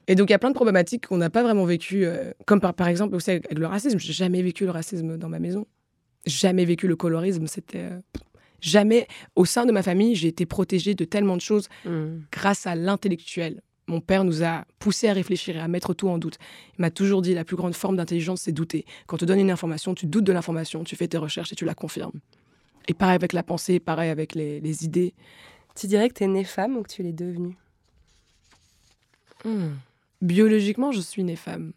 et 0.09 0.15
donc 0.15 0.29
il 0.29 0.33
y 0.33 0.35
a 0.35 0.39
plein 0.39 0.49
de 0.51 0.55
problématiques 0.55 1.07
qu'on 1.07 1.19
n'a 1.19 1.31
pas 1.31 1.43
vraiment 1.43 1.65
vécues, 1.65 2.05
euh, 2.05 2.33
comme 2.47 2.61
par, 2.61 2.75
par 2.75 2.89
exemple 2.89 3.15
aussi 3.15 3.31
avec 3.31 3.53
le 3.57 3.67
racisme. 3.67 3.99
J'ai 3.99 4.13
jamais 4.13 4.43
vécu 4.43 4.65
le 4.65 4.71
racisme 4.71 5.17
dans 5.19 5.29
ma 5.29 5.39
maison. 5.39 5.67
Jamais 6.27 6.65
vécu 6.65 6.89
le 6.89 6.97
colorisme. 6.97 7.47
C'était 7.47 7.79
euh, 7.79 8.01
jamais 8.61 9.07
au 9.37 9.45
sein 9.45 9.67
de 9.67 9.73
ma 9.73 9.83
famille, 9.83 10.15
j'ai 10.15 10.29
été 10.29 10.47
protégée 10.47 10.95
de 10.95 11.05
tellement 11.05 11.37
de 11.37 11.41
choses 11.43 11.69
Hmm. 11.85 12.21
grâce 12.33 12.67
à 12.67 12.75
l'intellectuel. 12.75 13.63
Mon 13.87 14.01
père 14.03 14.23
nous 14.25 14.43
a 14.45 14.65
poussé 14.79 15.09
à 15.09 15.15
réfléchir 15.15 15.57
et 15.57 15.61
à 15.61 15.69
mettre 15.69 15.95
tout 15.95 16.09
en 16.09 16.19
doute. 16.19 16.37
Il 16.79 16.83
m'a 16.83 16.91
toujours 16.91 17.23
dit 17.23 17.33
la 17.33 17.45
plus 17.45 17.57
grande 17.57 17.75
forme 17.75 17.97
d'intelligence, 17.97 18.43
c'est 18.43 18.53
douter. 18.53 18.85
Quand 19.07 19.17
on 19.17 19.19
te 19.21 19.25
donne 19.25 19.41
une 19.41 19.51
information, 19.51 19.95
tu 19.95 20.05
doutes 20.07 20.25
de 20.25 20.33
l'information, 20.33 20.85
tu 20.85 20.95
fais 20.95 21.09
tes 21.09 21.17
recherches 21.17 21.53
et 21.53 21.57
tu 21.57 21.65
la 21.65 21.75
confirmes. 21.75 22.21
Et 22.87 22.93
pareil 22.95 23.15
avec 23.15 23.33
la 23.33 23.43
pensée, 23.43 23.81
pareil 23.81 24.11
avec 24.11 24.35
les, 24.35 24.61
les 24.61 24.85
idées. 24.85 25.15
Tu 25.75 25.87
dirais 25.87 26.09
que 26.09 26.15
t'es 26.15 26.27
née 26.27 26.45
femme 26.45 26.77
ou 26.77 26.83
que 26.83 26.93
tu 26.93 27.03
l'es 27.03 27.13
devenue? 27.13 27.57
Hmm. 29.45 29.75
Biologiquement, 30.21 30.93
je 30.93 31.01
suis 31.01 31.23
née 31.25 31.37
femme. 31.37 31.73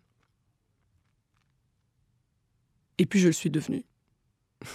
Et 2.98 3.06
puis 3.06 3.20
je 3.20 3.28
le 3.28 3.34
suis 3.34 3.50
devenue. 3.50 3.84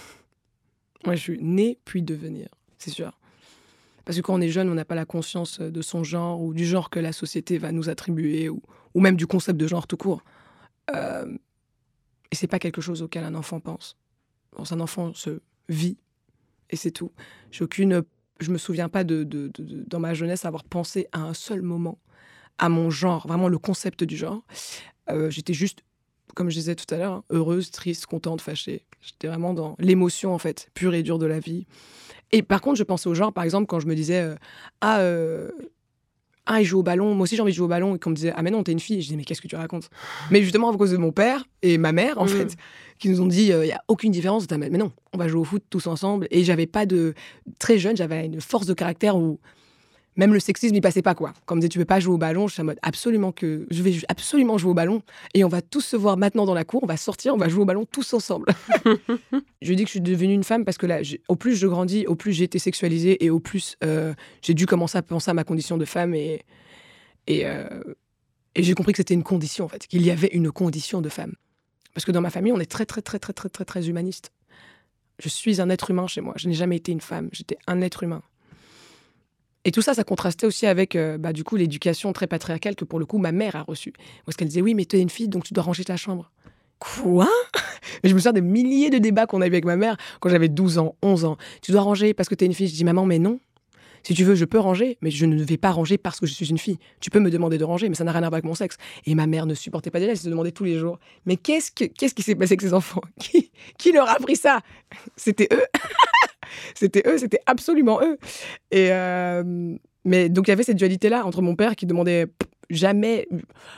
Moi, 1.05 1.15
je 1.15 1.21
suis 1.21 1.39
née 1.41 1.77
puis 1.85 2.01
devenir, 2.01 2.49
c'est 2.77 2.89
sûr. 2.91 3.17
Parce 4.05 4.17
que 4.17 4.21
quand 4.21 4.33
on 4.35 4.41
est 4.41 4.49
jeune, 4.49 4.69
on 4.69 4.73
n'a 4.75 4.85
pas 4.85 4.95
la 4.95 5.05
conscience 5.05 5.59
de 5.59 5.81
son 5.81 6.03
genre 6.03 6.41
ou 6.41 6.53
du 6.53 6.65
genre 6.65 6.89
que 6.89 6.99
la 6.99 7.11
société 7.11 7.57
va 7.57 7.71
nous 7.71 7.89
attribuer 7.89 8.47
ou, 8.49 8.61
ou 8.93 9.01
même 9.01 9.17
du 9.17 9.27
concept 9.27 9.59
de 9.59 9.67
genre 9.67 9.85
tout 9.85 9.97
court. 9.97 10.23
Euh, 10.95 11.37
et 12.31 12.35
c'est 12.35 12.47
pas 12.47 12.59
quelque 12.59 12.81
chose 12.81 13.01
auquel 13.01 13.23
un 13.25 13.35
enfant 13.35 13.59
pense. 13.59 13.97
Un 14.71 14.79
enfant 14.79 15.13
se 15.13 15.41
vit 15.69 15.97
et 16.69 16.75
c'est 16.77 16.91
tout. 16.91 17.11
J'ai 17.51 17.63
aucune, 17.65 18.01
je 18.39 18.49
me 18.51 18.57
souviens 18.57 18.89
pas 18.89 19.03
de- 19.03 19.23
de- 19.23 19.51
dans 19.87 19.99
ma 19.99 20.13
jeunesse 20.13 20.45
avoir 20.45 20.63
pensé 20.63 21.07
à 21.11 21.19
un 21.21 21.33
seul 21.33 21.61
moment 21.61 21.99
à 22.57 22.69
mon 22.69 22.89
genre, 22.89 23.27
vraiment 23.27 23.49
le 23.49 23.59
concept 23.59 24.03
du 24.03 24.17
genre. 24.17 24.43
Euh, 25.09 25.29
j'étais 25.29 25.53
juste, 25.53 25.83
comme 26.35 26.49
je 26.49 26.55
disais 26.55 26.75
tout 26.75 26.85
à 26.93 26.97
l'heure, 26.97 27.13
hein, 27.13 27.23
heureuse, 27.31 27.71
triste, 27.71 28.05
contente, 28.05 28.41
fâchée. 28.41 28.83
J'étais 29.01 29.27
vraiment 29.27 29.53
dans 29.53 29.75
l'émotion, 29.79 30.33
en 30.33 30.37
fait, 30.37 30.69
pure 30.73 30.93
et 30.93 31.03
dure 31.03 31.19
de 31.19 31.25
la 31.25 31.39
vie. 31.39 31.65
Et 32.31 32.41
par 32.43 32.61
contre, 32.61 32.77
je 32.77 32.83
pensais 32.83 33.07
au 33.07 33.13
genre, 33.13 33.31
par 33.33 33.43
exemple, 33.43 33.67
quand 33.67 33.79
je 33.79 33.87
me 33.87 33.95
disais, 33.95 34.19
euh, 34.19 34.35
ah, 34.81 34.99
euh, 34.99 35.49
ah, 36.45 36.61
il 36.61 36.65
joue 36.65 36.79
au 36.79 36.83
ballon, 36.83 37.13
moi 37.13 37.23
aussi 37.23 37.35
j'ai 37.35 37.41
envie 37.41 37.51
de 37.51 37.55
jouer 37.57 37.65
au 37.65 37.69
ballon, 37.69 37.95
et 37.95 37.99
qu'on 37.99 38.09
me 38.09 38.15
disait, 38.15 38.33
ah, 38.35 38.41
mais 38.41 38.51
non, 38.51 38.63
t'es 38.63 38.71
une 38.71 38.79
fille. 38.79 39.01
Je 39.01 39.07
disais, 39.07 39.15
mais 39.17 39.23
qu'est-ce 39.23 39.41
que 39.41 39.47
tu 39.47 39.55
racontes? 39.55 39.89
Mais 40.31 40.41
justement, 40.41 40.71
à 40.71 40.77
cause 40.77 40.91
de 40.91 40.97
mon 40.97 41.11
père 41.11 41.45
et 41.61 41.77
ma 41.77 41.91
mère, 41.91 42.17
en 42.19 42.25
Mm. 42.25 42.29
fait, 42.29 42.55
qui 42.99 43.09
nous 43.09 43.21
ont 43.21 43.27
dit, 43.27 43.47
il 43.47 43.59
n'y 43.59 43.71
a 43.71 43.81
aucune 43.87 44.11
différence. 44.11 44.45
Mais 44.51 44.69
non, 44.69 44.91
on 45.13 45.17
va 45.17 45.27
jouer 45.27 45.39
au 45.41 45.43
foot 45.43 45.63
tous 45.69 45.87
ensemble. 45.87 46.27
Et 46.31 46.43
j'avais 46.43 46.67
pas 46.67 46.85
de. 46.85 47.13
Très 47.59 47.77
jeune, 47.77 47.95
j'avais 47.97 48.25
une 48.25 48.41
force 48.41 48.65
de 48.65 48.73
caractère 48.73 49.15
où 49.17 49.39
même 50.17 50.33
le 50.33 50.39
sexisme 50.39 50.73
n'y 50.73 50.81
passait 50.81 51.03
pas, 51.03 51.15
quoi. 51.15 51.33
Comme 51.45 51.59
disait, 51.59 51.69
tu 51.69 51.77
peux 51.77 51.85
pas 51.85 51.99
jouer 51.99 52.15
au 52.15 52.17
ballon, 52.17 52.47
je 52.47 52.53
suis 52.53 52.61
en 52.61 52.65
mode, 52.65 52.79
absolument 52.81 53.31
que. 53.31 53.67
Je 53.69 53.83
vais 53.83 53.95
absolument 54.09 54.57
jouer 54.57 54.71
au 54.71 54.73
ballon. 54.73 55.03
Et 55.35 55.43
on 55.43 55.47
va 55.47 55.61
tous 55.61 55.81
se 55.81 55.95
voir 55.95 56.17
maintenant 56.17 56.45
dans 56.45 56.55
la 56.55 56.65
cour, 56.65 56.83
on 56.83 56.87
va 56.87 56.97
sortir, 56.97 57.35
on 57.35 57.37
va 57.37 57.47
jouer 57.47 57.61
au 57.61 57.65
ballon 57.65 57.85
tous 57.85 58.13
ensemble. 58.13 58.47
je 59.61 59.73
dis 59.73 59.83
que 59.83 59.87
je 59.87 59.91
suis 59.91 60.01
devenue 60.01 60.33
une 60.33 60.43
femme 60.43 60.65
parce 60.65 60.77
que 60.77 60.87
là, 60.87 60.99
au 61.27 61.35
plus 61.35 61.55
je 61.55 61.67
grandis, 61.67 62.05
au 62.07 62.15
plus 62.15 62.33
j'ai 62.33 62.45
été 62.45 62.59
sexualisée 62.59 63.23
et 63.23 63.29
au 63.29 63.39
plus 63.39 63.77
euh, 63.83 64.13
j'ai 64.41 64.55
dû 64.55 64.65
commencer 64.65 64.97
à 64.97 65.03
penser 65.03 65.29
à 65.29 65.33
ma 65.33 65.43
condition 65.43 65.77
de 65.77 65.85
femme 65.85 66.15
et, 66.15 66.41
et, 67.27 67.45
euh, 67.45 67.67
et 68.55 68.63
j'ai 68.63 68.73
compris 68.73 68.93
que 68.93 68.97
c'était 68.97 69.13
une 69.13 69.23
condition 69.23 69.65
en 69.65 69.67
fait, 69.67 69.85
qu'il 69.85 70.01
y 70.01 70.09
avait 70.09 70.29
une 70.33 70.51
condition 70.51 71.01
de 71.01 71.09
femme. 71.09 71.33
Parce 71.93 72.05
que 72.05 72.11
dans 72.11 72.21
ma 72.21 72.31
famille, 72.31 72.51
on 72.51 72.59
est 72.59 72.69
très 72.71 72.85
très 72.85 73.01
très 73.01 73.19
très 73.19 73.33
très 73.33 73.49
très 73.49 73.65
très 73.65 73.87
humaniste. 73.87 74.31
Je 75.19 75.29
suis 75.29 75.61
un 75.61 75.69
être 75.69 75.89
humain 75.91 76.07
chez 76.07 76.21
moi. 76.21 76.33
Je 76.37 76.47
n'ai 76.47 76.53
jamais 76.53 76.77
été 76.77 76.91
une 76.91 77.01
femme. 77.01 77.29
J'étais 77.31 77.57
un 77.67 77.81
être 77.81 78.03
humain. 78.03 78.21
Et 79.67 79.71
tout 79.71 79.81
ça, 79.81 79.93
ça 79.93 80.05
contrastait 80.05 80.47
aussi 80.47 80.65
avec, 80.65 80.95
euh, 80.95 81.17
bah, 81.17 81.33
du 81.33 81.43
coup, 81.43 81.57
l'éducation 81.57 82.13
très 82.13 82.25
patriarcale 82.25 82.73
que 82.77 82.85
pour 82.85 82.99
le 82.99 83.05
coup 83.05 83.17
ma 83.17 83.33
mère 83.33 83.57
a 83.57 83.63
reçue. 83.63 83.91
Parce 84.25 84.37
qu'elle 84.37 84.47
disait 84.47 84.61
oui, 84.61 84.73
mais 84.73 84.85
tu 84.85 84.95
es 84.95 85.01
une 85.01 85.09
fille, 85.09 85.27
donc 85.27 85.43
tu 85.43 85.53
dois 85.53 85.65
ranger 85.65 85.83
ta 85.83 85.97
chambre. 85.97 86.31
Quoi? 86.79 87.27
Et 88.03 88.07
je 88.07 88.13
me 88.13 88.19
souviens 88.19 88.31
des 88.31 88.39
milliers 88.39 88.89
de 88.89 88.97
débats 88.97 89.25
qu'on 89.25 89.41
a 89.41 89.45
eu 89.45 89.49
avec 89.49 89.65
ma 89.65 89.75
mère 89.75 89.97
quand 90.21 90.29
j'avais 90.29 90.47
12 90.47 90.77
ans, 90.77 90.95
11 91.01 91.25
ans. 91.25 91.37
Tu 91.61 91.73
dois 91.73 91.81
ranger 91.81 92.13
parce 92.13 92.29
que 92.29 92.35
tu 92.35 92.45
es 92.45 92.47
une 92.47 92.53
fille. 92.53 92.69
Je 92.69 92.75
dis 92.75 92.85
maman, 92.85 93.05
mais 93.05 93.19
non. 93.19 93.41
Si 94.03 94.13
tu 94.13 94.23
veux, 94.23 94.35
je 94.35 94.45
peux 94.45 94.59
ranger, 94.59 94.97
mais 95.01 95.11
je 95.11 95.25
ne 95.25 95.43
vais 95.43 95.57
pas 95.57 95.71
ranger 95.71 95.97
parce 95.97 96.21
que 96.21 96.27
je 96.27 96.33
suis 96.33 96.49
une 96.49 96.57
fille. 96.57 96.77
Tu 97.01 97.09
peux 97.09 97.19
me 97.19 97.29
demander 97.29 97.57
de 97.57 97.65
ranger, 97.65 97.89
mais 97.89 97.95
ça 97.95 98.05
n'a 98.05 98.13
rien 98.13 98.23
à 98.23 98.29
voir 98.29 98.35
avec 98.35 98.45
mon 98.45 98.55
sexe. 98.55 98.77
Et 99.05 99.15
ma 99.15 99.27
mère 99.27 99.45
ne 99.45 99.53
supportait 99.53 99.91
pas 99.91 99.99
déjà, 99.99 100.13
elle 100.13 100.17
se 100.17 100.29
demandait 100.29 100.53
tous 100.53 100.63
les 100.63 100.77
jours, 100.77 100.97
mais 101.25 101.35
qu'est-ce, 101.35 101.73
que, 101.73 101.83
qu'est-ce 101.83 102.15
qui 102.15 102.23
s'est 102.23 102.35
passé 102.35 102.53
avec 102.53 102.61
ces 102.61 102.73
enfants? 102.73 103.01
Qui, 103.19 103.51
qui 103.77 103.91
leur 103.91 104.07
a 104.07 104.13
appris 104.13 104.37
ça? 104.37 104.61
C'était 105.17 105.49
eux. 105.51 105.65
c'était 106.75 107.03
eux, 107.07 107.17
c'était 107.17 107.39
absolument 107.45 107.99
eux. 108.01 108.17
Et 108.71 108.91
euh, 108.91 109.75
mais 110.05 110.29
donc 110.29 110.47
il 110.47 110.51
y 110.51 110.53
avait 110.53 110.63
cette 110.63 110.77
dualité-là 110.77 111.25
entre 111.25 111.41
mon 111.41 111.55
père 111.55 111.75
qui 111.75 111.85
demandait 111.85 112.27
jamais, 112.69 113.27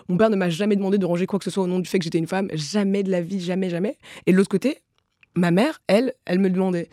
mon 0.08 0.17
père 0.17 0.29
ne 0.29 0.36
m'a 0.36 0.49
jamais 0.49 0.75
demandé 0.75 0.97
de 0.97 1.05
ranger 1.05 1.25
quoi 1.25 1.39
que 1.39 1.45
ce 1.45 1.51
soit 1.51 1.63
au 1.63 1.67
nom 1.67 1.79
du 1.79 1.89
fait 1.89 1.99
que 1.99 2.03
j'étais 2.03 2.17
une 2.17 2.27
femme, 2.27 2.49
jamais 2.53 3.03
de 3.03 3.12
la 3.12 3.21
vie, 3.21 3.39
jamais, 3.39 3.69
jamais. 3.69 3.97
Et 4.25 4.32
de 4.32 4.38
l'autre 4.38 4.49
côté, 4.49 4.79
ma 5.36 5.51
mère, 5.51 5.82
elle, 5.88 6.13
elle 6.25 6.39
me 6.39 6.49
demandait. 6.49 6.89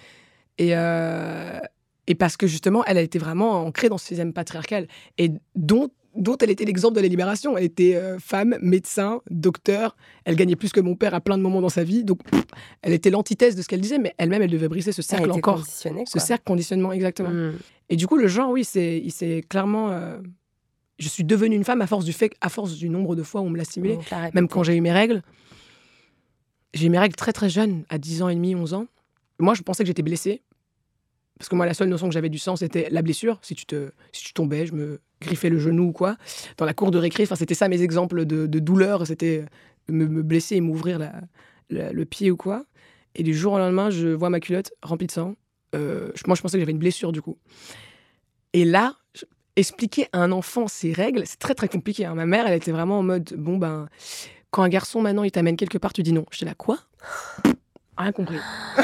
Et, 0.58 0.70
euh, 0.76 1.58
et 2.06 2.14
parce 2.14 2.36
que 2.36 2.46
justement, 2.46 2.84
elle 2.86 2.98
a 2.98 3.02
été 3.02 3.18
vraiment 3.18 3.64
ancrée 3.64 3.88
dans 3.88 3.98
ce 3.98 4.06
système 4.06 4.32
patriarcal 4.32 4.86
et 5.18 5.30
dont, 5.54 5.90
dont 6.16 6.37
elle 6.38 6.50
était 6.50 6.64
l'exemple 6.64 6.96
de 6.96 7.00
la 7.00 7.09
libération. 7.09 7.57
Elle 7.57 7.64
était 7.64 7.94
euh, 7.96 8.18
femme, 8.18 8.57
médecin, 8.61 9.20
docteur. 9.31 9.96
Elle 10.24 10.37
gagnait 10.37 10.57
plus 10.57 10.72
que 10.72 10.81
mon 10.81 10.94
père 10.94 11.14
à 11.14 11.20
plein 11.20 11.37
de 11.37 11.42
moments 11.42 11.61
dans 11.61 11.68
sa 11.68 11.85
vie. 11.85 12.05
Donc, 12.05 12.22
pff, 12.24 12.44
elle 12.83 12.92
était 12.92 13.11
l'antithèse 13.11 13.57
de 13.57 13.62
ce 13.62 13.68
qu'elle 13.68 13.81
disait, 13.81 13.98
mais 13.98 14.14
elle-même, 14.18 14.42
elle 14.42 14.50
devait 14.50 14.68
briser 14.68 14.92
ce 14.92 15.02
cercle 15.02 15.31
encore. 15.31 15.64
Ce 15.66 16.18
cercle 16.18 16.44
conditionnement, 16.44 16.92
exactement. 16.92 17.31
Mm. 17.31 17.55
Et 17.88 17.96
du 17.96 18.07
coup, 18.07 18.16
le 18.16 18.26
genre, 18.26 18.50
oui, 18.50 18.64
c'est, 18.64 18.98
il 18.98 19.12
s'est 19.12 19.44
clairement. 19.48 19.90
euh, 19.90 20.18
je 20.98 21.09
suis 21.09 21.24
devenue 21.24 21.57
une 21.57 21.64
femme 21.64 21.83
à 21.83 21.87
force 21.87 22.05
du 22.05 22.12
fait, 22.12 22.33
à 22.40 22.48
force 22.48 22.74
du 22.74 22.88
nombre 22.88 23.14
de 23.16 23.22
fois 23.22 23.42
où 23.42 23.44
on 23.44 23.50
me 23.50 23.59
l'a 23.59 23.64
répété. 23.64 23.98
Même 24.33 24.48
quand 24.48 24.62
j'ai 24.62 24.74
eu 24.74 24.81
mes 24.81 24.92
règles, 24.92 25.22
j'ai 26.72 26.87
eu 26.87 26.90
mes 26.90 26.98
règles 26.98 27.14
très 27.14 27.33
très 27.33 27.50
jeune, 27.50 27.85
à 27.88 27.98
10 27.98 28.22
ans 28.22 28.29
et 28.29 28.35
demi, 28.35 28.55
11 28.55 28.74
ans. 28.74 28.87
Moi, 29.38 29.55
je 29.55 29.62
pensais 29.62 29.83
que 29.83 29.88
j'étais 29.88 30.02
blessée. 30.02 30.42
Parce 31.38 31.49
que 31.49 31.55
moi, 31.55 31.66
la 31.66 31.75
seule 31.75 31.88
notion 31.88 32.09
que 32.09 32.14
j'avais 32.14 32.29
du 32.29 32.38
sang, 32.38 32.57
c'était 32.57 32.88
la 32.90 33.03
blessure. 33.03 33.38
Si 33.42 33.55
tu, 33.55 33.66
te, 33.66 33.90
si 34.12 34.25
tu 34.25 34.33
tombais, 34.33 34.66
je 34.66 34.72
me 34.75 35.01
griffais 35.20 35.51
le 35.51 35.59
genou 35.59 35.88
ou 35.88 35.92
quoi. 35.92 36.16
Dans 36.57 36.64
la 36.64 36.75
cour 36.75 36.90
de 36.90 36.99
récré, 36.99 37.25
enfin, 37.25 37.37
c'était 37.37 37.55
ça 37.55 37.68
mes 37.68 37.83
exemples 37.83 38.25
de, 38.25 38.46
douleur. 38.46 39.07
C'était 39.07 39.44
me, 39.88 40.22
blesser 40.22 40.57
et 40.57 40.61
m'ouvrir 40.61 40.99
la- 40.99 41.92
le 41.92 42.05
pied 42.05 42.31
ou 42.31 42.37
quoi. 42.37 42.64
Et 43.14 43.22
du 43.22 43.35
jour 43.35 43.55
au 43.55 43.59
lendemain, 43.59 43.90
je 43.90 44.09
vois 44.09 44.31
ma 44.31 44.40
culotte 44.40 44.72
remplie 44.83 45.07
de 45.07 45.12
sang. 45.12 45.37
Euh, 45.75 46.11
moi, 46.27 46.37
je 46.37 46.42
pensais 46.42 46.57
que 46.57 46.61
j'avais 46.61 46.72
une 46.72 46.79
blessure 46.79 47.12
du 47.12 47.22
coup. 47.22 47.38
Et 48.53 48.64
là, 48.64 48.94
expliquer 49.57 50.07
à 50.12 50.18
un 50.20 50.33
enfant 50.33 50.68
ses 50.68 50.92
règles, 50.92 51.22
c'est 51.27 51.38
très 51.38 51.55
très 51.55 51.68
compliqué. 51.68 52.05
hein. 52.05 52.14
Ma 52.14 52.27
mère, 52.27 52.46
elle 52.46 52.55
était 52.55 52.72
vraiment 52.72 52.99
en 52.99 53.03
mode 53.03 53.35
bon 53.37 53.57
ben, 53.57 53.88
quand 54.51 54.62
un 54.62 54.68
garçon 54.68 55.01
maintenant 55.01 55.25
il 55.25 55.31
t'amène 55.31 55.57
quelque 55.57 55.79
part, 55.79 55.92
tu 55.92 56.03
dis 56.03 56.12
non. 56.12 56.27
J'étais 56.31 56.46
là 56.46 56.55
quoi? 56.55 56.79
Rien 57.98 58.12
compris. 58.12 58.37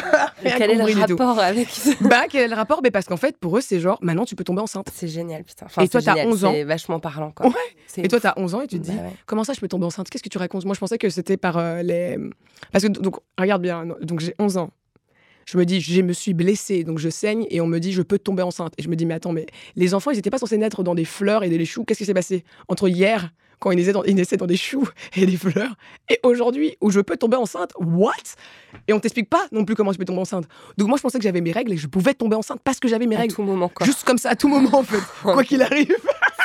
Rien 0.42 0.54
Quel 0.58 0.70
est 0.70 0.74
le 0.74 0.78
compris 0.80 0.94
tout. 0.94 1.00
rapport 1.00 1.38
avec 1.38 1.68
ça 1.68 1.90
Bah 2.00 2.22
quel 2.30 2.42
est 2.44 2.48
le 2.48 2.54
rapport? 2.54 2.80
Mais 2.82 2.90
parce 2.90 3.06
qu'en 3.06 3.16
fait 3.16 3.36
pour 3.38 3.56
eux 3.58 3.60
c'est 3.60 3.78
genre 3.80 3.98
maintenant 4.02 4.24
tu 4.24 4.34
peux 4.36 4.44
tomber 4.44 4.60
enceinte. 4.62 4.88
C'est 4.92 5.08
génial, 5.08 5.44
putain. 5.44 5.66
Enfin, 5.66 5.82
Et 5.82 5.88
toi, 5.88 6.00
c'est 6.00 6.06
t'as 6.06 6.14
génial, 6.14 6.28
11 6.28 6.44
ans. 6.46 6.52
C'est 6.52 6.64
vachement 6.64 6.98
parlant, 7.00 7.30
quoi. 7.30 7.46
Ouais. 7.48 7.52
Et 8.04 8.08
toi 8.08 8.16
ouf. 8.16 8.22
t'as 8.22 8.34
11 8.36 8.54
ans 8.54 8.60
et 8.62 8.66
tu 8.66 8.78
te 8.78 8.84
dis 8.84 8.92
Bah 8.92 9.02
ouais. 9.02 9.10
comment 9.26 9.44
ça 9.44 9.52
je 9.52 9.60
peux 9.60 9.68
tomber 9.68 9.84
enceinte? 9.86 10.08
Qu'est-ce 10.10 10.22
que 10.22 10.28
tu 10.28 10.38
racontes? 10.38 10.64
Moi 10.64 10.74
je 10.74 10.80
pensais 10.80 10.98
que 10.98 11.10
c'était 11.10 11.36
par 11.36 11.58
euh, 11.58 11.82
les 11.82 12.18
parce 12.72 12.84
que 12.84 12.88
donc 12.88 13.16
regarde 13.38 13.62
bien 13.62 13.86
donc 14.02 14.20
j'ai 14.20 14.34
11 14.38 14.56
ans. 14.56 14.70
Je 15.44 15.58
me 15.58 15.64
dis, 15.66 15.80
je 15.80 16.00
me 16.02 16.12
suis 16.12 16.34
blessée, 16.34 16.84
donc 16.84 16.98
je 17.00 17.08
saigne, 17.08 17.46
et 17.50 17.60
on 17.60 17.66
me 17.66 17.80
dit, 17.80 17.92
je 17.92 18.02
peux 18.02 18.16
tomber 18.16 18.44
enceinte. 18.44 18.74
Et 18.78 18.82
je 18.82 18.88
me 18.88 18.94
dis, 18.94 19.06
mais 19.06 19.14
attends, 19.14 19.32
mais 19.32 19.46
les 19.74 19.92
enfants, 19.92 20.12
ils 20.12 20.14
n'étaient 20.14 20.30
pas 20.30 20.38
censés 20.38 20.56
naître 20.56 20.84
dans 20.84 20.94
des 20.94 21.04
fleurs 21.04 21.42
et 21.42 21.48
des 21.48 21.64
choux. 21.64 21.82
Qu'est-ce 21.84 21.98
qui 21.98 22.04
s'est 22.04 22.14
passé? 22.14 22.44
Entre 22.68 22.88
hier, 22.88 23.32
quand 23.62 23.70
ils 23.70 23.76
naissaient, 23.76 23.92
dans, 23.92 24.02
naissaient 24.02 24.36
dans 24.36 24.46
des 24.46 24.56
choux 24.56 24.88
et 25.16 25.24
des 25.24 25.36
fleurs, 25.36 25.74
et 26.10 26.18
aujourd'hui, 26.24 26.76
où 26.80 26.90
je 26.90 27.00
peux 27.00 27.16
tomber 27.16 27.36
enceinte? 27.36 27.70
What? 27.78 28.12
Et 28.88 28.92
on 28.92 28.98
t'explique 29.00 29.30
pas 29.30 29.46
non 29.52 29.64
plus 29.64 29.74
comment 29.76 29.92
je 29.92 29.98
peux 29.98 30.04
tomber 30.04 30.20
enceinte. 30.20 30.46
Donc 30.76 30.88
moi, 30.88 30.96
je 30.96 31.02
pensais 31.02 31.18
que 31.18 31.24
j'avais 31.24 31.40
mes 31.40 31.52
règles 31.52 31.72
et 31.72 31.76
je 31.76 31.86
pouvais 31.86 32.12
tomber 32.14 32.34
enceinte 32.36 32.60
parce 32.64 32.80
que 32.80 32.88
j'avais 32.88 33.06
mes 33.06 33.14
À 33.16 33.20
règles. 33.20 33.34
tout 33.34 33.42
moment, 33.42 33.68
quoi. 33.68 33.86
Juste 33.86 34.02
comme 34.04 34.18
ça, 34.18 34.30
à 34.30 34.36
tout 34.36 34.48
moment, 34.48 34.78
en 34.78 34.82
fait, 34.82 34.98
quoi 35.22 35.44
qu'il 35.44 35.62
arrive. 35.62 35.94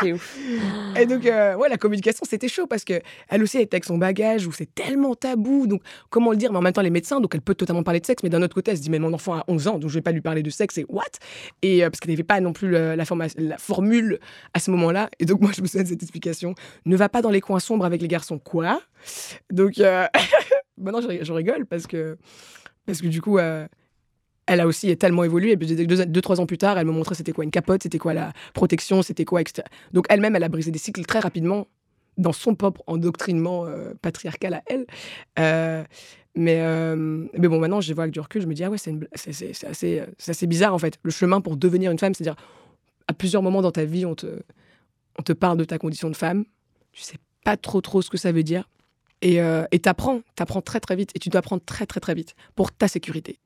Et 0.04 1.06
donc, 1.06 1.26
euh, 1.26 1.56
ouais, 1.56 1.70
la 1.70 1.78
communication, 1.78 2.26
c'était 2.30 2.48
chaud 2.48 2.68
parce 2.68 2.84
que 2.84 3.02
elle 3.30 3.44
aussi, 3.44 3.58
elle 3.58 3.64
était 3.64 3.76
avec 3.76 3.86
son 3.86 3.98
bagage 3.98 4.48
où 4.48 4.52
c'est 4.52 4.74
tellement 4.74 5.16
tabou. 5.16 5.68
Donc, 5.68 5.82
comment 6.10 6.32
le 6.32 6.38
dire? 6.38 6.52
Mais 6.52 6.58
en 6.58 6.62
même 6.62 6.74
temps, 6.74 6.82
les 6.82 6.90
médecins, 6.90 7.20
donc 7.20 7.34
elle 7.36 7.42
peut 7.42 7.56
totalement 7.56 7.84
parler 7.84 8.00
de 8.00 8.06
sexe, 8.06 8.24
mais 8.24 8.30
d'un 8.30 8.42
autre 8.42 8.56
côté, 8.56 8.72
elle 8.72 8.78
se 8.78 8.82
dit, 8.82 8.90
mais 8.90 9.00
mon 9.00 9.14
enfant 9.14 9.36
a 9.36 9.44
11 9.48 9.68
ans, 9.68 9.80
donc 9.80 9.90
je 9.90 9.96
vais 9.96 10.02
pas 10.02 10.12
lui 10.12 10.22
parler 10.22 10.44
de 10.44 10.50
sexe, 10.50 10.78
et 10.78 10.86
what? 10.90 11.04
Et 11.62 11.84
euh, 11.84 11.90
parce 11.90 12.00
qu'elle 12.00 12.12
n'avait 12.12 12.24
pas 12.24 12.40
non 12.40 12.54
plus 12.54 12.70
la, 12.70 13.06
formule 13.58 14.20
à 14.54 14.60
ce 14.60 14.72
moment-là. 14.72 15.10
Et 15.20 15.26
donc, 15.26 15.42
moi, 15.42 15.52
je 15.56 15.62
me 15.62 15.68
souviens 15.68 15.84
de 15.84 15.90
cette 15.90 16.04
explication 16.04 16.56
ne 16.86 16.96
va 16.96 17.10
pas 17.10 17.22
dans 17.22 17.30
les 17.30 17.42
coins 17.42 17.60
sombres 17.60 17.86
avec 17.86 18.02
les 18.02 18.08
garçons. 18.08 18.40
Quoi? 18.40 18.82
Donc, 19.52 19.80
euh, 19.80 20.06
maintenant, 20.78 21.02
je 21.02 21.34
rigole 21.34 21.66
parce 21.66 21.88
que, 21.88 22.18
parce 22.86 23.02
que 23.02 23.08
du 23.08 23.22
coup, 23.22 23.38
euh, 23.38 23.68
elle 24.48 24.62
a 24.62 24.68
aussi 24.68 24.96
tellement 24.98 25.24
évolué. 25.24 25.56
Deux, 25.56 26.06
deux, 26.06 26.22
trois 26.22 26.42
ans 26.42 26.46
plus 26.46 26.58
tard, 26.58 26.78
elle 26.78 26.88
me 26.88 26.92
montrait 26.92 27.16
c'était 27.16 27.34
quoi 27.34 27.44
une 27.44 27.52
capote, 27.52 27.84
c'était 27.84 27.98
quoi 27.98 28.14
la 28.14 28.32
protection, 28.54 29.02
c'était 29.02 29.26
quoi, 29.26 29.42
etc. 29.42 29.68
Donc 29.92 30.06
elle-même, 30.10 30.36
elle 30.36 30.44
a 30.44 30.50
brisé 30.50 30.72
des 30.72 30.80
cycles 30.80 31.06
très 31.06 31.20
rapidement 31.20 31.68
dans 32.18 32.34
son 32.34 32.56
propre 32.56 32.82
endoctrinement 32.88 33.66
euh, 33.66 33.94
patriarcal 34.02 34.56
à 34.56 34.64
elle. 34.66 34.88
Euh, 35.38 35.84
mais, 36.36 36.62
euh, 36.62 36.96
mais 37.38 37.48
bon, 37.48 37.60
maintenant, 37.60 37.82
je 37.82 37.94
vois 37.94 38.04
avec 38.04 38.14
du 38.14 38.20
recul, 38.20 38.42
je 38.42 38.48
me 38.48 38.54
dis, 38.54 38.64
ah 38.64 38.70
ouais, 38.70 38.78
c'est 38.78 39.66
assez, 39.66 40.48
bizarre 40.48 40.74
en 40.74 40.80
fait. 40.80 40.98
Le 41.04 41.12
chemin 41.12 41.42
pour 41.42 41.58
devenir 41.58 41.92
une 41.92 42.00
femme, 42.00 42.14
c'est-à-dire, 42.14 42.36
à 43.08 43.14
plusieurs 43.14 43.42
moments 43.42 43.62
dans 43.62 43.72
ta 43.72 43.86
vie, 43.86 44.06
on 44.06 44.16
te, 44.16 44.42
on 45.20 45.24
te 45.24 45.34
parle 45.34 45.58
de 45.58 45.64
ta 45.64 45.78
condition 45.78 46.10
de 46.10 46.16
femme. 46.16 46.46
Tu 46.94 47.02
sais 47.02 47.18
pas 47.44 47.58
trop 47.58 47.82
trop 47.82 48.02
ce 48.02 48.10
que 48.10 48.18
ça 48.18 48.32
veut 48.32 48.44
dire. 48.44 48.70
Et 49.22 49.40
et 49.72 49.80
t'apprends, 49.80 50.22
t'apprends 50.36 50.62
très 50.62 50.80
très 50.80 50.96
vite. 50.96 51.12
Et 51.16 51.20
tu 51.20 51.30
dois 51.30 51.40
apprendre 51.40 51.64
très 51.66 51.88
très 51.88 52.00
très 52.00 52.14
vite 52.14 52.36
pour 52.56 52.72
ta 52.72 52.88
sécurité. 52.88 53.40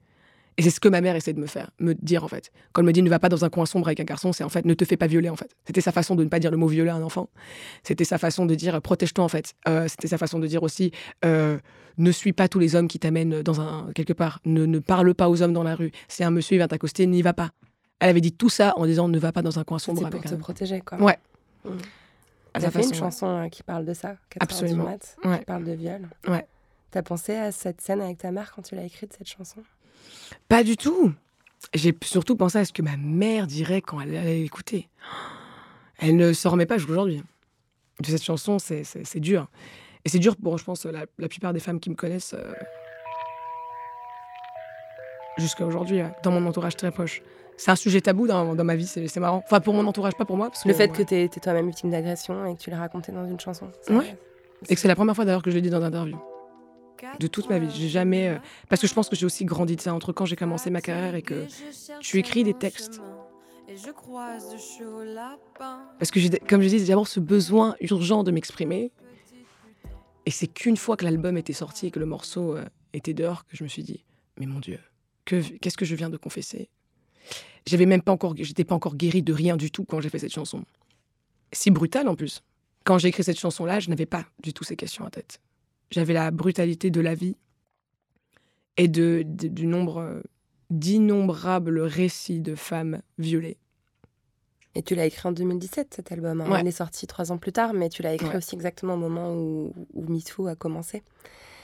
Et 0.58 0.64
c'est 0.64 0.70
ce 0.70 0.80
que 0.80 0.90
ma 0.90 1.00
mère 1.02 1.16
essaie 1.16 1.34
de 1.34 1.40
me 1.40 1.46
faire, 1.48 1.72
me 1.80 1.94
dire 1.94 2.24
en 2.24 2.28
fait. 2.28 2.52
Quand 2.74 2.82
elle 2.82 2.86
me 2.88 2.92
dit 2.92 3.02
ne 3.02 3.10
va 3.10 3.20
pas 3.20 3.30
dans 3.30 3.46
un 3.46 3.50
coin 3.50 3.66
sombre 3.66 3.88
avec 3.88 4.00
un 4.02 4.04
garçon, 4.04 4.34
c'est 4.34 4.44
en 4.44 4.50
fait 4.50 4.66
ne 4.66 4.74
te 4.74 4.84
fais 4.86 4.98
pas 4.98 5.08
violer 5.08 5.30
en 5.30 5.36
fait. 5.36 5.56
C'était 5.66 5.82
sa 5.82 5.92
façon 5.92 6.16
de 6.16 6.24
ne 6.24 6.30
pas 6.30 6.40
dire 6.40 6.52
le 6.52 6.58
mot 6.58 6.68
violer 6.68 6.90
à 6.90 6.96
un 6.96 7.02
enfant. 7.04 7.30
C'était 7.84 8.04
sa 8.04 8.18
façon 8.18 8.46
de 8.46 8.54
dire 8.54 8.82
protège-toi 8.82 9.24
en 9.24 9.30
fait. 9.30 9.54
Euh, 9.68 9.88
C'était 9.88 10.08
sa 10.08 10.18
façon 10.18 10.40
de 10.40 10.48
dire 10.48 10.62
aussi 10.64 10.92
euh, 11.26 11.58
ne 11.98 12.12
suis 12.12 12.34
pas 12.34 12.48
tous 12.50 12.60
les 12.60 12.76
hommes 12.76 12.88
qui 12.90 13.00
t'amènent 13.00 13.42
dans 13.42 13.62
un 13.62 13.92
quelque 13.94 14.14
part. 14.14 14.40
Ne, 14.46 14.66
ne 14.66 14.80
parle 14.80 15.14
pas 15.14 15.30
aux 15.30 15.42
hommes 15.42 15.54
dans 15.54 15.64
la 15.64 15.76
rue. 15.76 15.92
Si 16.10 16.24
un 16.24 16.32
monsieur 16.32 16.58
vient 16.58 16.68
t'accoster, 16.68 17.08
n'y 17.08 17.22
va 17.22 17.34
pas. 17.34 17.52
Elle 18.00 18.10
avait 18.10 18.22
dit 18.22 18.34
tout 18.34 18.50
ça 18.50 18.74
en 18.78 18.86
disant 18.86 19.08
ne 19.08 19.20
va 19.20 19.32
pas 19.32 19.42
dans 19.44 19.58
un 19.58 19.64
coin 19.64 19.80
sombre 19.80 20.00
C'est 20.00 20.06
avec 20.08 20.22
pour 20.24 20.32
te 20.32 20.36
protéger, 20.36 20.82
quoi. 20.82 21.00
Ouais. 21.02 21.18
Mm. 21.64 21.70
À 22.54 22.60
T'as 22.60 22.66
sa 22.66 22.72
fait 22.72 22.84
une 22.84 22.90
ouais. 22.90 22.96
chanson 22.96 23.28
euh, 23.28 23.48
qui 23.48 23.64
parle 23.64 23.86
de 23.86 23.94
ça, 23.94 24.16
4 24.32 24.44
Absolument. 24.44 24.84
du 24.84 24.90
mat, 24.90 25.16
Ouais. 25.24 25.40
qui 25.40 25.46
parle 25.46 25.64
de 25.64 25.72
viol. 25.72 26.10
Ouais. 26.28 26.46
T'as 26.92 27.02
pensé 27.04 27.34
à 27.36 27.52
cette 27.54 27.80
scène 27.80 28.02
avec 28.02 28.18
ta 28.18 28.32
mère 28.32 28.52
quand 28.54 28.62
tu 28.64 28.76
l'as 28.76 28.84
écrite, 28.84 29.14
cette 29.18 29.30
chanson? 29.30 29.62
Pas 30.48 30.64
du 30.64 30.78
tout. 30.78 31.14
J'ai 31.74 31.96
surtout 32.04 32.36
pensé 32.36 32.58
à 32.58 32.66
ce 32.66 32.74
que 32.74 32.82
ma 32.82 32.98
mère 32.98 33.48
dirait 33.48 33.82
quand 33.82 34.02
elle 34.02 34.16
allait 34.16 34.40
l'écouter. 34.42 34.90
Elle 36.00 36.16
ne 36.18 36.34
s'en 36.34 36.50
remet 36.52 36.66
pas 36.66 36.78
jusqu'aujourd'hui. 36.78 37.24
De 38.00 38.06
cette 38.08 38.24
chanson, 38.24 38.58
c'est 38.60 39.20
dur. 39.20 39.48
Et 40.06 40.10
c'est 40.10 40.18
dur 40.20 40.36
pour, 40.36 40.58
je 40.58 40.64
pense, 40.64 40.86
la, 40.86 41.06
la 41.20 41.28
plupart 41.30 41.54
des 41.54 41.60
femmes 41.60 41.80
qui 41.80 41.90
me 41.92 41.96
connaissent. 41.96 42.34
euh, 42.34 42.54
Jusqu'à 45.38 45.66
aujourd'hui, 45.66 46.02
ouais, 46.02 46.12
dans 46.24 46.32
mon 46.32 46.46
entourage 46.48 46.76
très 46.76 46.92
proche. 46.92 47.22
C'est 47.58 47.72
un 47.72 47.76
sujet 47.76 48.02
tabou 48.02 48.28
dans, 48.28 48.56
dans 48.56 48.64
ma 48.64 48.76
vie, 48.76 48.88
c'est 48.88 49.16
marrant. 49.20 49.42
Enfin, 49.46 49.60
pour 49.60 49.74
mon 49.74 49.86
entourage, 49.86 50.14
pas 50.16 50.26
pour 50.26 50.36
moi. 50.36 50.50
Parce 50.50 50.66
Le 50.66 50.74
fait 50.74 50.90
ouais. 50.92 50.98
que 50.98 51.04
tu 51.04 51.16
es 51.16 51.28
toi-même 51.30 51.68
victime 51.68 51.92
d'agression 51.92 52.46
et 52.46 52.56
que 52.56 52.60
tu 52.62 52.70
l'as 52.70 52.80
raconté 52.80 53.12
dans 53.12 53.26
une 53.28 53.40
chanson. 53.40 53.70
Ouais. 53.90 54.18
Et 54.68 54.76
que 54.76 54.82
c'est 54.82 54.88
la 54.88 54.96
première 54.96 55.16
fois 55.16 55.26
d'ailleurs 55.26 55.44
que 55.44 55.52
je 55.52 55.56
l'ai 55.56 55.62
dit 55.62 55.70
dans 55.70 55.78
une 55.80 55.86
interview. 55.86 56.18
De 57.20 57.28
toute 57.28 57.50
ma 57.50 57.60
vie. 57.60 57.70
J'ai 57.72 57.90
jamais. 57.90 58.30
euh, 58.30 58.38
Parce 58.70 58.82
que 58.82 58.88
je 58.88 58.94
pense 58.94 59.10
que 59.10 59.16
j'ai 59.16 59.26
aussi 59.26 59.46
grandi 59.46 59.76
de 59.76 59.82
ça 59.82 59.94
entre 59.94 60.14
quand 60.14 60.26
j'ai 60.26 60.36
commencé 60.36 60.70
ma 60.70 60.82
carrière 60.82 61.16
et 61.16 61.22
que 61.22 61.46
tu 62.00 62.18
écris 62.20 62.44
des 62.44 62.54
textes. 62.54 63.02
Parce 66.00 66.12
que, 66.12 66.46
comme 66.46 66.62
je 66.62 66.68
dis, 66.68 66.80
j'ai 66.80 66.88
d'abord 66.88 67.08
ce 67.08 67.20
besoin 67.20 67.76
urgent 67.80 68.24
de 68.24 68.32
m'exprimer. 68.32 68.92
Et 70.26 70.32
c'est 70.32 70.48
qu'une 70.48 70.78
fois 70.78 70.98
que 70.98 71.06
l'album 71.06 71.38
était 71.38 71.54
sorti 71.54 71.88
et 71.88 71.92
que 71.92 72.00
le 72.00 72.06
morceau 72.06 72.56
euh, 72.56 72.66
était 72.94 73.14
dehors 73.14 73.46
que 73.46 73.58
je 73.58 73.64
me 73.64 73.70
suis 73.70 73.82
dit, 73.84 74.04
mais 74.38 74.46
mon 74.46 74.60
Dieu, 74.60 74.80
que, 75.26 75.42
qu'est-ce 75.58 75.78
que 75.78 75.86
je 75.86 75.96
viens 75.96 76.10
de 76.12 76.18
confesser? 76.18 76.70
J'avais 77.66 77.86
même 77.88 78.02
pas 78.02 78.12
encore, 78.12 78.36
j'étais 78.38 78.64
pas 78.64 78.76
encore 78.76 78.96
guérie 78.96 79.24
de 79.24 79.34
rien 79.34 79.58
du 79.58 79.72
tout 79.72 79.84
quand 79.84 80.00
j'ai 80.00 80.10
fait 80.10 80.20
cette 80.20 80.34
chanson. 80.34 80.64
Si 81.54 81.72
brutale 81.72 82.08
en 82.08 82.16
plus. 82.16 82.44
Quand 82.84 82.98
j'ai 82.98 83.10
écrit 83.10 83.24
cette 83.24 83.40
chanson-là, 83.40 83.80
je 83.80 83.90
n'avais 83.90 84.06
pas 84.08 84.26
du 84.42 84.54
tout 84.54 84.64
ces 84.64 84.76
questions 84.76 85.06
en 85.06 85.10
tête. 85.10 85.40
J'avais 85.92 86.14
la 86.14 86.32
brutalité 86.32 86.90
de 86.90 87.02
la 87.02 87.14
vie 87.16 87.36
et 88.78 88.88
de, 88.88 89.24
de- 89.26 89.48
du 89.48 89.68
nombre 89.68 89.98
euh, 90.00 90.22
d'innombrables 90.70 91.80
récits 91.82 92.40
de 92.42 92.56
femmes 92.56 93.02
violées. 93.18 93.58
Et 94.74 94.84
tu 94.84 94.96
l'as 94.96 95.06
écrit 95.06 95.28
en 95.28 95.34
2017, 95.34 95.94
cet 95.96 96.12
album. 96.14 96.40
hein. 96.42 96.50
Ouais. 96.50 96.62
Il 96.62 96.68
est 96.68 96.72
sorti 96.72 97.06
trois 97.08 97.32
ans 97.34 97.38
plus 97.38 97.52
tard, 97.52 97.74
mais 97.74 97.90
tu 97.90 98.02
l'as 98.04 98.14
écrit 98.14 98.30
Ouais. 98.30 98.38
aussi 98.38 98.56
exactement 98.56 98.94
au 98.94 98.98
moment 98.98 99.34
où, 99.34 99.74
où 99.94 100.06
MeToo 100.08 100.48
a 100.48 100.56
commencé. 100.56 101.04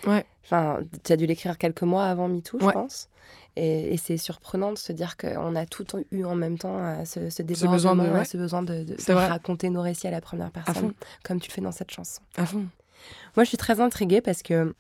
Ouais. 0.06 0.26
Enfin, 0.44 0.82
tu 1.06 1.14
as 1.14 1.18
dû 1.18 1.26
l'écrire 1.26 1.58
quelques 1.58 1.84
mois 1.84 2.06
avant 2.06 2.28
MeToo, 2.28 2.60
je 2.60 2.70
pense. 2.70 3.08
Et, 3.56 3.94
et 3.94 3.98
c'est 3.98 4.18
surprenant 4.18 4.74
de 4.74 4.78
se 4.78 4.92
dire 4.92 5.16
qu'on 5.18 5.56
a 5.56 5.66
tout 5.66 5.86
eu 6.12 6.26
en 6.26 6.36
même 6.36 6.58
temps 6.60 7.04
ce, 7.06 7.30
ce 7.30 7.42
besoin 7.44 7.72
de- 7.72 7.78
débordement, 7.78 8.14
ouais. 8.14 8.22
et 8.22 8.26
ce 8.26 8.38
besoin 8.38 8.62
de, 8.62 8.86
raconter 9.16 9.70
nos 9.70 9.82
récits 9.82 10.08
à 10.08 10.12
la 10.12 10.22
première 10.22 10.52
personne, 10.52 10.94
comme 11.24 11.40
tu 11.40 11.50
le 11.50 11.54
fais 11.54 11.62
dans 11.62 11.72
cette 11.72 11.92
chanson. 11.92 12.22
À 12.36 12.46
fond. 12.46 12.66
Moi, 13.36 13.44
je 13.44 13.50
suis 13.50 13.58
très 13.58 13.80
intriguée 13.80 14.22
parce 14.22 14.42
que. 14.44 14.74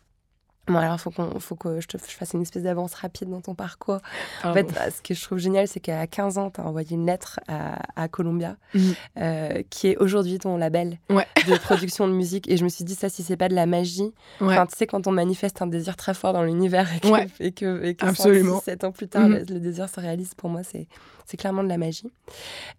Bon, 0.70 0.76
alors, 0.80 1.00
faut, 1.00 1.12
qu'on, 1.12 1.40
faut 1.40 1.56
que 1.56 1.80
je 1.80 1.88
te 1.88 1.98
je 1.98 2.12
fasse 2.14 2.34
une 2.34 2.42
espèce 2.42 2.64
d'avance 2.64 2.94
rapide 2.94 3.30
dans 3.30 3.40
ton 3.40 3.56
parcours. 3.56 4.00
En 4.44 4.54
fait, 4.54 4.66
Pardon. 4.66 4.92
ce 4.94 5.02
que 5.02 5.14
je 5.14 5.22
trouve 5.22 5.38
génial, 5.38 5.66
c'est 5.66 5.80
qu'à 5.80 6.06
15 6.08 6.38
ans, 6.38 6.50
tu 6.52 6.60
as 6.60 6.66
envoyé 6.66 6.92
une 6.94 7.06
lettre 7.06 7.40
à, 7.48 7.80
à 7.96 8.10
Columbia, 8.10 8.58
Mhm. 8.74 8.96
euh, 9.18 9.64
qui 9.70 9.88
est 9.88 9.96
aujourd'hui 9.96 10.40
ton 10.40 10.58
label 10.58 11.00
Ouais. 11.10 11.26
de 11.48 11.56
production 11.58 12.06
de 12.10 12.12
musique. 12.12 12.50
Et 12.52 12.58
je 12.58 12.66
me 12.66 12.70
suis 12.70 12.84
dit, 12.84 12.96
ça, 12.96 13.08
si 13.08 13.24
c'est 13.24 13.38
pas 13.38 13.48
de 13.48 13.56
la 13.56 13.66
magie, 13.66 14.14
Ouais. 14.42 14.54
enfin, 14.56 14.66
tu 14.66 14.76
sais, 14.76 14.88
quand 14.88 15.08
on 15.08 15.12
manifeste 15.14 15.62
un 15.62 15.68
désir 15.68 15.96
très 15.96 16.14
fort 16.14 16.34
dans 16.34 16.44
l'univers 16.44 16.94
et 16.94 17.00
que, 17.00 17.08
Ouais. 17.08 17.28
et 17.40 17.54
que, 17.54 17.86
et 17.86 17.96
que 17.96 18.06
Absolument. 18.06 18.60
7 18.60 18.84
ans 18.84 18.92
plus 18.92 19.08
tard, 19.08 19.30
Mhm. 19.30 19.46
le, 19.48 19.54
le 19.54 19.60
désir 19.62 19.88
se 19.88 20.02
réalise, 20.02 20.34
pour 20.34 20.50
moi, 20.50 20.64
c'est, 20.64 20.90
c'est 21.28 21.38
clairement 21.38 21.64
de 21.64 21.70
la 21.70 21.78
magie. 21.78 22.10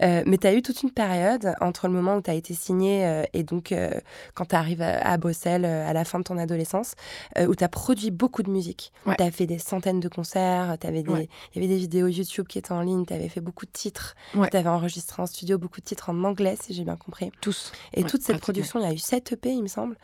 Euh, 0.02 0.22
mais 0.26 0.38
tu 0.38 0.46
as 0.46 0.54
eu 0.54 0.62
toute 0.62 0.82
une 0.82 0.90
période 0.90 1.54
entre 1.60 1.86
le 1.86 1.92
moment 1.92 2.16
où 2.16 2.22
tu 2.22 2.30
as 2.30 2.34
été 2.34 2.54
signé 2.54 3.04
euh, 3.06 3.22
et 3.34 3.42
donc 3.44 3.70
euh, 3.72 3.90
quand 4.34 4.46
tu 4.46 4.56
arrives 4.56 4.82
à, 4.82 4.98
à 5.06 5.16
Bruxelles 5.18 5.64
à 5.64 5.92
la 5.92 6.04
fin 6.04 6.18
de 6.18 6.24
ton 6.24 6.38
adolescence, 6.38 6.94
où 7.38 7.54
tu 7.54 7.62
as 7.62 7.68
produit 7.68 8.10
beaucoup 8.10 8.42
de 8.42 8.50
musique. 8.50 8.92
Ouais. 9.06 9.14
Tu 9.16 9.22
as 9.22 9.30
fait 9.30 9.46
des 9.46 9.58
centaines 9.58 10.00
de 10.00 10.08
concerts, 10.08 10.76
il 10.82 11.08
Ouais. 11.08 11.28
y 11.54 11.58
avait 11.58 11.68
des 11.68 11.76
vidéos 11.76 12.08
YouTube 12.08 12.46
qui 12.48 12.58
étaient 12.58 12.72
en 12.72 12.80
ligne, 12.82 13.04
tu 13.06 13.12
avais 13.12 13.28
fait 13.28 13.40
beaucoup 13.40 13.66
de 13.66 13.70
titres, 13.70 14.16
Ouais. 14.34 14.48
tu 14.50 14.56
avais 14.56 14.68
enregistré 14.68 15.22
en 15.22 15.26
studio 15.26 15.58
beaucoup 15.58 15.80
de 15.80 15.84
titres 15.84 16.10
en 16.10 16.24
anglais, 16.24 16.56
si 16.60 16.72
j'ai 16.74 16.84
bien 16.84 16.96
compris. 16.96 17.30
Tous. 17.40 17.72
Et 17.94 18.02
toute 18.04 18.22
cette 18.22 18.40
production, 18.40 18.80
il 18.80 18.84
y 18.84 18.86
a 18.86 18.92
eu 18.92 18.98
7 18.98 19.32
EP, 19.32 19.50
il 19.50 19.62
me 19.62 19.68
semble, 19.68 19.96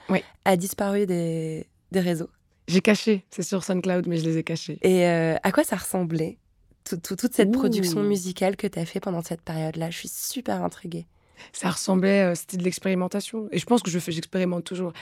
a 0.45 0.57
disparu 0.57 1.07
des, 1.07 1.67
des 1.93 2.01
réseaux. 2.01 2.29
J'ai 2.69 2.81
caché, 2.81 3.25
c'est 3.31 3.43
sur 3.43 3.63
SoundCloud, 3.65 4.07
mais 4.07 4.17
je 4.19 4.25
les 4.25 4.39
ai 4.39 4.43
cachés. 4.45 4.79
Et 4.83 5.07
euh, 5.07 5.37
à 5.43 5.53
quoi 5.53 5.65
ça 5.65 5.77
ressemblait 5.77 6.39
tout- 6.85 6.97
tout- 6.99 7.16
toute 7.16 7.35
cette 7.35 7.49
Ouh. 7.49 7.53
production 7.59 8.03
musicale 8.03 8.57
que 8.57 8.66
tu 8.66 8.78
as 8.78 8.85
fait 8.87 9.01
pendant 9.01 9.22
cette 9.22 9.41
période-là 9.43 9.91
Je 9.91 9.99
suis 9.99 10.09
super 10.09 10.62
intriguée. 10.62 11.07
Ça 11.53 11.70
ressemblait, 11.70 12.22
euh, 12.22 12.35
c'était 12.35 12.57
de 12.57 12.62
l'expérimentation. 12.64 13.49
Et 13.51 13.59
je 13.59 13.66
pense 13.66 13.82
que 13.82 13.91
je 13.91 13.99
fais, 13.99 14.12
j'expérimente 14.12 14.64
toujours. 14.64 14.93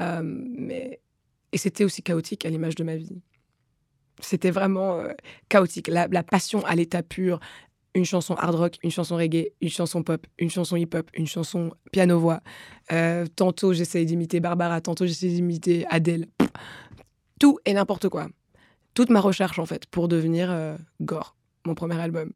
Euh, 0.00 0.20
mais... 0.22 1.00
Et 1.52 1.58
c'était 1.58 1.84
aussi 1.84 2.02
chaotique 2.02 2.44
à 2.44 2.50
l'image 2.50 2.74
de 2.74 2.84
ma 2.84 2.96
vie. 2.96 3.22
C'était 4.20 4.50
vraiment 4.50 4.98
euh, 5.00 5.12
chaotique. 5.48 5.88
La, 5.88 6.06
la 6.08 6.22
passion 6.22 6.64
à 6.66 6.74
l'état 6.74 7.02
pur. 7.02 7.40
Une 7.94 8.04
chanson 8.04 8.34
hard 8.34 8.54
rock, 8.54 8.76
une 8.82 8.90
chanson 8.90 9.16
reggae, 9.16 9.46
une 9.62 9.70
chanson 9.70 10.02
pop, 10.02 10.24
une 10.38 10.50
chanson 10.50 10.76
hip-hop, 10.76 11.10
une 11.14 11.26
chanson 11.26 11.72
piano-voix. 11.90 12.42
Euh, 12.92 13.24
tantôt, 13.34 13.72
j'essayais 13.72 14.04
d'imiter 14.04 14.40
Barbara, 14.40 14.80
tantôt, 14.82 15.06
j'essayais 15.06 15.32
d'imiter 15.32 15.86
Adele. 15.88 16.26
Tout 17.40 17.58
et 17.64 17.72
n'importe 17.72 18.08
quoi. 18.10 18.28
Toute 18.94 19.10
ma 19.10 19.20
recherche, 19.20 19.58
en 19.58 19.66
fait, 19.66 19.86
pour 19.86 20.08
devenir 20.08 20.50
euh, 20.50 20.76
Gore, 21.00 21.36
mon 21.64 21.74
premier 21.74 22.00
album. 22.00 22.32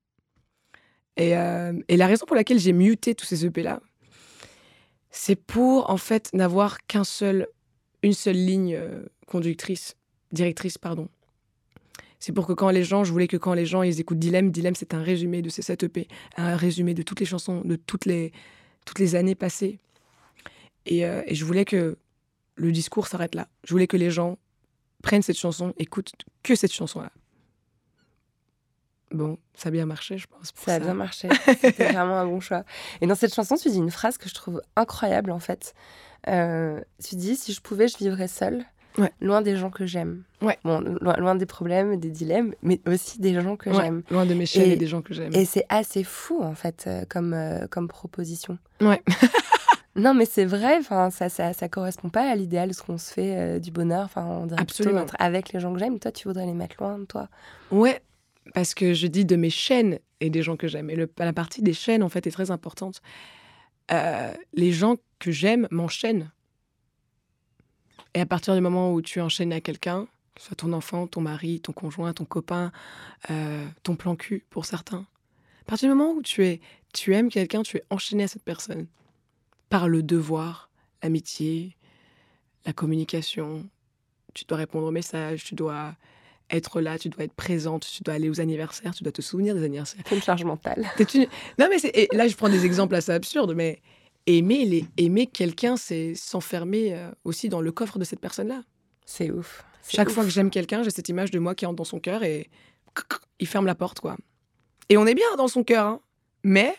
Et, 1.17 1.37
euh, 1.37 1.73
et 1.89 1.97
la 1.97 2.07
raison 2.07 2.25
pour 2.27 2.37
laquelle 2.37 2.59
j'ai 2.59 2.73
muté 2.73 3.15
tous 3.15 3.27
ces 3.27 3.45
EP-là, 3.45 3.81
c'est 5.11 5.37
pour, 5.37 5.91
en 5.91 5.97
fait, 5.97 6.31
n'avoir 6.33 6.79
qu'un 6.87 7.05
seul, 7.05 7.47
une 8.03 8.15
seule 8.15 8.37
ligne 8.37 8.75
euh, 8.75 9.05
conductrice, 9.27 9.97
directrice, 10.31 10.79
pardon. 10.79 11.09
C'est 12.19 12.33
pour 12.33 12.47
que 12.47 12.53
quand 12.53 12.71
les 12.71 12.85
gens, 12.85 13.03
je 13.03 13.11
voulais 13.11 13.27
que 13.27 13.37
quand 13.37 13.53
les 13.53 13.67
gens 13.67 13.83
ils 13.83 13.99
écoutent 13.99 14.21
Dilemme, 14.21 14.53
Dilemme 14.53 14.77
c'est 14.77 14.95
un 14.95 15.03
résumé 15.03 15.43
de 15.43 15.49
ces 15.49 15.61
7 15.61 15.83
EP, 15.83 16.07
un 16.37 16.55
résumé 16.55 16.95
de 16.95 17.03
toutes 17.03 17.19
les 17.19 17.27
chansons, 17.27 17.63
de 17.65 17.75
toutes 17.75 18.07
les, 18.07 18.33
toutes 18.85 19.01
les 19.01 19.17
années 19.17 19.35
passées. 19.35 19.81
Et 20.87 21.05
je 21.29 21.45
voulais 21.45 21.65
que 21.65 21.99
le 22.55 22.73
discours 22.73 23.09
s'arrête 23.09 23.35
là. 23.35 23.49
Je 23.65 23.73
voulais 23.73 23.87
que 23.87 23.97
les 23.97 24.11
gens 24.11 24.39
prennent 25.03 25.23
cette 25.23 25.39
chanson, 25.39 25.75
écoutent 25.79 26.13
que 26.43 26.55
cette 26.55 26.73
chanson-là. 26.73 27.11
Bon, 29.11 29.37
ça 29.55 29.69
a 29.69 29.73
bien 29.73 29.85
marché, 29.85 30.17
je 30.17 30.27
pense. 30.27 30.53
pour 30.53 30.65
Ça 30.65 30.75
a 30.77 30.79
bien 30.79 30.95
marché. 30.95 31.29
C'était 31.61 31.93
vraiment 31.93 32.17
un 32.19 32.25
bon 32.27 32.41
choix. 32.41 32.65
Et 33.03 33.07
dans 33.07 33.15
cette 33.15 33.35
chanson, 33.35 33.57
tu 33.57 33.69
dis 33.69 33.77
une 33.77 33.91
phrase 33.91 34.17
que 34.17 34.29
je 34.29 34.35
trouve 34.35 34.63
incroyable, 34.75 35.31
en 35.33 35.39
fait. 35.39 35.75
Euh, 36.29 36.81
tu 37.05 37.17
dis 37.17 37.37
Si 37.37 37.53
je 37.53 37.61
pouvais, 37.61 37.89
je 37.89 37.99
vivrais 37.99 38.29
seule, 38.29 38.65
Ouais. 38.99 39.11
loin 39.21 39.41
des 39.43 39.57
gens 39.57 39.71
que 39.71 39.85
j'aime. 39.87 40.23
Ouais. 40.43 40.59
Bon, 40.65 40.81
loin, 40.81 41.17
loin 41.17 41.35
des 41.35 41.47
problèmes, 41.47 41.99
des 41.99 42.11
dilemmes, 42.11 42.55
mais 42.63 42.79
aussi 42.87 43.21
des 43.21 43.35
gens 43.41 43.57
que 43.57 43.71
Ouais, 43.71 43.77
j'aime. 43.77 44.03
loin 44.11 44.25
de 44.27 44.35
mes 44.35 44.45
chaînes 44.47 44.69
et, 44.71 44.73
Et- 44.73 44.77
des 44.77 44.87
gens 44.87 45.01
que 45.03 45.13
j'aime. 45.15 45.35
Et 45.35 45.45
c'est 45.47 45.65
assez 45.71 46.05
fou, 46.05 46.43
en 46.43 46.55
fait, 46.55 46.85
euh, 46.87 47.05
comme, 47.09 47.33
euh, 47.35 47.67
comme 47.69 47.89
proposition. 47.89 48.59
Ouais. 48.81 49.03
Non, 49.95 50.15
mais 50.15 50.25
c'est 50.25 50.47
vrai, 50.47 50.83
ça, 50.83 51.11
ça, 51.11 51.53
ça 51.53 51.69
correspond 51.69 52.09
pas 52.09 52.31
à 52.31 52.35
l'idéal 52.35 52.69
de 52.71 52.75
ce 52.75 52.83
qu'on 52.83 52.97
se 52.97 53.13
fait 53.13 53.37
euh, 53.37 53.59
du 53.59 53.71
bonheur. 53.71 54.05
Enfin, 54.07 54.25
on 54.25 54.47
dirait 54.47 54.61
Absolument. 54.61 55.03
être 55.03 55.17
avec 55.19 55.53
les 55.53 55.61
gens 55.61 55.73
que 55.73 55.79
j'aime. 55.79 55.99
Toi, 55.99 56.13
tu 56.13 56.29
voudrais 56.29 56.47
les 56.47 56.55
mettre 56.55 56.77
loin 56.79 56.99
de 56.99 57.05
toi. 57.05 57.29
Ouais, 57.71 58.01
parce 58.55 58.73
que 58.75 58.95
je 58.95 59.07
dis 59.07 59.27
de 59.27 59.37
mes 59.37 59.51
chaînes 59.51 59.99
et 60.21 60.31
des 60.31 60.43
gens 60.43 60.57
que 60.57 60.67
j'aime. 60.67 60.89
Et 60.89 60.97
le- 60.97 61.13
la 61.19 61.33
partie 61.35 61.61
des 61.63 61.75
chaînes, 61.75 62.03
en 62.03 62.09
fait, 62.09 62.27
est 62.27 62.31
très 62.31 62.51
importante. 62.51 63.03
Euh, 63.91 64.33
les 64.55 64.73
gens 64.73 64.97
que 65.19 65.31
j'aime 65.31 65.69
m'enchaînent. 65.71 66.31
Et 68.15 68.21
à 68.21 68.27
partir 68.27 68.55
du 68.55 68.61
moment 68.61 68.93
où 68.93 69.03
tu 69.03 69.21
enchaînes 69.21 69.53
à 69.53 69.61
quelqu'un, 69.61 70.07
que 70.35 70.41
ce 70.41 70.47
soit 70.49 70.57
ton 70.57 70.73
enfant, 70.73 71.07
ton 71.07 71.21
mari, 71.21 71.61
ton 71.61 71.73
conjoint, 71.73 72.13
ton 72.15 72.25
copain, 72.25 72.73
euh, 73.31 73.65
ton 73.83 73.97
plan 73.97 74.17
cul 74.17 74.45
pour 74.51 74.65
certains, 74.65 75.05
à 75.63 75.65
partir 75.67 75.89
du 75.91 75.95
moment 75.95 76.13
où 76.13 76.23
tu, 76.23 76.45
es, 76.47 76.61
tu 76.95 77.15
aimes 77.15 77.29
quelqu'un, 77.31 77.63
tu 77.63 77.77
es 77.79 77.83
enchaîné 77.91 78.25
à 78.25 78.29
cette 78.29 78.43
personne 78.45 78.87
par 79.73 79.89
le 79.89 80.03
devoir, 80.03 80.69
l'amitié, 81.03 81.79
la 82.67 82.75
communication. 82.75 83.67
Tu 84.35 84.45
dois 84.45 84.59
répondre 84.59 84.87
aux 84.87 84.91
messages, 84.91 85.45
tu 85.45 85.55
dois 85.55 85.95
être 86.51 86.83
là, 86.83 86.99
tu 86.99 87.09
dois 87.09 87.25
être 87.25 87.33
présente, 87.33 87.89
tu 87.91 88.03
dois 88.03 88.13
aller 88.13 88.29
aux 88.29 88.39
anniversaires, 88.39 88.95
tu 88.95 89.03
dois 89.03 89.13
te 89.13 89.23
souvenir 89.23 89.55
des 89.55 89.65
anniversaires. 89.65 90.03
C'est 90.07 90.15
une 90.15 90.21
charge 90.21 90.45
mentale. 90.45 90.85
Une- 91.15 91.27
Non, 91.59 91.69
mais 91.71 91.79
et 91.95 92.07
là, 92.15 92.29
je 92.29 92.37
prends 92.37 92.51
des 92.51 92.67
exemples 92.67 92.95
assez 92.95 93.13
absurdes, 93.13 93.55
mais 93.55 93.81
aimer, 94.27 94.67
les... 94.67 94.85
aimer 94.99 95.27
quelqu'un, 95.27 95.79
c'est 95.79 96.15
s'enfermer 96.15 96.95
euh, 96.95 97.11
aussi 97.25 97.49
dans 97.49 97.63
le 97.63 97.73
coffre 97.73 97.99
de 97.99 98.05
cette 98.05 98.21
personne-là. 98.21 98.63
C'est 99.07 99.31
ouf. 99.31 99.65
Chaque 99.89 100.09
ouf. 100.09 100.15
fois 100.15 100.25
que 100.25 100.31
j'aime 100.31 100.51
quelqu'un, 100.51 100.83
j'ai 100.83 100.91
cette 100.91 101.09
image 101.09 101.31
de 101.31 101.39
moi 101.39 101.55
qui 101.55 101.65
entre 101.65 101.77
dans 101.77 101.85
son 101.85 101.99
cœur 101.99 102.25
et 102.25 102.51
il 103.41 103.47
ferme 103.47 103.65
la 103.65 103.75
porte, 103.75 104.01
quoi. 104.01 104.19
Et 104.91 104.99
on 104.99 105.07
est 105.07 105.15
bien 105.15 105.35
dans 105.39 105.49
son 105.49 105.65
cœur, 105.65 105.87
hein. 105.87 106.01
mais 106.45 106.77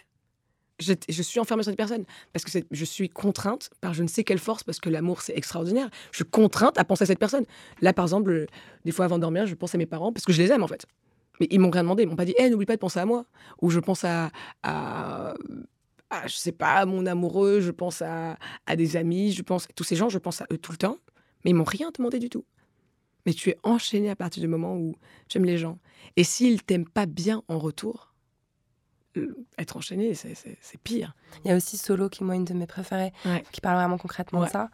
je, 0.84 1.22
suis 1.22 1.40
enfermée 1.40 1.64
sur 1.64 1.72
cette 1.72 1.78
personne 1.78 2.06
parce 2.32 2.46
que 2.46 2.60
je 2.70 2.86
suis 2.86 3.10
contrainte 3.10 3.70
par 3.82 3.94
je 3.94 4.04
ne 4.04 4.08
sais 4.08 4.24
quelle 4.24 4.40
force, 4.40 4.64
parce 4.64 4.80
que 4.80 4.90
l'amour, 4.90 5.22
c'est 5.22 5.36
extraordinaire. 5.38 5.90
Je 6.12 6.18
suis 6.18 6.26
contrainte 6.26 6.78
à 6.78 6.86
penser 6.86 7.04
à 7.04 7.06
cette 7.06 7.20
personne. 7.20 7.46
Là, 7.82 7.94
par 7.94 8.06
exemple, 8.06 8.48
des 8.86 8.92
fois 8.92 9.06
avant 9.06 9.18
de 9.18 9.22
dormir, 9.22 9.46
je 9.46 9.56
pense 9.56 9.74
à 9.76 9.78
mes 9.78 9.86
parents 9.86 10.12
parce 10.12 10.26
que 10.26 10.34
je 10.34 10.42
les 10.42 10.52
aime, 10.52 10.64
en 10.64 10.68
fait. 10.68 10.86
Mais 11.40 11.48
ils 11.50 11.60
m'ont 11.60 11.72
rien 11.72 11.84
demandé. 11.84 12.04
Ils 12.04 12.10
m'ont 12.10 12.16
pas 12.16 12.26
dit, 12.26 12.36
Eh, 12.38 12.50
n'oublie 12.50 12.66
pas 12.66 12.76
de 12.76 12.80
penser 12.80 13.00
à 13.00 13.06
moi. 13.06 13.26
Ou 13.62 13.70
je 13.70 13.80
pense 13.80 14.04
à, 14.04 14.30
à, 14.64 15.34
à, 16.10 16.28
je 16.28 16.36
sais 16.36 16.52
pas, 16.52 16.74
à 16.74 16.86
mon 16.86 17.06
amoureux, 17.06 17.60
je 17.62 17.72
pense 17.72 18.02
à, 18.02 18.38
à 18.66 18.76
des 18.76 18.98
amis, 18.98 19.32
je 19.32 19.42
pense 19.42 19.68
tous 19.76 19.84
ces 19.84 19.96
gens, 19.96 20.10
je 20.10 20.20
pense 20.20 20.42
à 20.42 20.48
eux 20.52 20.58
tout 20.58 20.72
le 20.72 20.78
temps. 20.78 20.98
Mais 21.44 21.52
ils 21.52 21.56
m'ont 21.56 21.64
rien 21.64 21.92
demandé 21.96 22.20
du 22.20 22.30
tout. 22.30 22.46
Mais 23.26 23.34
tu 23.34 23.50
es 23.50 23.58
enchaîné 23.64 24.10
à 24.10 24.16
partir 24.16 24.42
du 24.42 24.48
moment 24.48 24.76
où 24.76 24.96
tu 25.28 25.38
aimes 25.38 25.46
les 25.46 25.58
gens. 25.58 25.80
Et 26.16 26.24
s'ils 26.24 26.64
t'aiment 26.64 26.88
pas 26.88 27.06
bien 27.06 27.44
en 27.48 27.58
retour, 27.58 28.13
être 29.60 29.78
enchaîné, 29.78 30.14
c'est- 30.14 30.34
pire. 30.84 31.14
Il 31.46 31.50
y 31.50 31.52
a 31.52 31.56
aussi 31.56 31.78
Solo, 31.78 32.10
qui 32.10 32.24
est 32.24 32.26
moi 32.26 32.36
une 32.36 32.46
de 32.46 32.54
mes 32.54 32.66
préférées, 32.68 33.14
Ouais. 33.26 33.44
qui 33.52 33.62
parle 33.62 33.78
vraiment 33.78 33.98
concrètement 33.98 34.44
de 34.44 34.50
ça. 34.50 34.70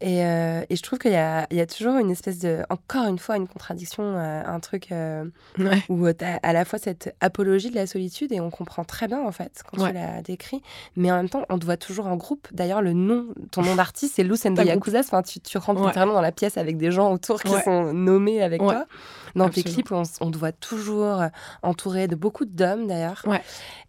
Et, 0.00 0.24
euh, 0.24 0.62
et 0.68 0.76
je 0.76 0.82
trouve 0.82 0.98
qu'il 0.98 1.12
y 1.12 1.16
a, 1.16 1.46
il 1.50 1.56
y 1.56 1.60
a 1.60 1.66
toujours 1.66 1.96
une 1.98 2.10
espèce 2.10 2.38
de, 2.38 2.62
encore 2.70 3.06
une 3.06 3.18
fois, 3.18 3.36
une 3.36 3.48
contradiction, 3.48 4.02
euh, 4.02 4.42
un 4.46 4.60
truc 4.60 4.92
euh, 4.92 5.24
Ouais. 5.58 5.82
où 5.88 6.10
tu 6.12 6.24
as 6.24 6.38
à 6.42 6.52
la 6.52 6.64
fois 6.64 6.78
cette 6.78 7.14
apologie 7.20 7.70
de 7.70 7.74
la 7.76 7.86
solitude, 7.86 8.32
et 8.32 8.40
on 8.40 8.50
comprend 8.50 8.84
très 8.84 9.08
bien, 9.08 9.20
en 9.24 9.32
fait, 9.32 9.62
quand 9.70 9.86
tu 9.86 9.92
l'as 9.92 10.22
décrit, 10.22 10.62
mais 10.96 11.10
en 11.10 11.16
même 11.16 11.28
temps, 11.28 11.44
on 11.48 11.58
te 11.58 11.64
voit 11.64 11.76
toujours 11.76 12.06
en 12.06 12.16
groupe. 12.16 12.48
D'ailleurs, 12.52 12.82
le 12.82 12.92
nom, 12.92 13.26
ton 13.50 13.62
nom 13.62 13.74
d'artiste, 13.74 14.14
c'est 14.16 14.24
Luz 14.24 14.44
and 14.46 14.54
the. 14.54 14.64
Yakuza. 14.64 15.00
Enfin, 15.00 15.22
tu, 15.22 15.40
tu 15.40 15.58
rentres 15.58 15.84
littéralement 15.86 16.14
dans 16.14 16.20
la 16.22 16.32
pièce 16.32 16.56
avec 16.56 16.76
des 16.76 16.90
gens 16.90 17.12
autour 17.12 17.42
qui 17.42 17.52
sont 17.62 17.92
nommés 17.92 18.42
avec 18.42 18.60
toi. 18.60 18.86
Dans 19.34 19.48
tes 19.48 19.60
Absolument. 19.60 19.74
clips, 19.74 19.92
on, 19.92 20.26
on 20.26 20.30
te 20.30 20.36
voit 20.36 20.52
toujours 20.52 21.22
euh, 21.22 21.28
entouré 21.62 22.06
de 22.06 22.14
beaucoup 22.16 22.44
d'hommes, 22.44 22.86
d'ailleurs. 22.86 23.22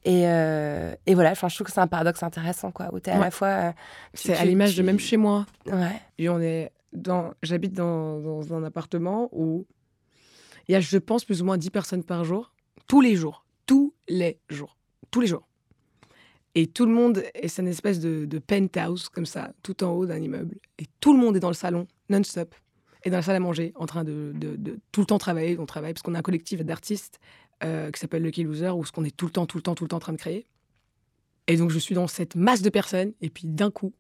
Et, 0.06 0.28
euh, 0.28 0.94
et 1.06 1.14
voilà, 1.14 1.32
enfin, 1.32 1.48
je 1.48 1.56
trouve 1.56 1.68
que 1.68 1.72
c'est 1.74 1.80
un 1.80 1.88
paradoxe 1.88 2.24
intéressant, 2.24 2.72
quoi, 2.72 2.90
où 2.94 3.00
tu 3.00 3.10
à 3.10 3.14
Ouais. 3.16 3.20
la 3.22 3.32
fois. 3.32 3.48
euh, 3.48 3.72
C'est 4.14 4.36
à 4.36 4.44
l'image 4.44 4.72
tu- 4.72 4.78
de 4.78 4.84
même 4.84 5.00
chez 5.00 5.16
moi. 5.18 5.46
Ouais. 5.66 6.00
Et 6.18 6.28
on 6.30 6.42
est 6.42 6.72
dans, 6.92 7.34
j'habite 7.42 7.74
dans, 7.74 8.20
dans 8.20 8.54
un 8.54 8.64
appartement 8.64 9.30
où 9.32 9.66
il 10.68 10.74
y 10.74 10.76
a, 10.76 10.80
je 10.82 10.98
pense, 10.98 11.24
plus 11.26 11.42
ou 11.42 11.46
moins 11.46 11.58
10 11.58 11.70
personnes 11.70 12.04
par 12.04 12.24
jour, 12.26 12.54
tous 12.88 13.00
les 13.02 13.16
jours, 13.16 13.46
tous 13.66 13.94
les 14.10 14.40
jours, 14.50 14.78
tous 15.10 15.22
les 15.22 15.28
jours. 15.28 15.48
Et 16.56 16.68
tout 16.68 16.86
le 16.86 16.92
monde 16.92 17.24
est 17.34 17.58
une 17.58 17.68
espèce 17.68 18.00
de, 18.00 18.26
de 18.26 18.40
penthouse, 18.40 19.10
comme 19.10 19.26
ça, 19.26 19.54
tout 19.64 19.84
en 19.84 19.92
haut 19.92 20.06
d'un 20.06 20.20
immeuble. 20.22 20.58
Et 20.78 20.86
tout 21.00 21.14
le 21.14 21.20
monde 21.20 21.36
est 21.36 21.40
dans 21.40 21.48
le 21.48 21.54
salon, 21.56 21.88
non-stop, 22.10 22.54
et 23.06 23.10
dans 23.10 23.18
la 23.18 23.24
salle 23.24 23.36
à 23.38 23.40
manger, 23.40 23.72
en 23.76 23.86
train 23.88 24.04
de, 24.04 24.32
de- 24.36 24.56
de 24.56 24.80
tout 24.92 25.00
le 25.02 25.06
temps 25.08 25.18
travailler. 25.18 25.58
On 25.60 25.66
travaille 25.66 25.94
parce 25.94 26.04
qu'on 26.04 26.14
a 26.14 26.20
un 26.20 26.22
collectif 26.22 26.62
d'artistes 26.64 27.20
euh, 27.64 27.92
qui 27.92 28.00
s'appelle 28.00 28.24
Lucky 28.24 28.44
Loser, 28.44 28.70
où 28.70 28.86
ce 28.86 28.92
qu'on 28.92 29.04
est 29.04 29.16
tout 29.16 29.26
le 29.26 29.32
temps, 29.32 29.46
tout 29.46 29.58
le 29.58 29.64
temps, 29.64 29.76
tout 29.76 29.84
le 29.84 29.90
temps 29.90 29.98
en 29.98 30.02
train 30.02 30.14
de 30.14 30.18
créer. 30.18 30.46
Et 31.48 31.58
donc, 31.58 31.72
je 31.72 31.80
suis 31.80 31.96
dans 31.96 32.08
cette 32.08 32.36
masse 32.36 32.62
de 32.62 32.70
personnes, 32.70 33.14
et 33.22 33.30
puis 33.30 33.48
d'un 33.48 33.72
coup, 33.72 33.94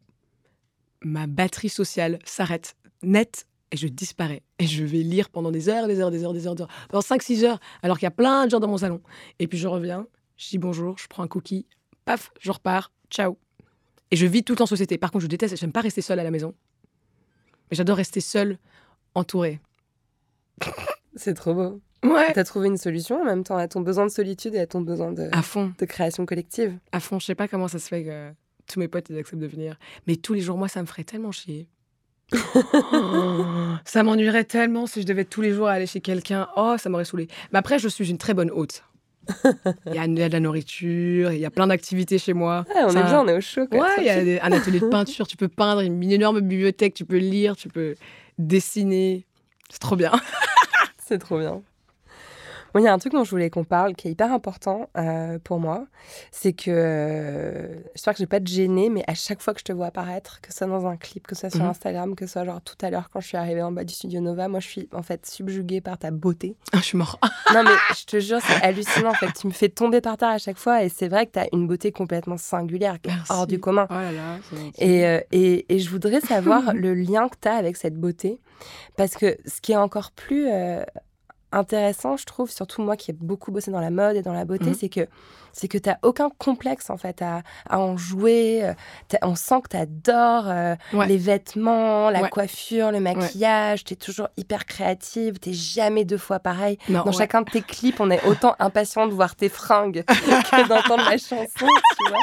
ma 1.01 1.27
batterie 1.27 1.69
sociale 1.69 2.19
s'arrête 2.25 2.75
net 3.01 3.47
et 3.71 3.77
je 3.77 3.87
disparais. 3.87 4.43
Et 4.59 4.67
je 4.67 4.85
vais 4.85 4.99
lire 4.99 5.29
pendant 5.29 5.51
des 5.51 5.67
heures, 5.67 5.87
des 5.87 5.99
heures, 5.99 6.11
des 6.11 6.23
heures, 6.23 6.33
des 6.33 6.47
heures, 6.47 6.55
pendant 6.89 7.01
5-6 7.01 7.43
heures, 7.43 7.59
alors 7.81 7.97
qu'il 7.97 8.05
y 8.05 8.07
a 8.07 8.11
plein 8.11 8.45
de 8.45 8.51
gens 8.51 8.59
dans 8.59 8.67
mon 8.67 8.77
salon. 8.77 9.01
Et 9.39 9.47
puis 9.47 9.57
je 9.57 9.67
reviens, 9.67 10.07
je 10.37 10.49
dis 10.49 10.57
bonjour, 10.57 10.97
je 10.97 11.07
prends 11.07 11.23
un 11.23 11.27
cookie, 11.27 11.65
paf, 12.05 12.31
je 12.39 12.51
repars, 12.51 12.91
ciao. 13.09 13.37
Et 14.11 14.15
je 14.15 14.27
vis 14.27 14.43
tout 14.43 14.53
le 14.53 14.57
temps 14.57 14.65
en 14.65 14.67
société. 14.67 14.97
Par 14.99 15.11
contre, 15.11 15.23
je 15.23 15.27
déteste, 15.27 15.57
j'aime 15.57 15.71
pas 15.71 15.81
rester 15.81 16.01
seule 16.01 16.19
à 16.19 16.23
la 16.23 16.31
maison. 16.31 16.53
Mais 17.71 17.77
j'adore 17.77 17.97
rester 17.97 18.21
seule, 18.21 18.59
entourée. 19.15 19.59
C'est 21.15 21.33
trop 21.33 21.53
beau. 21.53 21.81
Ouais. 22.03 22.33
T'as 22.33 22.43
trouvé 22.43 22.67
une 22.67 22.77
solution 22.77 23.21
en 23.21 23.25
même 23.25 23.43
temps 23.43 23.55
à 23.57 23.67
ton 23.67 23.81
besoin 23.81 24.05
de 24.05 24.11
solitude 24.11 24.55
et 24.55 24.59
à 24.59 24.67
ton 24.67 24.81
besoin 24.81 25.11
de, 25.13 25.29
À 25.31 25.41
fond, 25.41 25.71
de 25.77 25.85
création 25.85 26.25
collective? 26.25 26.77
à 26.91 26.99
fond. 26.99 27.19
Je 27.19 27.25
sais 27.25 27.35
pas 27.35 27.47
comment 27.47 27.67
ça 27.67 27.79
se 27.79 27.87
fait 27.87 28.03
que 28.03 28.31
tous 28.67 28.79
mes 28.79 28.87
potes 28.87 29.09
ils 29.09 29.17
acceptent 29.17 29.41
de 29.41 29.47
venir. 29.47 29.77
Mais 30.07 30.15
tous 30.17 30.33
les 30.33 30.41
jours, 30.41 30.57
moi, 30.57 30.67
ça 30.67 30.81
me 30.81 30.85
ferait 30.87 31.03
tellement 31.05 31.31
chier. 31.31 31.67
ça 33.85 34.03
m'ennuierait 34.03 34.43
tellement 34.45 34.85
si 34.87 35.01
je 35.01 35.05
devais 35.07 35.25
tous 35.25 35.41
les 35.41 35.53
jours 35.53 35.67
aller 35.67 35.85
chez 35.85 36.01
quelqu'un. 36.01 36.47
Oh, 36.57 36.75
ça 36.77 36.89
m'aurait 36.89 37.05
saoulé. 37.05 37.27
Mais 37.51 37.59
après, 37.59 37.79
je 37.79 37.87
suis 37.87 38.09
une 38.09 38.17
très 38.17 38.33
bonne 38.33 38.51
hôte. 38.51 38.83
Il 39.85 39.93
y 39.93 39.97
a, 39.99 40.07
de 40.07 40.31
la 40.33 40.39
nourriture, 40.41 41.31
il 41.31 41.39
y 41.39 41.45
a 41.45 41.49
plein 41.49 41.67
d'activités 41.67 42.17
chez 42.17 42.33
moi. 42.33 42.65
Ah, 42.75 42.83
on 42.87 42.89
Ça- 42.89 42.99
est 42.99 43.03
bien, 43.03 43.21
on 43.21 43.27
est 43.29 43.37
au 43.37 43.39
chaud. 43.39 43.67
quoi. 43.67 43.79
Ouais, 43.79 43.95
il 43.99 44.03
y 44.03 44.09
a 44.09 44.21
des- 44.21 44.39
un 44.41 44.51
atelier 44.51 44.81
de 44.81 44.87
peinture, 44.89 45.27
tu 45.27 45.37
peux 45.37 45.47
peindre, 45.47 45.79
une 45.79 46.03
énorme 46.11 46.41
bibliothèque, 46.41 46.93
tu 46.93 47.05
peux 47.05 47.19
lire, 47.19 47.55
tu 47.55 47.69
peux 47.69 47.95
dessiner. 48.37 49.25
C'est 49.69 49.79
trop 49.79 49.95
bien. 49.95 50.11
C'est 51.13 51.19
trop 51.19 51.37
bien. 51.37 51.61
Il 52.75 52.81
y 52.81 52.87
a 52.87 52.93
un 52.93 52.97
truc 52.97 53.13
dont 53.13 53.23
je 53.23 53.29
voulais 53.29 53.49
qu'on 53.49 53.63
parle 53.63 53.93
qui 53.95 54.07
est 54.07 54.11
hyper 54.11 54.31
important 54.31 54.89
euh, 54.97 55.37
pour 55.43 55.59
moi. 55.59 55.85
C'est 56.31 56.53
que 56.53 56.71
euh, 56.71 57.75
j'espère 57.93 58.13
que 58.13 58.17
je 58.19 58.23
vais 58.23 58.27
pas 58.27 58.39
te 58.39 58.47
gêner, 58.49 58.89
mais 58.89 59.03
à 59.07 59.13
chaque 59.13 59.41
fois 59.41 59.53
que 59.53 59.59
je 59.59 59.65
te 59.65 59.71
vois 59.73 59.87
apparaître, 59.87 60.41
que 60.41 60.51
ce 60.51 60.59
soit 60.59 60.67
dans 60.67 60.85
un 60.87 60.97
clip, 60.97 61.27
que 61.27 61.35
ce 61.35 61.41
soit 61.41 61.49
sur 61.51 61.63
Mhm. 61.63 61.69
Instagram, 61.69 62.15
que 62.15 62.25
ce 62.25 62.33
soit 62.33 62.45
genre 62.45 62.61
tout 62.61 62.75
à 62.81 62.89
l'heure 62.89 63.09
quand 63.11 63.19
je 63.19 63.27
suis 63.27 63.37
arrivée 63.37 63.61
en 63.61 63.71
bas 63.71 63.83
du 63.83 63.93
studio 63.93 64.21
Nova, 64.21 64.47
moi 64.47 64.59
je 64.59 64.67
suis 64.67 64.89
en 64.93 65.03
fait 65.03 65.25
subjuguée 65.25 65.81
par 65.81 65.97
ta 65.97 66.11
beauté. 66.11 66.55
Ah, 66.71 66.77
je 66.77 66.83
suis 66.83 66.97
mort. 66.97 67.19
Non, 67.53 67.61
mais 67.63 67.75
je 67.95 68.05
te 68.05 68.19
jure, 68.19 68.39
c'est 68.41 68.63
hallucinant. 68.65 69.11
En 69.11 69.13
fait, 69.13 69.31
tu 69.39 69.45
me 69.45 69.51
fais 69.51 69.69
tomber 69.69 70.01
par 70.01 70.17
terre 70.17 70.29
à 70.29 70.37
chaque 70.39 70.57
fois 70.57 70.83
et 70.83 70.89
c'est 70.89 71.07
vrai 71.07 71.27
que 71.27 71.33
tu 71.33 71.39
as 71.39 71.47
une 71.53 71.67
beauté 71.67 71.91
complètement 71.91 72.37
singulière, 72.37 72.99
qui 72.99 73.09
est 73.11 73.13
Merci. 73.13 73.31
hors 73.31 73.45
du 73.45 73.59
commun. 73.59 73.85
Oh 73.91 73.93
là 73.93 74.11
là. 74.11 74.37
Et, 74.79 75.05
euh, 75.05 75.19
et, 75.31 75.65
et 75.75 75.77
je 75.77 75.87
voudrais 75.91 76.19
savoir 76.21 76.61
le 76.73 76.95
lien 76.95 77.29
que 77.29 77.35
tu 77.39 77.47
as 77.47 77.53
avec 77.53 77.77
cette 77.77 77.93
beauté. 77.95 78.39
Parce 78.97 79.13
que 79.13 79.37
ce 79.45 79.61
qui 79.61 79.73
est 79.73 79.77
encore 79.77 80.11
plus 80.13 80.47
euh, 80.49 80.83
intéressant, 81.53 82.17
je 82.17 82.25
trouve, 82.25 82.49
surtout 82.51 82.81
moi 82.81 82.95
qui 82.97 83.11
ai 83.11 83.13
beaucoup 83.13 83.51
bossé 83.51 83.71
dans 83.71 83.79
la 83.81 83.89
mode 83.91 84.15
et 84.15 84.21
dans 84.21 84.33
la 84.33 84.45
beauté, 84.45 84.65
Mhm. 84.65 84.73
c'est 84.73 84.89
que 84.89 85.07
c'est 85.55 85.67
que 85.67 85.77
tu 85.77 85.87
n'as 85.87 85.97
aucun 86.01 86.31
complexe 86.39 86.89
en 86.89 86.97
fait 86.97 87.21
à, 87.21 87.43
à 87.69 87.79
en 87.79 87.95
jouer. 87.95 88.61
Euh, 88.63 88.73
t'as- 89.07 89.19
On 89.21 89.35
sent 89.35 89.61
que 89.63 89.69
tu 89.69 89.77
adores 89.77 90.47
Ouais. 90.93 91.05
les 91.05 91.17
vêtements, 91.17 92.09
la 92.09 92.23
Ouais. 92.23 92.29
coiffure, 92.29 92.91
le 92.91 92.99
maquillage. 92.99 93.83
Tu 93.83 93.93
es 93.93 93.95
toujours 93.95 94.29
hyper 94.35 94.65
créative. 94.65 95.39
Tu 95.39 95.53
jamais 95.53 96.05
deux 96.05 96.17
fois 96.17 96.39
pareil. 96.39 96.79
Non, 96.89 97.01
Dans 97.03 97.11
ouais. 97.11 97.17
chacun 97.17 97.43
de 97.43 97.51
tes 97.51 97.61
clips, 97.61 97.99
on 97.99 98.09
est 98.09 98.25
autant 98.25 98.55
impatient 98.57 99.05
de 99.05 99.11
voir 99.13 99.35
tes 99.35 99.47
fringues 99.49 100.03
que 100.07 100.67
d'entendre 100.67 101.03
la 101.07 101.17
chanson, 101.19 101.45
tu 101.67 102.09
vois. 102.09 102.17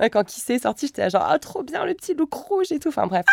Ouais, 0.00 0.10
quand 0.10 0.22
qui 0.24 0.40
s'est 0.40 0.58
sorti, 0.58 0.86
j'étais 0.88 1.08
genre, 1.08 1.26
ah, 1.26 1.38
trop 1.38 1.62
bien 1.62 1.86
le 1.86 1.94
petit 1.94 2.12
look 2.12 2.34
rouge 2.34 2.70
et 2.70 2.78
tout. 2.78 2.88
Enfin 2.90 3.06
bref, 3.06 3.24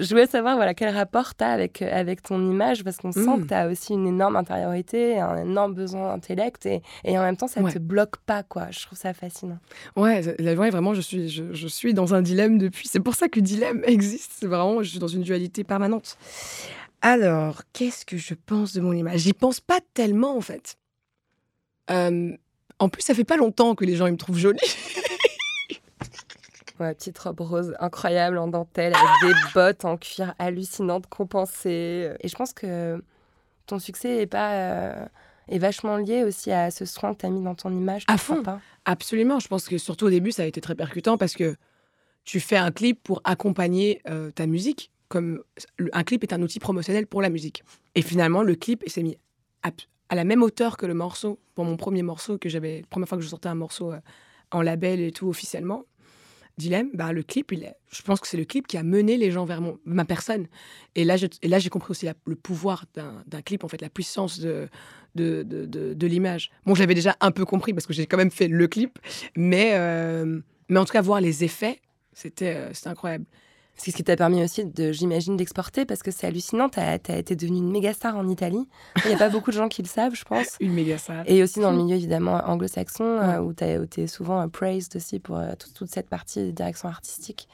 je 0.00 0.08
voulais 0.08 0.26
savoir 0.26 0.56
voilà, 0.56 0.72
quel 0.72 0.96
rapport 0.96 1.34
tu 1.36 1.44
as 1.44 1.50
avec, 1.50 1.82
euh, 1.82 1.90
avec 1.92 2.22
ton 2.22 2.40
image, 2.50 2.84
parce 2.84 2.96
qu'on 2.96 3.12
sent 3.12 3.20
Mm. 3.20 3.42
que 3.42 3.48
tu 3.48 3.54
as 3.54 3.66
aussi 3.68 3.92
une 3.92 4.06
énorme 4.06 4.36
un 4.84 5.36
énorme 5.42 5.74
besoin 5.74 6.08
d'intellect, 6.12 6.66
et, 6.66 6.82
et 7.04 7.18
en 7.18 7.22
même 7.22 7.36
temps, 7.36 7.48
ça 7.48 7.60
ne 7.60 7.66
Ouais. 7.66 7.72
te 7.72 7.78
bloque 7.78 8.16
pas, 8.18 8.42
quoi. 8.42 8.70
Je 8.70 8.80
trouve 8.86 8.98
ça 8.98 9.12
fascinant. 9.14 9.58
Ouais, 9.96 10.22
la- 10.38 10.54
ouais, 10.54 10.70
vraiment, 10.70 10.94
je 10.94 11.00
suis, 11.00 11.28
je, 11.28 11.52
je 11.52 11.68
suis 11.68 11.94
dans 11.94 12.14
un 12.14 12.22
dilemme 12.22 12.58
depuis. 12.58 12.88
C'est 12.88 13.00
pour 13.00 13.14
ça 13.14 13.28
que 13.28 13.40
dilemme 13.40 13.82
existe. 13.86 14.32
C'est 14.40 14.46
vraiment, 14.46 14.82
je 14.82 14.90
suis 14.90 14.98
dans 14.98 15.08
une 15.08 15.22
dualité 15.22 15.64
permanente. 15.64 16.16
Alors, 17.00 17.62
qu'est-ce 17.72 18.04
que 18.04 18.16
je 18.16 18.34
pense 18.34 18.72
de 18.72 18.80
mon 18.80 18.92
image? 18.92 19.20
J'y 19.20 19.32
pense 19.32 19.60
pas 19.60 19.78
tellement, 19.94 20.36
en 20.36 20.40
fait. 20.40 20.76
Euh, 21.90 22.36
en 22.80 22.88
plus, 22.88 23.02
ça 23.02 23.14
fait 23.14 23.24
pas 23.24 23.36
longtemps 23.36 23.74
que 23.74 23.84
les 23.84 23.96
gens 23.96 24.06
ils 24.06 24.12
me 24.12 24.16
trouvent 24.18 24.36
jolie. 24.38 24.58
Ouais, 26.80 26.94
petite 26.94 27.18
robe 27.18 27.40
rose 27.40 27.74
incroyable 27.80 28.38
en 28.38 28.46
dentelle, 28.46 28.92
avec 28.94 29.34
des 29.34 29.40
bottes 29.52 29.84
en 29.84 29.96
cuir 29.96 30.34
hallucinantes, 30.38 31.08
compensées. 31.08 32.12
Et 32.20 32.28
je 32.28 32.36
pense 32.36 32.52
que 32.52 33.02
ton 33.68 33.78
succès 33.78 34.22
est, 34.22 34.26
pas, 34.26 34.52
euh, 34.52 35.06
est 35.48 35.58
vachement 35.58 35.96
lié 35.96 36.24
aussi 36.24 36.50
à 36.50 36.70
ce 36.70 36.84
soin 36.84 37.14
que 37.14 37.20
tu 37.20 37.26
as 37.26 37.30
mis 37.30 37.42
dans 37.42 37.54
ton 37.54 37.70
image. 37.70 38.02
À 38.08 38.18
fond. 38.18 38.42
pas? 38.42 38.60
Absolument. 38.84 39.38
Je 39.38 39.48
pense 39.48 39.68
que 39.68 39.78
surtout 39.78 40.06
au 40.06 40.10
début, 40.10 40.32
ça 40.32 40.42
a 40.42 40.46
été 40.46 40.60
très 40.60 40.74
percutant 40.74 41.16
parce 41.16 41.34
que 41.34 41.56
tu 42.24 42.40
fais 42.40 42.56
un 42.56 42.70
clip 42.70 43.02
pour 43.02 43.20
accompagner 43.24 44.02
euh, 44.08 44.30
ta 44.30 44.46
musique. 44.46 44.90
Comme 45.08 45.42
un 45.94 46.04
clip 46.04 46.22
est 46.22 46.34
un 46.34 46.42
outil 46.42 46.58
promotionnel 46.58 47.06
pour 47.06 47.22
la 47.22 47.30
musique. 47.30 47.62
Et 47.94 48.02
finalement, 48.02 48.42
le 48.42 48.54
clip 48.54 48.84
s'est 48.86 49.02
mis 49.02 49.16
à, 49.62 49.70
à 50.10 50.14
la 50.14 50.24
même 50.24 50.42
hauteur 50.42 50.76
que 50.76 50.84
le 50.84 50.92
morceau 50.92 51.38
pour 51.54 51.64
mon 51.64 51.78
premier 51.78 52.02
morceau 52.02 52.36
que 52.36 52.50
j'avais. 52.50 52.80
La 52.80 52.86
première 52.88 53.08
fois 53.08 53.16
que 53.16 53.24
je 53.24 53.28
sortais 53.28 53.48
un 53.48 53.54
morceau 53.54 53.92
euh, 53.92 54.00
en 54.50 54.60
label 54.62 55.00
et 55.00 55.12
tout 55.12 55.28
officiellement. 55.28 55.84
Dilemme, 56.58 56.90
bah, 56.92 57.12
le 57.12 57.22
clip, 57.22 57.52
je 57.90 58.02
pense 58.02 58.20
que 58.20 58.26
c'est 58.26 58.36
le 58.36 58.44
clip 58.44 58.66
qui 58.66 58.76
a 58.76 58.82
mené 58.82 59.16
les 59.16 59.30
gens 59.30 59.44
vers 59.44 59.60
mon, 59.60 59.78
ma 59.84 60.04
personne. 60.04 60.48
Et 60.94 61.04
là, 61.04 61.16
j'ai 61.16 61.70
compris 61.70 61.92
aussi 61.92 62.08
le 62.26 62.34
pouvoir 62.36 62.84
d'un 62.94 63.42
clip, 63.42 63.64
en 63.64 63.68
fait, 63.68 63.80
la 63.80 63.88
puissance 63.88 64.40
de, 64.40 64.68
de, 65.14 65.42
de, 65.44 65.94
de- 65.94 66.06
l'image. 66.06 66.50
Bon, 66.66 66.74
je 66.74 66.80
l'avais 66.80 66.94
déjà 66.94 67.16
un 67.20 67.30
peu 67.30 67.44
compris 67.44 67.72
parce 67.72 67.86
que 67.86 67.92
j'ai 67.92 68.06
quand 68.06 68.16
même 68.16 68.30
fait 68.30 68.48
le 68.48 68.66
clip, 68.66 68.98
mais, 69.36 69.70
euh, 69.74 70.40
mais 70.68 70.78
en 70.78 70.84
tout 70.84 70.92
cas, 70.92 71.00
voir 71.00 71.20
les 71.20 71.44
effets, 71.44 71.80
c'était 72.12 72.54
euh, 72.56 72.70
c'était 72.74 72.88
incroyable. 72.88 73.24
C'est 73.78 73.92
ce 73.92 73.96
qui 73.96 74.04
t'a 74.04 74.16
permis 74.16 74.42
aussi, 74.42 74.64
de, 74.64 74.92
j'imagine, 74.92 75.36
d'exporter, 75.36 75.84
parce 75.86 76.02
que 76.02 76.10
c'est 76.10 76.26
hallucinant. 76.26 76.68
Tu 76.68 76.80
as, 76.80 76.94
été 76.96 77.36
devenue 77.36 77.58
une 77.58 77.70
méga 77.70 77.94
star 77.94 78.16
en 78.16 78.28
Italie. 78.28 78.66
Il 79.04 79.08
n'y 79.08 79.14
a 79.14 79.18
pas 79.18 79.28
beaucoup 79.28 79.50
de 79.50 79.56
gens 79.56 79.68
qui 79.68 79.82
le 79.82 79.88
savent, 79.88 80.14
je 80.14 80.24
pense. 80.24 80.56
Une 80.60 80.72
méga 80.72 80.98
salle. 80.98 81.24
Et 81.26 81.42
aussi 81.42 81.60
dans 81.60 81.70
le 81.70 81.76
milieu, 81.76 81.96
évidemment, 81.96 82.42
anglo-saxon, 82.44 83.04
Ouais. 83.04 83.34
euh, 83.36 83.40
où 83.40 83.86
tu 83.86 84.00
es 84.00 84.06
souvent 84.08 84.46
praised 84.48 84.96
aussi 84.96 85.20
pour 85.20 85.38
euh, 85.38 85.52
toute, 85.58 85.74
toute 85.74 85.90
cette 85.90 86.08
partie 86.08 86.46
de 86.46 86.50
direction 86.50 86.88
artistique. 86.88 87.48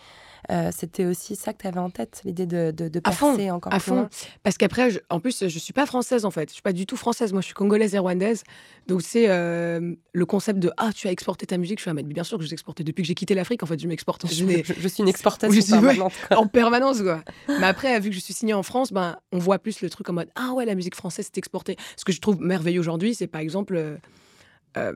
Euh, 0.50 0.70
C'était 0.76 1.06
aussi 1.06 1.36
ça 1.36 1.52
que 1.52 1.62
tu 1.62 1.66
avais 1.66 1.78
en 1.80 1.90
tête, 1.90 2.20
l'idée 2.24 2.46
de, 2.46 2.70
de, 2.70 2.88
de 2.88 3.00
À 3.04 3.12
fond, 3.12 3.38
encore 3.50 3.72
à 3.72 3.76
plus 3.78 3.84
fond. 3.86 3.94
loin. 3.96 4.08
Parce 4.42 4.58
qu'après, 4.58 4.90
je- 4.90 4.98
en 5.10 5.18
plus, 5.20 5.46
je 5.48 5.58
suis 5.58 5.72
pas 5.72 5.86
française 5.86 6.24
en 6.24 6.30
fait. 6.30 6.48
Je 6.50 6.54
suis 6.54 6.62
pas 6.62 6.72
du 6.72 6.86
tout 6.86 6.96
française. 6.96 7.32
Moi, 7.32 7.40
je 7.40 7.46
suis 7.46 7.54
congolaise 7.54 7.94
et 7.94 7.98
rwandaise. 7.98 8.42
Donc, 8.86 9.02
c'est 9.02 9.26
euh, 9.28 9.94
le 10.12 10.26
concept 10.26 10.58
de 10.58 10.70
Ah, 10.76 10.90
tu 10.94 11.08
as 11.08 11.12
exporté 11.12 11.46
ta 11.46 11.56
musique. 11.56 11.78
Je 11.78 11.82
suis 11.82 11.90
ah, 11.90 11.94
mais 11.94 12.02
bien 12.02 12.24
sûr 12.24 12.36
que 12.38 12.44
j'ai 12.44 12.52
exporté. 12.52 12.84
Depuis 12.84 13.02
que 13.02 13.06
j'ai 13.08 13.14
quitté 13.14 13.34
l'Afrique, 13.34 13.62
en 13.62 13.66
fait, 13.66 13.78
je 13.80 13.88
m'exporte. 13.88 14.26
Je, 14.26 14.34
Je 14.34 14.62
je- 14.64 14.72
je 14.80 14.88
suis 14.88 15.02
une 15.02 15.08
exportation 15.08 15.54
je 15.54 15.60
suis- 15.60 15.72
permanente. 15.72 16.12
en 16.30 16.46
permanence, 16.46 17.00
quoi. 17.00 17.22
Mais 17.48 17.66
après, 17.66 17.98
vu 18.00 18.10
que 18.10 18.14
je 18.16 18.20
suis 18.20 18.34
signée 18.34 18.54
en 18.54 18.62
France, 18.62 18.92
ben, 18.92 19.16
on 19.32 19.38
voit 19.38 19.58
plus 19.58 19.80
le 19.80 19.88
truc 19.90 20.08
en 20.10 20.12
mode 20.12 20.28
Ah 20.34 20.52
ouais, 20.52 20.64
la 20.66 20.74
musique 20.74 20.94
française, 20.94 21.26
c'est 21.26 21.38
exporté. 21.38 21.76
Ce 21.96 22.04
que 22.04 22.12
je 22.12 22.20
trouve 22.20 22.40
merveilleux 22.40 22.80
aujourd'hui, 22.80 23.14
c'est 23.14 23.26
par 23.26 23.40
exemple. 23.40 23.76
euh, 23.76 24.92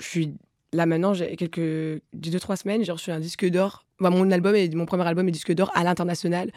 je 0.00 0.04
suis 0.06 0.34
là 0.72 0.86
maintenant, 0.86 1.14
j'ai 1.14 1.36
quelques. 1.36 2.02
deux, 2.12 2.40
trois 2.40 2.56
semaines, 2.56 2.84
j'ai 2.84 2.92
reçu 2.92 3.10
un 3.10 3.20
disque 3.20 3.46
d'or. 3.48 3.84
Enfin, 4.00 4.10
mon, 4.10 4.30
album 4.30 4.54
est, 4.54 4.72
mon 4.74 4.86
premier 4.86 5.06
album 5.06 5.28
est 5.28 5.32
disque 5.32 5.52
d'or 5.52 5.70
à 5.74 5.84
l'international, 5.84 6.50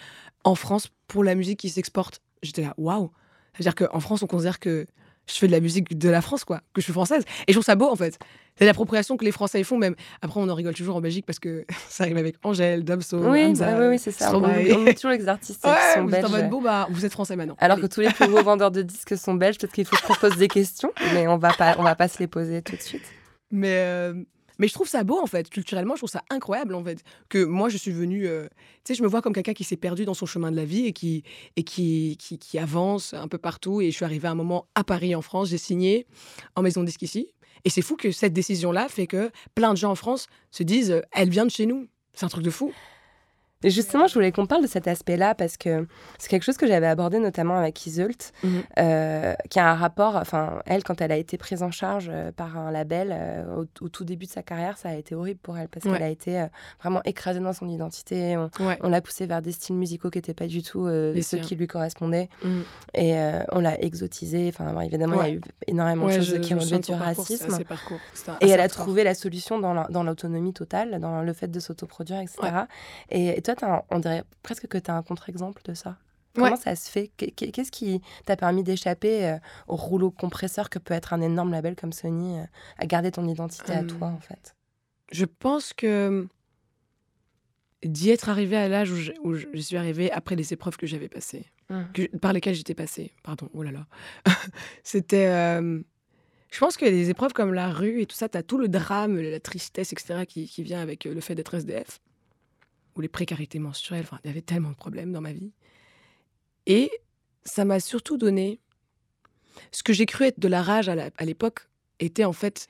en 0.44 0.56
France, 0.56 0.90
pour 1.08 1.24
la 1.24 1.36
musique 1.36 1.60
qui 1.60 1.70
s'exporte. 1.70 2.22
J'étais 2.44 2.62
là, 2.62 2.74
waouh! 2.78 3.12
C'est-à-dire 3.54 3.76
qu'en 3.76 4.00
France, 4.00 4.24
on 4.24 4.28
considère 4.28 4.60
que 4.60 4.86
je 5.28 5.36
fais 5.36 5.48
de 5.48 5.52
la 5.52 5.60
musique 5.60 5.98
de 5.98 6.10
la 6.10 6.22
France, 6.22 6.44
quoi, 6.44 6.62
que 6.74 6.82
je 6.82 6.84
suis 6.84 6.94
française. 6.94 7.24
Et 7.48 7.52
je 7.52 7.54
trouve 7.54 7.66
ça 7.66 7.76
beau, 7.76 7.90
en 7.90 7.96
fait. 7.96 8.18
C'est 8.58 8.66
l'appropriation 8.66 9.18
que 9.18 9.24
les 9.24 9.32
Français 9.32 9.64
font, 9.64 9.78
même. 9.78 9.96
Après, 10.22 10.40
on 10.40 10.50
en 10.50 10.56
rigole 10.56 10.74
toujours 10.74 10.96
en 10.96 11.02
Belgique 11.02 11.26
parce 11.26 11.40
que 11.40 11.66
ça 11.90 12.04
arrive 12.04 12.18
avec 12.18 12.36
Angèle, 12.44 12.84
Damso, 12.84 13.18
Oui, 13.18 13.44
Hamza, 13.44 13.72
bah 13.72 13.78
oui, 13.80 13.88
oui, 13.90 14.00
c'est 14.00 14.12
ça. 14.12 14.36
On, 14.36 14.44
on 14.44 14.80
met 14.80 14.94
toujours 14.94 15.12
les 15.12 15.28
artistes 15.28 15.64
Ouais, 15.66 15.72
qui 15.72 16.00
sont 16.00 16.06
vous 16.06 16.14
êtes 16.14 16.22
belges. 16.22 16.26
en 16.26 16.38
mode, 16.38 16.50
bon, 16.50 16.62
bah, 16.62 16.88
vous 16.90 17.06
êtes 17.06 17.12
français 17.12 17.36
maintenant. 17.36 17.56
Alors 17.60 17.78
Allez. 17.78 17.88
que 17.88 17.94
tous 17.94 18.02
les 18.02 18.10
plus 18.10 18.28
gros 18.28 18.44
vendeurs 18.44 18.72
de 18.72 18.82
disques 18.82 19.18
sont 19.18 19.34
belges, 19.34 19.58
peut-être 19.58 19.74
qu'il 19.74 19.86
faut 19.86 19.96
qu'on 20.06 20.16
pose 20.16 20.38
des 20.38 20.48
questions, 20.48 20.92
mais 21.14 21.28
on 21.28 21.38
va 21.38 21.54
pas, 21.54 21.76
on 21.80 21.84
va 21.84 21.96
pas 21.96 22.08
se 22.08 22.20
les 22.20 22.28
poser 22.28 22.62
tout 22.62 22.76
de 22.76 22.82
suite. 22.82 23.04
Mais, 23.52 23.76
euh, 23.76 24.14
mais 24.60 24.68
je 24.68 24.74
trouve 24.74 24.88
ça 24.88 25.04
beau, 25.04 25.20
en 25.20 25.28
fait. 25.28 25.50
Culturellement, 25.50 25.96
je 25.96 26.00
trouve 26.00 26.10
ça 26.10 26.24
incroyable, 26.30 26.76
en 26.76 26.84
fait. 26.84 27.04
Que 27.30 27.44
moi, 27.44 27.70
je 27.70 27.78
suis 27.78 27.92
venue. 27.92 28.28
euh, 28.28 28.48
tu 28.84 28.94
sais, 28.94 28.96
je 28.96 29.04
me 29.04 29.08
vois 29.08 29.22
comme 29.22 29.34
quelqu'un 29.34 29.54
qui 29.54 29.64
s'est 29.64 29.78
perdu 29.78 30.06
dans 30.06 30.14
son 30.14 30.26
chemin 30.26 30.52
de 30.52 30.56
la 30.56 30.66
vie 30.66 30.86
et, 30.86 30.94
qui, 30.94 31.24
et 31.56 31.64
qui, 31.64 32.18
qui, 32.18 32.58
avance 32.60 33.14
un 33.14 33.28
peu 33.28 33.38
partout. 33.38 33.82
Et 33.82 33.92
je 33.92 33.96
suis 33.96 34.06
arrivée 34.06 34.28
à 34.28 34.32
un 34.32 34.36
moment 34.36 34.68
à 34.76 34.84
Paris, 34.84 35.16
en 35.16 35.22
France. 35.22 35.50
J'ai 35.50 35.58
signé 35.58 36.08
en 36.56 36.62
maison 36.62 36.84
disque 36.84 37.02
ici. 37.02 37.34
Et 37.64 37.70
c'est 37.70 37.82
fou 37.82 37.96
que 37.96 38.12
cette 38.12 38.34
décision-là 38.34 38.90
fait 38.90 39.08
que 39.08 39.30
plein 39.54 39.74
de 39.74 39.78
gens 39.78 39.92
en 39.92 39.96
France 39.96 40.28
se 40.50 40.64
disent 40.64 41.02
elle 41.12 41.30
vient 41.30 41.46
de 41.46 41.52
chez 41.52 41.66
nous. 41.66 41.88
C'est 42.14 42.26
un 42.26 42.30
truc 42.30 42.44
de 42.44 42.50
fou. 42.50 42.74
Et 43.64 43.70
justement, 43.70 44.08
je 44.08 44.14
voulais 44.14 44.32
qu'on 44.32 44.46
parle 44.46 44.62
de 44.64 44.68
cet 44.68 44.88
aspect-là 44.88 45.36
parce 45.36 45.58
que 45.58 45.88
c'est 46.18 46.30
quelque 46.30 46.44
chose 46.44 46.58
que 46.58 46.68
j'avais 46.68 46.88
abordé 46.88 47.20
notamment 47.20 47.58
avec 47.58 47.86
Iseult, 47.86 48.32
Mhm. 48.44 48.64
euh, 48.80 49.34
qui 49.50 49.60
a 49.60 49.70
un 49.70 49.76
rapport. 49.76 50.16
Enfin, 50.16 50.62
elle, 50.66 50.84
quand 50.84 51.00
elle 51.02 51.12
a 51.12 51.18
été 51.18 51.38
prise 51.38 51.62
en 51.64 51.72
charge 51.72 52.10
euh, 52.12 52.32
par 52.32 52.58
un 52.58 52.72
label 52.72 53.10
euh, 53.12 53.62
au, 53.82 53.86
au 53.86 53.90
tout 53.90 54.04
début 54.04 54.26
de 54.26 54.32
sa 54.32 54.42
carrière, 54.44 54.78
ça 54.78 54.90
a 54.90 54.94
été 54.96 55.16
horrible 55.16 55.40
pour 55.44 55.58
elle 55.58 55.68
parce 55.68 55.86
Ouais. 55.86 55.94
qu'elle 55.94 56.04
a 56.04 56.10
été 56.10 56.40
euh, 56.42 56.46
vraiment 56.82 57.02
écrasée 57.06 57.40
dans 57.40 57.54
son 57.54 57.68
identité. 57.70 58.38
On, 58.38 58.50
Ouais. 58.66 58.78
on 58.82 58.90
l'a 58.90 59.02
poussée 59.02 59.26
vers 59.26 59.42
des 59.42 59.52
styles 59.52 59.76
musicaux 59.76 60.10
qui 60.10 60.18
n'étaient 60.18 60.34
pas 60.34 60.48
du 60.48 60.64
tout 60.64 60.88
ceux 60.88 61.38
qui 61.38 61.56
lui 61.56 61.68
correspondaient. 61.68 62.30
Mhm. 62.44 62.64
Et 62.96 63.14
on 63.52 63.60
l'a 63.60 63.80
exotisée. 63.82 64.50
Enfin, 64.50 64.72
bon, 64.74 64.82
évidemment, 64.82 65.22
il 65.24 65.28
y 65.30 65.32
a 65.32 65.36
eu 65.36 65.42
énormément 65.68 66.08
de 66.08 66.12
choses 66.14 66.26
je- 66.26 66.36
qui 66.38 66.50
souviens 66.60 66.80
de 66.80 66.84
du 66.86 66.94
racisme. 66.94 67.58
Et 68.42 68.50
elle 68.50 68.60
a 68.60 68.68
trouvé 68.68 69.04
la 69.04 69.14
solution 69.14 69.60
dans 69.60 69.74
la- 69.74 69.88
dans 69.90 70.04
l'autonomie 70.04 70.54
totale, 70.54 71.00
dans 71.00 71.22
le 71.22 71.34
fait 71.34 71.48
de 71.50 71.60
s'autoproduire, 71.60 72.20
etc. 72.20 72.38
Et, 73.10 73.38
et 73.38 73.42
toi, 73.42 73.51
un- 73.64 73.84
on 73.90 74.00
dirait 74.00 74.24
presque 74.44 74.68
que 74.68 74.78
tu 74.78 74.90
as 74.92 74.96
un 74.96 75.04
contre-exemple 75.04 75.62
de 75.66 75.74
ça. 75.74 75.98
Comment 76.34 76.52
Ouais. 76.52 76.56
ça 76.56 76.76
se 76.78 76.90
fait? 76.90 77.12
Qu'est- 77.18 77.32
qu'est- 77.32 77.52
Qu'est-ce 77.52 77.72
qui 77.72 78.02
t'a 78.26 78.38
permis 78.38 78.64
d'échapper 78.64 79.26
euh, 79.26 79.38
au 79.68 79.76
rouleau 79.76 80.12
compresseur 80.12 80.70
que 80.70 80.80
peut 80.80 80.94
être 80.94 81.12
un 81.14 81.20
énorme 81.22 81.52
label 81.52 81.76
comme 81.76 81.92
Sony, 81.92 82.40
euh, 82.40 82.44
à 82.78 82.86
garder 82.86 83.12
ton 83.12 83.28
identité 83.28 83.74
à 83.74 83.80
Hum. 83.82 83.88
toi, 83.88 84.08
en 84.08 84.20
fait? 84.20 84.56
Je 85.12 85.26
pense 85.26 85.74
que 85.74 86.28
d'y 87.84 88.12
être 88.12 88.30
arrivé 88.30 88.56
à 88.56 88.68
l'âge 88.70 88.92
où, 88.92 88.96
je, 88.96 89.12
où 89.24 89.34
je- 89.34 89.48
je 89.54 89.60
suis 89.60 89.76
arrivée 89.76 90.12
après 90.12 90.36
les 90.36 90.54
épreuves 90.54 90.78
que 90.78 90.86
j'avais 90.88 91.10
passées, 91.10 91.46
que- 91.94 92.16
par 92.18 92.32
lesquelles 92.32 92.54
j'étais 92.56 92.76
passée, 92.76 93.12
pardon, 93.24 93.50
oh 93.54 93.64
là 93.64 93.72
là, 93.72 93.88
c'était... 94.84 95.28
euh, 95.28 95.82
je 96.52 96.60
pense 96.60 96.78
que 96.78 96.86
les 96.86 97.10
épreuves 97.10 97.34
comme 97.34 97.54
la 97.54 97.70
rue 97.72 98.02
et 98.02 98.06
tout 98.06 98.16
ça, 98.16 98.30
tu 98.30 98.38
as 98.38 98.44
tout 98.44 98.58
le 98.58 98.68
drame, 98.68 99.18
la 99.20 99.40
tristesse, 99.40 99.94
etc., 99.94 100.26
qui, 100.28 100.48
qui 100.48 100.64
vient 100.64 100.82
avec 100.82 101.06
euh, 101.06 101.14
le 101.14 101.22
fait 101.22 101.34
d'être 101.34 101.54
SDF, 101.56 102.00
ou 102.96 103.02
les 103.02 103.10
précarités 103.10 103.60
menstruelles, 103.60 104.04
enfin, 104.04 104.20
il 104.24 104.28
y 104.28 104.32
avait 104.32 104.42
tellement 104.42 104.72
de 104.72 104.76
problèmes 104.76 105.12
dans 105.12 105.22
ma 105.22 105.34
vie. 105.34 105.52
Et 106.66 106.92
ça 107.44 107.66
m'a 107.66 107.80
surtout 107.80 108.18
donné... 108.18 108.60
Ce 109.74 109.84
que 109.84 109.92
j'ai 109.92 110.06
cru 110.06 110.24
être 110.26 110.40
de 110.40 110.48
la 110.48 110.62
rage 110.64 110.88
à 110.88 111.26
l'époque 111.26 111.68
était 112.00 112.24
en 112.24 112.32
fait 112.32 112.70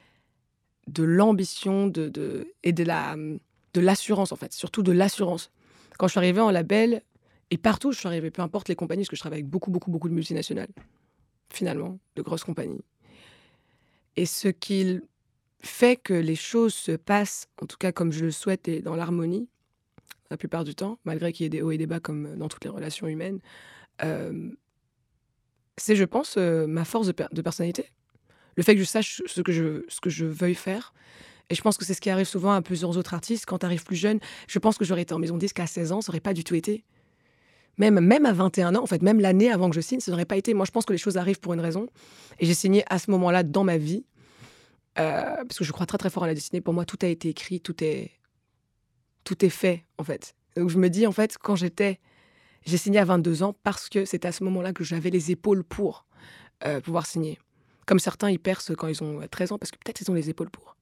de 0.88 1.04
l'ambition 1.04 1.86
de, 1.86 2.10
de- 2.10 2.52
et 2.64 2.74
de 2.74 2.84
la 2.84 3.16
de 3.16 3.80
l'assurance 3.80 4.32
en 4.32 4.36
fait, 4.36 4.52
surtout 4.52 4.82
de 4.82 4.92
l'assurance. 4.92 5.52
Quand 6.00 6.08
je 6.08 6.14
suis 6.14 6.18
arrivée 6.18 6.42
en 6.42 6.50
label 6.50 7.04
et 7.52 7.58
partout 7.60 7.90
où 7.90 7.92
je 7.92 8.00
suis 8.00 8.08
arrivée, 8.08 8.32
peu 8.32 8.42
importe 8.42 8.68
les 8.68 8.76
compagnies, 8.76 9.04
parce 9.04 9.10
que 9.10 9.16
je 9.16 9.22
travaille 9.22 9.42
avec 9.42 9.50
beaucoup 9.50 9.70
beaucoup 9.70 9.92
beaucoup 9.92 10.10
de 10.10 10.14
multinationales, 10.16 10.70
finalement, 11.54 12.00
de 12.16 12.24
grosses 12.24 12.44
compagnies. 12.44 12.84
Et 14.16 14.26
ce 14.26 14.48
qui 14.48 15.00
fait 15.62 15.98
que 15.98 16.16
les 16.16 16.36
choses 16.36 16.74
se 16.74 16.94
passent, 16.94 17.48
en 17.62 17.68
tout 17.68 17.78
cas 17.78 17.92
comme 17.92 18.12
je 18.12 18.26
le 18.26 18.32
souhaite 18.32 18.68
et 18.68 18.82
dans 18.82 18.96
l'harmonie, 18.96 19.48
la 20.32 20.38
plupart 20.38 20.64
du 20.64 20.74
temps, 20.74 20.98
malgré 21.06 21.32
qu'il 21.32 21.44
y 21.44 21.48
ait 21.48 21.50
des 21.50 21.62
hauts 21.62 21.72
et 21.72 21.78
des 21.78 21.88
bas 21.88 22.00
comme 22.00 22.36
dans 22.38 22.48
toutes 22.48 22.64
les 22.64 22.70
relations 22.72 23.08
humaines, 23.08 23.40
euh, 24.04 24.50
c'est, 25.78 25.96
je 25.96 26.04
pense, 26.06 26.36
euh, 26.38 26.68
ma 26.68 26.86
force 26.86 27.08
de, 27.08 27.12
per- 27.12 27.28
de 27.32 27.42
personnalité 27.42 27.86
le 28.58 28.64
fait 28.64 28.74
que 28.76 28.82
je 28.82 28.86
sache 28.86 29.22
ce 29.28 29.42
que 29.42 29.54
je, 29.54 29.86
ce 29.88 30.02
que 30.02 30.10
je 30.10 30.26
veuille 30.26 30.56
faire. 30.56 30.94
Et 31.50 31.56
je 31.56 31.62
pense 31.62 31.78
que 31.78 31.86
c'est 31.86 31.94
ce 31.94 32.02
qui 32.02 32.10
arrive 32.10 32.26
souvent 32.28 32.52
à 32.52 32.62
plusieurs 32.62 32.98
autres 32.98 33.14
artistes. 33.14 33.46
Quand 33.46 33.60
tu 33.60 33.66
arrives 33.66 33.86
plus 33.86 33.96
jeune, 33.96 34.20
je 34.48 34.60
pense 34.60 34.78
que 34.78 34.84
j'aurais 34.84 35.04
été 35.04 35.14
en 35.14 35.20
maison 35.20 35.36
de 35.36 35.40
disque 35.40 35.60
à 35.62 35.68
16 35.68 35.94
ans, 35.94 36.02
ça 36.02 36.12
n'aurait 36.12 36.20
pas 36.20 36.34
du 36.34 36.44
tout 36.44 36.56
été. 36.56 36.84
Même, 37.78 38.00
même 38.02 38.26
à 38.26 38.34
21 38.34 38.76
ans, 38.76 38.84
en 38.84 38.86
fait, 38.88 39.02
même 39.02 39.22
l'année 39.22 39.50
avant 39.52 39.70
que 39.70 39.76
je 39.76 39.82
signe, 39.82 40.02
ça 40.02 40.12
n'aurait 40.12 40.26
pas 40.26 40.36
été. 40.36 40.54
Moi, 40.54 40.66
je 40.66 40.72
pense 40.72 40.86
que 40.86 40.92
les 40.92 40.98
choses 40.98 41.16
arrivent 41.18 41.40
pour 41.40 41.54
une 41.54 41.62
raison. 41.62 41.88
Et 42.40 42.46
j'ai 42.46 42.54
signé 42.54 42.84
à 42.90 43.00
ce 43.00 43.10
moment-là 43.12 43.44
dans 43.44 43.64
ma 43.64 43.78
vie. 43.78 44.06
euh, 45.00 45.36
parce 45.48 45.58
que 45.58 45.64
je 45.64 45.72
crois 45.72 45.86
très 45.86 45.98
très 45.98 46.10
fort 46.10 46.24
à 46.26 46.28
la 46.28 46.34
destinée. 46.34 46.62
Pour 46.62 46.74
moi, 46.74 46.86
tout 46.86 46.98
a 47.02 47.08
été 47.08 47.30
écrit, 47.30 47.62
tout 47.62 47.82
est, 47.84 48.12
tout 49.24 49.44
est 49.46 49.50
fait, 49.50 49.86
en 49.98 50.04
fait. 50.04 50.36
Donc 50.56 50.70
je 50.70 50.78
me 50.78 50.90
dis, 50.90 51.06
en 51.08 51.12
fait, 51.12 51.38
quand 51.38 51.56
j'étais. 51.56 52.00
J'ai 52.64 52.78
signé 52.78 53.00
à 53.00 53.06
22 53.06 53.42
ans 53.42 53.56
parce 53.64 53.90
que 53.90 54.06
c'est 54.06 54.24
à 54.24 54.32
ce 54.32 54.44
moment-là 54.44 54.72
que 54.72 54.84
j'avais 54.84 55.10
les 55.10 55.32
épaules 55.32 55.64
pour 55.64 56.06
euh, 56.64 56.80
pouvoir 56.80 57.08
signer. 57.08 57.40
Comme 57.88 57.98
certains, 57.98 58.30
ils 58.30 58.38
percent 58.40 58.76
quand 58.76 58.88
ils 58.88 59.02
ont 59.04 59.20
euh, 59.22 59.26
13 59.28 59.54
ans 59.54 59.58
parce 59.58 59.72
que 59.72 59.78
peut-être 59.84 60.00
ils 60.02 60.12
ont 60.12 60.14
les 60.14 60.30
épaules 60.30 60.52
pour. 60.52 60.76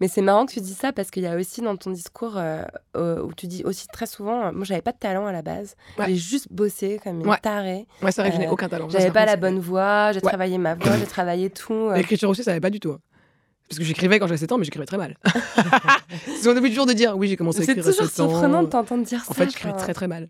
Mais 0.00 0.08
c'est 0.08 0.20
marrant 0.20 0.44
que 0.44 0.52
tu 0.52 0.60
dis 0.60 0.74
ça 0.74 0.92
parce 0.92 1.10
qu'il 1.10 1.22
y 1.22 1.26
a 1.26 1.34
aussi 1.36 1.62
dans 1.62 1.76
ton 1.76 1.90
discours 1.90 2.34
euh, 2.36 2.62
où 2.94 3.32
tu 3.32 3.46
dis 3.46 3.62
aussi 3.64 3.86
très 3.88 4.04
souvent, 4.06 4.46
euh, 4.48 4.52
moi 4.52 4.64
j'avais 4.64 4.82
pas 4.82 4.92
de 4.92 4.98
talent 4.98 5.26
à 5.26 5.32
la 5.32 5.40
base, 5.42 5.76
Ouais. 5.98 6.06
j'ai 6.08 6.16
juste 6.16 6.48
bossé 6.50 7.00
comme 7.02 7.20
une 7.20 7.26
Ouais. 7.28 7.38
tarée. 7.42 7.86
Moi, 8.02 8.12
c'est 8.12 8.20
vrai 8.20 8.30
que 8.30 8.36
je 8.36 8.40
n'ai 8.40 8.48
aucun 8.48 8.68
talent. 8.68 8.88
J'avais 8.90 9.10
pas 9.10 9.24
la 9.26 9.36
bonne 9.36 9.58
voix, 9.58 10.12
j'ai 10.12 10.20
Ouais. 10.20 10.28
travaillé 10.28 10.58
ma 10.58 10.74
voix, 10.74 10.96
j'ai 10.98 11.06
travaillé 11.06 11.48
tout. 11.50 11.90
L'écriture 11.94 12.28
aussi, 12.28 12.44
ça 12.44 12.50
n'avait 12.50 12.60
pas 12.60 12.70
du 12.70 12.80
tout. 12.80 12.96
Parce 13.68 13.78
que 13.78 13.84
j'écrivais 13.84 14.18
quand 14.18 14.26
j'avais 14.26 14.38
7 14.38 14.52
ans, 14.52 14.58
mais 14.58 14.64
j'écrivais 14.64 14.86
très 14.86 14.98
mal. 14.98 15.16
c'est 16.40 16.48
on 16.48 16.56
oublie 16.56 16.70
toujours 16.70 16.86
de 16.86 16.92
dire, 16.92 17.16
oui, 17.16 17.28
j'ai 17.28 17.36
commencé 17.36 17.60
à 17.60 17.64
C'est 17.64 17.72
écrire 17.72 17.86
à 17.86 17.90
toujours 17.90 18.06
7 18.08 18.20
ans. 18.20 18.28
surprenant 18.28 18.62
de 18.62 18.68
t'entendre 18.68 19.04
dire 19.04 19.24
ça. 19.24 19.30
En 19.30 19.34
fait, 19.34 19.46
j'écrivais 19.46 19.70
enfin. 19.74 19.82
très 19.82 19.94
très 19.94 20.08
mal. 20.08 20.28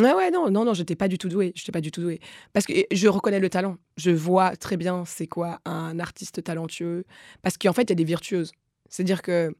Ouais, 0.00 0.14
ouais, 0.14 0.30
non, 0.30 0.50
non, 0.50 0.64
non, 0.64 0.72
j'étais 0.72 0.94
pas 0.94 1.08
du 1.08 1.18
tout 1.18 1.28
douée. 1.28 1.52
J'étais 1.54 1.72
pas 1.72 1.80
du 1.80 1.90
tout 1.90 2.00
douée. 2.00 2.20
Parce 2.52 2.64
que 2.64 2.72
je 2.90 3.08
reconnais 3.08 3.40
le 3.40 3.50
talent. 3.50 3.76
Je 3.96 4.10
vois 4.10 4.56
très 4.56 4.76
bien 4.76 5.04
c'est 5.06 5.26
quoi 5.26 5.60
un 5.64 5.98
artiste 5.98 6.42
talentueux. 6.42 7.04
Parce 7.42 7.58
qu'en 7.58 7.72
fait, 7.72 7.82
il 7.82 7.90
y 7.90 7.92
a 7.92 7.96
des 7.96 8.04
virtuoses. 8.04 8.52
C'est-à-dire 8.88 9.22
que 9.22 9.54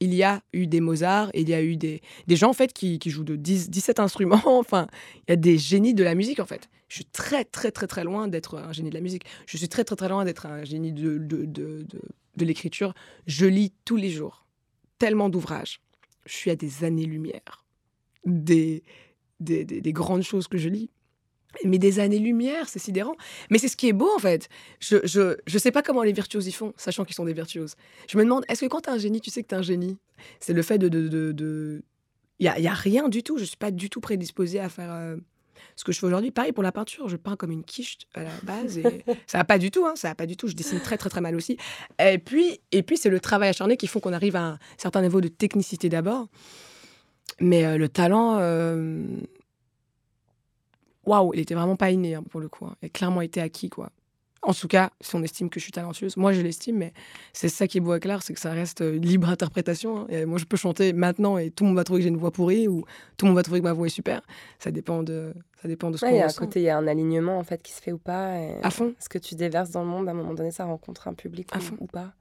il 0.00 0.14
y 0.14 0.22
a 0.22 0.42
eu 0.52 0.66
des 0.66 0.80
Mozart, 0.80 1.30
il 1.34 1.48
y 1.48 1.54
a 1.54 1.62
eu 1.62 1.76
des, 1.76 2.02
des 2.28 2.36
gens 2.36 2.50
en 2.50 2.52
fait 2.52 2.72
qui, 2.72 2.98
qui 3.00 3.10
jouent 3.10 3.24
de 3.24 3.34
10, 3.36 3.70
17 3.70 3.98
instruments. 3.98 4.40
Enfin, 4.46 4.86
il 5.26 5.30
y 5.30 5.32
a 5.32 5.36
des 5.36 5.58
génies 5.58 5.94
de 5.94 6.04
la 6.04 6.14
musique 6.14 6.38
en 6.38 6.46
fait. 6.46 6.68
Je 6.88 6.96
suis 6.96 7.04
très 7.04 7.44
très 7.44 7.70
très 7.70 7.86
très 7.86 8.04
loin 8.04 8.28
d'être 8.28 8.58
un 8.58 8.72
génie 8.72 8.90
de 8.90 8.94
la 8.94 9.00
musique. 9.00 9.24
Je 9.46 9.56
suis 9.56 9.68
très 9.68 9.84
très 9.84 9.96
très 9.96 10.08
loin 10.08 10.24
d'être 10.24 10.46
un 10.46 10.64
génie 10.64 10.92
de, 10.92 11.18
de, 11.18 11.44
de, 11.44 11.82
de, 11.82 12.00
de 12.38 12.46
l'écriture. 12.46 12.94
Je 13.26 13.46
lis 13.46 13.72
tous 13.84 13.96
les 13.96 14.10
jours 14.10 14.46
tellement 14.98 15.28
d'ouvrages. 15.28 15.80
Je 16.26 16.32
suis 16.34 16.50
à 16.50 16.56
des 16.56 16.84
années-lumière 16.84 17.64
des, 18.24 18.82
des, 19.40 19.64
des- 19.64 19.80
des 19.80 19.92
grandes 19.92 20.22
choses 20.22 20.48
que 20.48 20.58
je 20.58 20.68
lis. 20.68 20.90
Mais 21.64 21.78
des 21.78 21.98
années-lumière, 21.98 22.68
c'est 22.68 22.78
sidérant. 22.78 23.14
Mais 23.50 23.58
c'est 23.58 23.68
ce 23.68 23.76
qui 23.76 23.88
est 23.88 23.92
beau, 23.94 24.10
en 24.14 24.18
fait. 24.18 24.48
Je, 24.80 24.98
je, 25.04 25.36
je 25.46 25.58
sais 25.58 25.70
pas 25.72 25.82
comment 25.82 26.02
les 26.02 26.12
virtuoses 26.12 26.46
y 26.46 26.52
font, 26.52 26.74
sachant 26.76 27.04
qu'ils 27.06 27.14
sont 27.16 27.24
des 27.24 27.32
virtuoses. 27.32 27.74
Je 28.08 28.18
me 28.18 28.22
demande, 28.24 28.44
est-ce 28.48 28.60
que 28.60 28.66
quand 28.66 28.82
tu 28.82 28.90
un 28.90 28.98
génie, 28.98 29.20
tu 29.22 29.30
sais 29.30 29.42
que 29.42 29.48
tu 29.48 29.54
un 29.54 29.62
génie? 29.62 29.96
C'est 30.40 30.52
le 30.52 30.62
fait 30.62 30.78
de... 30.78 30.88
de, 30.88 31.08
de, 31.08 31.32
de- 31.32 31.82
Il 32.38 32.42
n'y 32.44 32.48
a, 32.48 32.58
il 32.58 32.64
y 32.64 32.68
a 32.68 32.74
rien 32.74 33.08
du 33.08 33.22
tout. 33.22 33.38
Je 33.38 33.44
suis 33.44 33.56
pas 33.56 33.70
du 33.70 33.88
tout 33.88 34.00
prédisposée 34.00 34.60
à 34.60 34.68
faire 34.68 34.92
euh, 34.92 35.16
ce 35.76 35.84
que 35.84 35.92
je 35.92 35.98
fais 35.98 36.06
aujourd'hui. 36.06 36.30
Pareil 36.30 36.52
pour 36.52 36.62
la 36.62 36.72
peinture. 36.72 37.08
Je 37.08 37.16
peins 37.16 37.36
comme 37.36 37.50
une 37.50 37.64
quiche 37.64 37.98
à 38.14 38.22
la 38.22 38.30
base. 38.42 38.78
Et 38.78 39.04
ça 39.26 39.38
va 39.38 39.44
pas 39.44 39.58
du 39.58 39.70
tout. 39.70 39.86
Hein, 39.86 39.94
ça 39.96 40.08
va 40.08 40.14
pas 40.14 40.26
du 40.26 40.36
tout. 40.36 40.48
Je 40.48 40.54
dessine 40.54 40.80
très, 40.80 40.96
très, 40.98 41.10
très 41.10 41.20
mal 41.20 41.34
aussi. 41.34 41.56
Et 41.98 42.18
puis, 42.18 42.60
et 42.72 42.82
puis 42.82 42.96
c'est 42.96 43.10
le 43.10 43.20
travail 43.20 43.48
acharné 43.50 43.76
qui 43.76 43.86
font 43.86 44.00
qu'on 44.00 44.12
arrive 44.12 44.36
à 44.36 44.44
un 44.44 44.58
certain 44.76 45.02
niveau 45.02 45.20
de 45.20 45.28
technicité 45.28 45.88
d'abord. 45.88 46.28
Mais 47.40 47.64
euh, 47.64 47.76
le 47.78 47.88
talent, 47.88 48.38
euh, 48.40 49.04
waouh, 51.04 51.32
il 51.34 51.40
était 51.40 51.54
vraiment 51.54 51.76
pas 51.76 51.90
inné 51.90 52.14
hein, 52.14 52.24
pour 52.30 52.40
le 52.40 52.48
coup. 52.48 52.66
hein. 52.66 52.74
Il 52.82 52.86
a 52.86 52.88
clairement 52.88 53.20
été 53.20 53.40
acquis, 53.40 53.68
quoi. 53.70 53.90
En 54.42 54.54
tout 54.54 54.68
cas, 54.68 54.90
si 55.00 55.16
on 55.16 55.22
estime 55.24 55.50
que 55.50 55.58
je 55.58 55.64
suis 55.64 55.72
talentueuse, 55.72 56.16
moi 56.16 56.32
je 56.32 56.40
l'estime, 56.40 56.76
mais 56.78 56.92
c'est 57.32 57.48
ça 57.48 57.66
qui 57.66 57.78
est 57.78 57.80
beau 57.80 57.90
à 57.92 57.98
Claire, 57.98 58.22
c'est 58.22 58.32
que 58.34 58.40
ça 58.40 58.52
reste 58.52 58.82
euh, 58.82 58.96
libre 58.96 59.28
interprétation. 59.30 60.02
hein. 60.02 60.06
Et 60.10 60.24
moi 60.26 60.38
je 60.38 60.44
peux 60.44 60.56
chanter 60.56 60.92
maintenant 60.92 61.38
et 61.38 61.50
tout 61.50 61.64
le 61.64 61.68
monde 61.68 61.76
va 61.76 61.82
trouver 61.84 61.98
que 62.00 62.02
j'ai 62.04 62.08
une 62.08 62.16
voix 62.16 62.30
pourrie 62.30 62.68
ou 62.68 62.84
tout 63.16 63.26
le 63.26 63.30
monde 63.32 63.36
va 63.36 63.42
trouver 63.42 63.58
que 63.60 63.64
ma 63.64 63.72
voix 63.72 63.86
est 63.86 63.90
super. 63.90 64.22
Ça 64.60 64.70
dépend 64.70 65.02
de, 65.02 65.34
ça 65.60 65.66
dépend 65.66 65.90
de 65.90 65.96
ce 65.96 66.04
Ouais, 66.04 66.12
qu'on 66.12 66.22
ressent. 66.24 66.38
côté, 66.38 66.60
il 66.60 66.64
y 66.64 66.68
a 66.70 66.78
un 66.78 66.86
alignement 66.86 67.36
en 67.38 67.42
fait 67.42 67.60
qui 67.62 67.72
se 67.72 67.82
fait 67.82 67.92
ou 67.92 67.98
pas. 67.98 68.38
et 68.38 68.54
À 68.62 68.70
fond. 68.70 68.94
Ce 69.00 69.08
que 69.08 69.18
tu 69.18 69.34
déverses 69.34 69.70
dans 69.72 69.82
le 69.82 69.88
monde, 69.88 70.06
à 70.08 70.12
un 70.12 70.14
moment 70.14 70.34
donné, 70.34 70.52
ça 70.52 70.64
rencontre 70.66 71.08
un 71.08 71.14
public 71.14 71.48
À 71.52 71.58
ou, 71.58 71.60
fond. 71.60 71.76
ou 71.80 71.86
pas. 71.86 72.14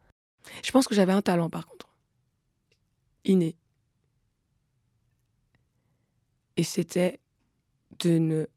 Je 0.64 0.72
pense 0.72 0.88
que 0.88 0.96
j'avais 0.96 1.14
un 1.14 1.22
talent 1.22 1.50
par 1.52 1.68
contre. 1.68 1.88
Inné. 3.26 3.56
Et 6.58 6.64
c'était 6.64 7.20
de 8.00 8.18
ne 8.18 8.48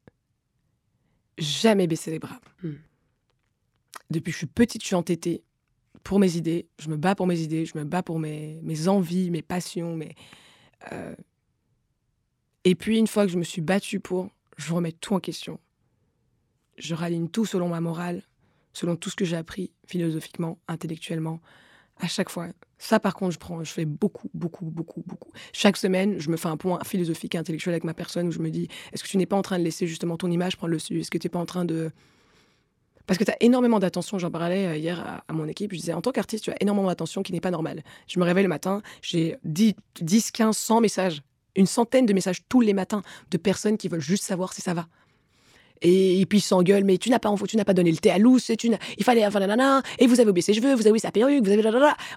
jamais 1.37 1.85
baisser 1.87 2.09
les 2.11 2.19
bras. 2.19 2.39
Hmm. 2.63 2.73
Depuis 4.11 4.31
que 4.31 4.33
je 4.33 4.37
suis 4.39 4.47
petite, 4.47 4.81
je 4.81 4.87
suis 4.87 4.95
entêtée 4.95 5.43
pour 6.03 6.19
mes 6.19 6.35
idées. 6.37 6.67
Je 6.79 6.89
me 6.89 6.97
bats 6.97 7.15
pour 7.15 7.27
mes 7.27 7.39
idées, 7.39 7.65
je 7.65 7.77
me 7.77 7.83
bats 7.83 8.03
pour 8.03 8.19
mes, 8.19 8.59
mes 8.63 8.87
envies, 8.87 9.31
mes 9.31 9.41
passions. 9.41 9.95
Mes, 9.95 10.15
euh, 10.91 11.15
Et 12.63 12.75
puis, 12.75 12.97
une 12.97 13.07
fois 13.07 13.25
que 13.25 13.31
je 13.31 13.37
me 13.37 13.43
suis 13.43 13.61
battue 13.61 13.99
pour, 13.99 14.29
je 14.57 14.73
remets 14.73 14.91
tout 14.91 15.13
en 15.15 15.19
question. 15.19 15.59
Je 16.77 16.93
raligne 16.95 17.27
tout 17.27 17.45
selon 17.45 17.69
ma 17.69 17.81
morale. 17.81 18.23
selon 18.73 18.95
tout 18.95 19.09
ce 19.09 19.17
que 19.17 19.25
j'ai 19.25 19.35
appris 19.35 19.71
philosophiquement, 19.85 20.57
intellectuellement, 20.69 21.41
à 21.97 22.07
chaque 22.07 22.29
fois. 22.29 22.47
Ça, 22.77 22.99
par 22.99 23.13
contre, 23.13 23.33
je 23.33 23.39
prends, 23.39 23.63
je 23.63 23.71
fais 23.71 23.85
beaucoup, 23.85 24.29
beaucoup, 24.33 24.65
beaucoup, 24.65 25.03
beaucoup. 25.05 25.31
Chaque 25.53 25.77
semaine, 25.77 26.19
je 26.19 26.29
me 26.29 26.37
fais 26.37 26.47
un 26.47 26.57
point 26.57 26.79
philosophique 26.83 27.35
et 27.35 27.37
intellectuel 27.37 27.73
avec 27.73 27.83
ma 27.83 27.93
personne 27.93 28.27
où 28.29 28.31
je 28.31 28.39
me 28.39 28.49
dis, 28.49 28.69
est-ce 28.91 29.03
que 29.03 29.09
tu 29.09 29.17
n'es 29.17 29.25
pas 29.25 29.35
en 29.35 29.41
train 29.41 29.59
de 29.59 29.63
laisser 29.63 29.87
justement 29.87 30.17
ton 30.17 30.31
image 30.31 30.57
prendre 30.57 30.71
le 30.71 30.77
dessus 30.77 30.99
Est-ce 30.99 31.11
que 31.11 31.17
tu 31.17 31.27
n'es 31.27 31.29
pas 31.29 31.39
en 31.39 31.45
train 31.45 31.65
de... 31.65 31.91
Parce 33.11 33.19
que 33.19 33.25
tu 33.25 33.31
as 33.31 33.43
énormément 33.43 33.79
d'attention, 33.79 34.19
j'en 34.19 34.31
parlais 34.31 34.67
euh, 34.67 34.77
hier 34.77 35.21
à, 35.27 35.33
mon 35.33 35.45
équipe, 35.45 35.73
je 35.73 35.77
disais, 35.77 35.91
en 35.91 35.99
tant 35.99 36.13
qu'artiste, 36.13 36.45
tu 36.45 36.51
as 36.51 36.55
énormément 36.61 36.87
d'attention 36.87 37.23
qui 37.23 37.33
n'est 37.33 37.41
pas 37.41 37.51
normale. 37.51 37.83
Je 38.07 38.17
me 38.21 38.23
réveille 38.23 38.43
le 38.43 38.47
matin, 38.47 38.81
j'ai 39.01 39.35
10, 39.43 39.73
10, 39.99 40.31
15, 40.31 40.55
100 40.55 40.79
messages, 40.79 41.21
une 41.57 41.65
centaine 41.65 42.05
de 42.05 42.13
messages 42.13 42.47
tous 42.47 42.61
les 42.61 42.71
matins 42.71 43.01
de 43.29 43.37
personnes 43.37 43.77
qui 43.77 43.89
veulent 43.89 43.99
juste 43.99 44.23
savoir 44.23 44.53
si 44.53 44.61
ça 44.61 44.73
va. 44.73 44.87
Et, 45.81 46.25
puis 46.25 46.37
ils 46.37 46.41
s'engueulent, 46.41 46.85
mais 46.85 46.97
tu 46.97 47.09
n'as 47.09 47.19
pas, 47.19 47.35
tu 47.45 47.57
n'as 47.57 47.65
pas 47.65 47.73
donné 47.73 47.91
le 47.91 47.97
thé 47.97 48.11
à 48.11 48.15
et 48.15 48.55
tu 48.55 48.71
il 48.97 49.03
fallait, 49.03 49.25
enfin, 49.25 49.41
nanana, 49.41 49.83
et 49.99 50.07
vous 50.07 50.21
avez 50.21 50.29
oublié 50.29 50.43
ses 50.43 50.53
cheveux, 50.53 50.73
vous 50.73 50.79
avez 50.79 50.91
oublié 50.91 51.01
sa 51.01 51.11
perruque, 51.11 51.43
vous 51.43 51.51
avez. 51.51 51.61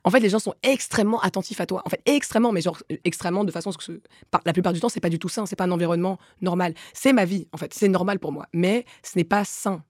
En 0.04 0.10
fait, 0.10 0.20
les 0.20 0.28
gens 0.28 0.38
sont 0.38 0.54
extrêmement 0.62 1.20
attentifs 1.22 1.60
à 1.60 1.66
toi. 1.66 1.82
En 1.84 1.90
fait, 1.90 2.02
extrêmement, 2.06 2.52
mais 2.52 2.60
genre 2.60 2.78
euh, 2.92 2.98
extrêmement 3.02 3.42
de 3.42 3.50
façon 3.50 3.72
que, 3.72 4.00
la 4.46 4.52
plupart 4.52 4.72
du 4.72 4.78
temps, 4.78 4.88
c'est 4.88 5.00
pas 5.00 5.10
du 5.10 5.18
tout 5.18 5.28
sain, 5.28 5.44
c'est 5.44 5.56
pas 5.56 5.64
un 5.64 5.72
environnement 5.72 6.20
normal. 6.40 6.72
C'est 6.92 7.12
ma 7.12 7.24
vie, 7.24 7.48
en 7.52 7.56
fait, 7.56 7.74
c'est 7.74 7.88
normal 7.88 8.20
pour 8.20 8.30
moi, 8.30 8.46
mais 8.52 8.84
ce 9.02 9.18
n'est 9.18 9.24
pas 9.24 9.44
sain. 9.44 9.82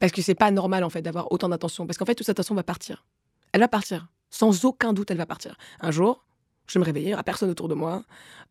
Parce 0.00 0.12
que 0.12 0.22
c'est 0.22 0.34
pas 0.34 0.50
normal, 0.50 0.82
en 0.82 0.90
fait, 0.90 1.02
d'avoir 1.02 1.30
autant 1.30 1.48
d'attention. 1.48 1.86
Parce 1.86 1.96
qu'en 1.96 2.04
fait, 2.04 2.16
toute 2.16 2.26
cette 2.26 2.38
attention 2.38 2.56
va 2.56 2.64
partir. 2.64 3.04
Elle 3.52 3.60
va 3.60 3.68
partir. 3.68 4.08
Sans 4.30 4.64
aucun 4.64 4.92
doute, 4.92 5.10
elle 5.10 5.16
va 5.16 5.26
partir. 5.26 5.56
Un 5.80 5.92
jour, 5.92 6.24
je 6.66 6.78
vais 6.78 6.80
me 6.80 6.84
réveiller, 6.84 7.06
il 7.06 7.10
n'y 7.10 7.14
aura 7.14 7.24
personne 7.24 7.50
autour 7.50 7.68
de 7.68 7.74
moi, 7.74 8.04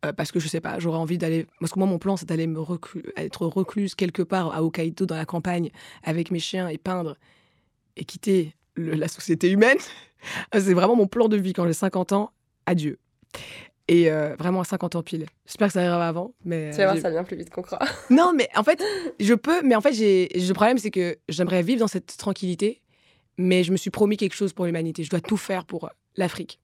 euh, 0.04 0.12
parce 0.12 0.30
que 0.30 0.40
je 0.40 0.48
sais 0.48 0.60
pas, 0.60 0.78
j'aurais 0.78 0.98
envie 0.98 1.18
d'aller. 1.18 1.46
Parce 1.58 1.72
que 1.72 1.78
moi, 1.78 1.88
mon 1.88 1.98
plan, 1.98 2.16
c'est 2.16 2.28
d'aller 2.28 2.46
me 2.46 2.60
être 3.16 3.46
recluse 3.46 3.94
quelque 3.94 4.22
part 4.22 4.54
à 4.54 4.62
Hokkaido, 4.62 5.06
dans 5.06 5.16
la 5.16 5.24
campagne, 5.24 5.70
avec 6.02 6.30
mes 6.30 6.38
chiens 6.38 6.68
et 6.68 6.78
peindre 6.78 7.16
et 7.96 8.04
quitter 8.04 8.54
la 8.76 9.08
société 9.08 9.50
humaine. 9.50 9.78
c'est 10.52 10.74
vraiment 10.74 10.96
mon 10.96 11.06
plan 11.06 11.28
de 11.28 11.36
vie 11.36 11.52
quand 11.52 11.66
j'ai 11.66 11.72
50 11.72 12.12
ans. 12.12 12.30
Adieu. 12.66 12.98
Et 13.90 14.08
euh, 14.08 14.36
vraiment 14.38 14.60
à 14.60 14.64
50 14.64 14.94
ans 14.94 15.02
pile. 15.02 15.26
J'espère 15.46 15.66
que 15.66 15.72
ça 15.72 15.80
arrivera 15.80 16.06
avant. 16.06 16.32
Mais 16.44 16.70
Tu 16.70 16.76
vas 16.76 16.92
voir, 16.92 16.98
ça 16.98 17.10
vient 17.10 17.24
plus 17.24 17.36
vite 17.36 17.50
qu'on 17.50 17.62
croit. 17.62 17.80
non, 18.10 18.32
mais 18.32 18.48
en 18.54 18.62
fait, 18.62 18.80
je 19.20 19.34
peux, 19.34 19.62
mais 19.62 19.74
en 19.74 19.80
fait, 19.80 19.90
le 19.90 20.52
problème, 20.52 20.78
c'est 20.78 20.92
que 20.92 21.18
j'aimerais 21.28 21.64
vivre 21.64 21.80
dans 21.80 21.88
cette 21.88 22.16
tranquillité, 22.16 22.82
mais 23.36 23.64
je 23.64 23.72
me 23.72 23.76
suis 23.76 23.90
promis 23.90 24.16
quelque 24.16 24.36
chose 24.36 24.52
pour 24.52 24.64
l'humanité. 24.64 25.02
Je 25.02 25.10
dois 25.10 25.20
tout 25.20 25.36
faire 25.36 25.64
pour 25.64 25.86
euh, 25.86 25.88
l'Afrique. 26.14 26.60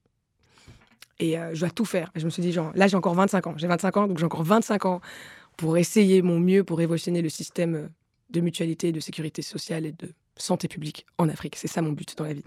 Et 1.19 1.37
euh, 1.37 1.53
je 1.53 1.59
dois 1.59 1.69
tout 1.69 1.83
faire. 1.83 2.11
Et 2.15 2.21
je 2.21 2.25
me 2.25 2.29
suis 2.29 2.41
dit, 2.41 2.53
genre, 2.53 2.71
là, 2.75 2.87
j'ai 2.87 2.95
encore 2.95 3.15
25 3.15 3.45
ans. 3.47 3.53
J'ai 3.57 3.67
25 3.67 3.97
ans, 3.97 4.07
donc 4.07 4.19
j'ai 4.19 4.25
encore 4.25 4.43
25 4.43 4.85
ans 4.85 5.01
pour 5.57 5.77
essayer 5.77 6.21
mon 6.21 6.39
mieux 6.39 6.63
pour 6.63 6.77
révolutionner 6.77 7.21
le 7.21 7.29
système 7.29 7.89
de 8.29 8.39
mutualité, 8.39 8.93
de 8.93 9.01
sécurité 9.01 9.41
sociale 9.41 9.85
et 9.85 9.91
de 9.91 10.13
santé 10.37 10.69
publique 10.69 11.05
en 11.17 11.27
Afrique. 11.27 11.57
C'est 11.57 11.67
ça 11.67 11.81
mon 11.81 11.91
but 11.91 12.17
dans 12.17 12.23
la 12.23 12.33
vie. 12.33 12.45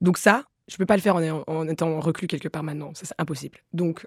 Donc 0.00 0.16
ça, 0.16 0.44
je 0.68 0.76
peux 0.76 0.86
pas 0.86 0.96
le 0.96 1.02
faire 1.02 1.16
en, 1.16 1.42
en 1.46 1.68
étant 1.68 1.98
reclus 2.00 2.26
quelque 2.26 2.48
part 2.48 2.62
maintenant. 2.62 2.92
Ça, 2.94 3.06
c'est 3.06 3.14
impossible. 3.18 3.58
Donc, 3.72 4.06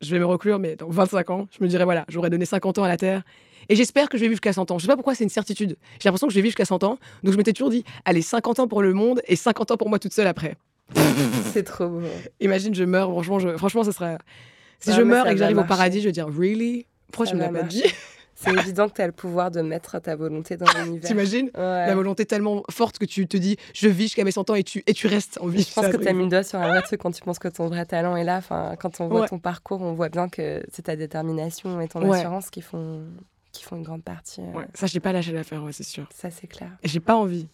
je 0.00 0.10
vais 0.10 0.18
me 0.18 0.26
reclure, 0.26 0.58
mais 0.58 0.76
dans 0.76 0.88
25 0.88 1.30
ans, 1.30 1.48
je 1.56 1.62
me 1.62 1.68
dirais, 1.68 1.84
voilà, 1.84 2.04
j'aurais 2.08 2.30
donné 2.30 2.44
50 2.44 2.78
ans 2.78 2.84
à 2.84 2.88
la 2.88 2.96
Terre. 2.96 3.22
Et 3.68 3.76
j'espère 3.76 4.08
que 4.08 4.18
je 4.18 4.22
vais 4.22 4.26
vivre 4.28 4.36
jusqu'à 4.36 4.52
100 4.52 4.70
ans. 4.70 4.78
Je 4.78 4.82
sais 4.82 4.88
pas 4.88 4.96
pourquoi 4.96 5.14
c'est 5.14 5.24
une 5.24 5.30
certitude. 5.30 5.76
J'ai 6.00 6.08
l'impression 6.08 6.26
que 6.26 6.32
je 6.32 6.38
vais 6.38 6.42
vivre 6.42 6.50
jusqu'à 6.50 6.64
100 6.64 6.82
ans. 6.82 6.98
Donc 7.22 7.32
je 7.32 7.38
m'étais 7.38 7.52
toujours 7.52 7.70
dit, 7.70 7.84
allez, 8.04 8.22
50 8.22 8.58
ans 8.58 8.68
pour 8.68 8.82
le 8.82 8.92
monde 8.92 9.22
et 9.26 9.36
50 9.36 9.70
ans 9.70 9.76
pour 9.76 9.88
moi 9.88 9.98
toute 9.98 10.12
seule 10.12 10.26
après. 10.26 10.56
C'est 11.52 11.62
trop 11.62 11.88
beau. 11.88 12.02
Imagine, 12.40 12.74
je 12.74 12.84
meurs, 12.84 13.10
franchement, 13.10 13.38
je, 13.38 13.56
franchement 13.56 13.84
ça 13.84 13.92
serait... 13.92 14.18
Si 14.80 14.90
Ouais, 14.90 14.96
je 14.96 15.02
meurs 15.02 15.28
et 15.28 15.34
que 15.34 15.36
j'arrive 15.38 15.58
au 15.58 15.64
paradis, 15.64 16.00
je 16.00 16.06
vais 16.06 16.12
dire, 16.12 16.26
really? 16.26 16.86
Tu 17.12 17.34
me 17.34 17.40
l'as 17.40 17.52
va 17.52 17.60
pas 17.60 17.66
dit? 17.66 17.84
C'est 18.44 18.52
évident 18.54 18.88
que 18.88 18.94
tu 18.94 19.02
as 19.02 19.06
le 19.06 19.12
pouvoir 19.12 19.50
de 19.50 19.60
mettre 19.60 19.98
ta 20.00 20.16
volonté 20.16 20.56
dans 20.56 20.66
l'univers. 20.78 21.08
T'imagines 21.08 21.46
Ouais. 21.54 21.86
La 21.86 21.94
volonté 21.94 22.26
tellement 22.26 22.62
forte 22.70 22.98
que 22.98 23.04
tu 23.04 23.26
te 23.28 23.36
dis, 23.36 23.56
je 23.74 23.88
vis 23.88 24.04
jusqu'à 24.04 24.24
mes 24.24 24.32
100 24.32 24.50
ans 24.50 24.54
et 24.54 24.64
tu, 24.64 24.82
et 24.86 24.94
tu 24.94 25.06
restes 25.06 25.38
en 25.40 25.46
vie. 25.46 25.62
Je 25.62 25.72
pense 25.74 25.88
que 25.88 25.96
tu 25.96 26.08
as 26.08 26.12
mis 26.12 26.24
le 26.24 26.28
doigt 26.30 26.42
sur 26.42 26.58
un 26.58 26.68
vrai 26.68 26.82
truc 26.82 27.00
quand 27.00 27.10
tu 27.12 27.22
penses 27.22 27.38
que 27.38 27.48
ton 27.48 27.68
vrai 27.68 27.86
talent 27.86 28.16
est 28.16 28.24
là. 28.24 28.38
Enfin, 28.38 28.74
quand 28.78 29.00
on 29.00 29.08
voit 29.08 29.20
Ouais. 29.22 29.28
ton 29.28 29.38
parcours, 29.38 29.80
on 29.82 29.92
voit 29.94 30.08
bien 30.08 30.28
que 30.28 30.62
c'est 30.72 30.82
ta 30.82 30.96
détermination 30.96 31.80
et 31.80 31.88
ton 31.88 32.02
Ouais. 32.08 32.18
assurance 32.18 32.50
qui 32.50 32.62
font, 32.62 33.02
qui 33.52 33.62
font 33.64 33.76
une 33.76 33.82
grande 33.82 34.02
partie. 34.02 34.40
euh, 34.40 34.52
Ouais, 34.58 34.66
ça, 34.74 34.86
j'ai 34.86 35.00
pas 35.00 35.12
lâché 35.12 35.30
l'affaire, 35.32 35.62
ouais, 35.62 35.72
c'est 35.72 35.82
sûr. 35.84 36.08
Ça, 36.14 36.30
c'est 36.30 36.46
clair. 36.46 36.70
Et 36.82 36.88
j'ai 36.88 37.00
pas 37.00 37.14
envie. 37.16 37.48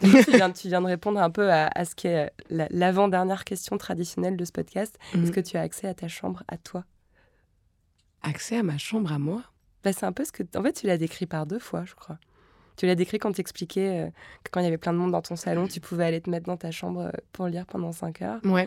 tu, 0.00 0.08
viens, 0.32 0.50
tu 0.50 0.68
viens 0.68 0.80
de 0.82 0.86
répondre 0.86 1.20
un 1.20 1.30
peu 1.30 1.50
à, 1.50 1.68
à 1.74 1.84
ce 1.84 1.94
qui 1.94 2.08
est 2.08 2.30
la- 2.50 2.66
l'avant-dernière 2.70 3.44
question 3.44 3.78
traditionnelle 3.78 4.36
de 4.36 4.44
ce 4.44 4.52
podcast. 4.52 4.98
Mhm. 5.14 5.22
Est-ce 5.24 5.32
que 5.32 5.40
tu 5.40 5.56
as 5.56 5.60
accès 5.62 5.86
à 5.88 5.94
ta 5.94 6.08
chambre 6.08 6.42
à 6.48 6.56
toi? 6.58 6.84
Accès 8.22 8.56
à 8.58 8.62
ma 8.62 8.78
chambre 8.78 9.12
à 9.12 9.18
moi? 9.18 9.42
Bah, 9.84 9.92
C'est 9.92 10.06
un 10.06 10.12
peu 10.12 10.24
ce 10.24 10.32
que. 10.32 10.42
En 10.56 10.62
fait, 10.62 10.72
tu 10.72 10.86
l'as 10.86 10.98
décrit 10.98 11.26
par 11.26 11.46
deux 11.46 11.58
fois, 11.58 11.84
je 11.84 11.94
crois. 11.94 12.18
Tu 12.76 12.86
l'as 12.86 12.94
décrit 12.96 13.18
quand 13.18 13.32
tu 13.32 13.40
expliquais 13.40 14.06
euh, 14.06 14.10
que 14.42 14.50
quand 14.50 14.60
il 14.60 14.64
y 14.64 14.66
avait 14.66 14.78
plein 14.78 14.92
de 14.92 14.98
monde 14.98 15.12
dans 15.12 15.22
ton 15.22 15.36
salon, 15.36 15.68
tu 15.68 15.78
pouvais 15.80 16.04
aller 16.04 16.20
te 16.20 16.28
mettre 16.28 16.46
dans 16.46 16.56
ta 16.56 16.70
chambre 16.72 17.02
euh, 17.02 17.10
pour 17.32 17.46
lire 17.46 17.66
pendant 17.66 17.92
5 17.92 18.22
heures. 18.22 18.40
Ouais. 18.44 18.66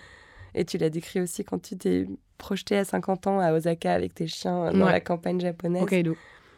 Et 0.56 0.64
tu 0.64 0.78
l'as 0.78 0.90
décrit 0.90 1.20
aussi 1.20 1.44
quand 1.44 1.62
tu 1.62 1.78
t'es 1.78 2.08
projeté 2.38 2.78
à 2.78 2.86
50 2.86 3.28
ans 3.28 3.40
à 3.42 3.52
Osaka 3.52 3.94
avec 3.94 4.14
tes 4.14 4.28
chiens 4.28 4.68
euh, 4.68 4.72
dans 4.72 4.86
Ouais. 4.86 4.92
la 4.94 5.02
campagne 5.02 5.42
japonaise. 5.42 5.84
Hokkaido. 5.84 6.16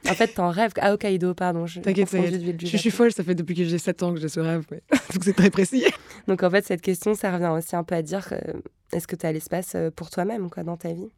En 0.08 0.14
fait, 0.14 0.28
t'en 0.28 0.50
rêves. 0.52 0.74
À 0.80 0.94
Hokkaido, 0.94 1.34
pardon. 1.34 1.66
je 1.66 1.80
T'inquiète, 1.82 2.08
suis 2.08 2.92
folle, 2.92 3.12
ça 3.12 3.24
fait 3.24 3.36
depuis 3.36 3.56
que 3.56 3.64
j'ai 3.66 3.78
7 3.80 4.04
ans 4.04 4.14
que 4.14 4.20
j'ai 4.20 4.30
ce 4.30 4.40
rêve. 4.40 4.66
mais- 4.70 4.84
Donc 5.14 5.24
c'est 5.24 5.34
très 5.34 5.50
précis. 5.50 5.84
Donc 6.28 6.44
en 6.44 6.52
fait, 6.52 6.64
cette 6.66 6.82
question, 6.82 7.16
ça 7.16 7.32
revient 7.32 7.52
aussi 7.58 7.76
un 7.76 7.84
peu 7.84 7.96
à 7.96 8.04
dire 8.04 8.28
euh, 8.32 8.60
est-ce 8.94 9.08
que 9.08 9.16
tu 9.16 9.26
as 9.26 9.32
l'espace 9.32 9.76
pour 9.96 10.12
toi-même 10.12 10.52
quoi, 10.52 10.62
dans 10.64 10.78
ta 10.78 10.94
vie? 10.94 11.10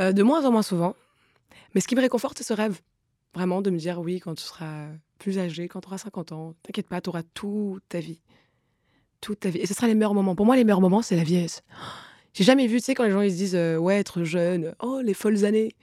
Euh, 0.00 0.12
de 0.12 0.22
moins 0.22 0.44
en 0.46 0.50
moins 0.50 0.62
souvent. 0.62 0.96
Mais 1.74 1.80
ce 1.80 1.88
qui 1.88 1.94
me 1.94 2.00
réconforte, 2.00 2.38
c'est 2.38 2.44
ce 2.44 2.52
rêve. 2.52 2.80
Vraiment, 3.34 3.60
de 3.60 3.70
me 3.70 3.78
dire, 3.78 4.00
oui, 4.00 4.20
quand 4.20 4.34
tu 4.34 4.44
seras 4.44 4.86
plus 5.18 5.38
âgé, 5.38 5.68
quand 5.68 5.80
tu 5.80 5.88
auras 5.88 5.98
50 5.98 6.32
ans, 6.32 6.54
t'inquiète 6.62 6.88
pas, 6.88 7.00
tu 7.00 7.10
auras 7.10 7.22
toute 7.34 7.82
ta 7.88 8.00
vie. 8.00 8.22
Toute 9.20 9.40
ta 9.40 9.50
vie. 9.50 9.58
Et 9.58 9.66
ce 9.66 9.74
sera 9.74 9.86
les 9.86 9.94
meilleurs 9.94 10.14
moments. 10.14 10.34
Pour 10.34 10.46
moi, 10.46 10.56
les 10.56 10.64
meilleurs 10.64 10.80
moments, 10.80 11.02
c'est 11.02 11.16
la 11.16 11.24
vieillesse. 11.24 11.62
J'ai 12.32 12.44
jamais 12.44 12.66
vu, 12.66 12.78
tu 12.78 12.84
sais, 12.84 12.94
quand 12.94 13.04
les 13.04 13.10
gens 13.10 13.22
ils 13.22 13.32
se 13.32 13.36
disent, 13.36 13.56
euh, 13.56 13.76
ouais, 13.76 13.98
être 13.98 14.22
jeune, 14.24 14.74
oh, 14.80 15.00
les 15.02 15.14
folles 15.14 15.44
années. 15.44 15.74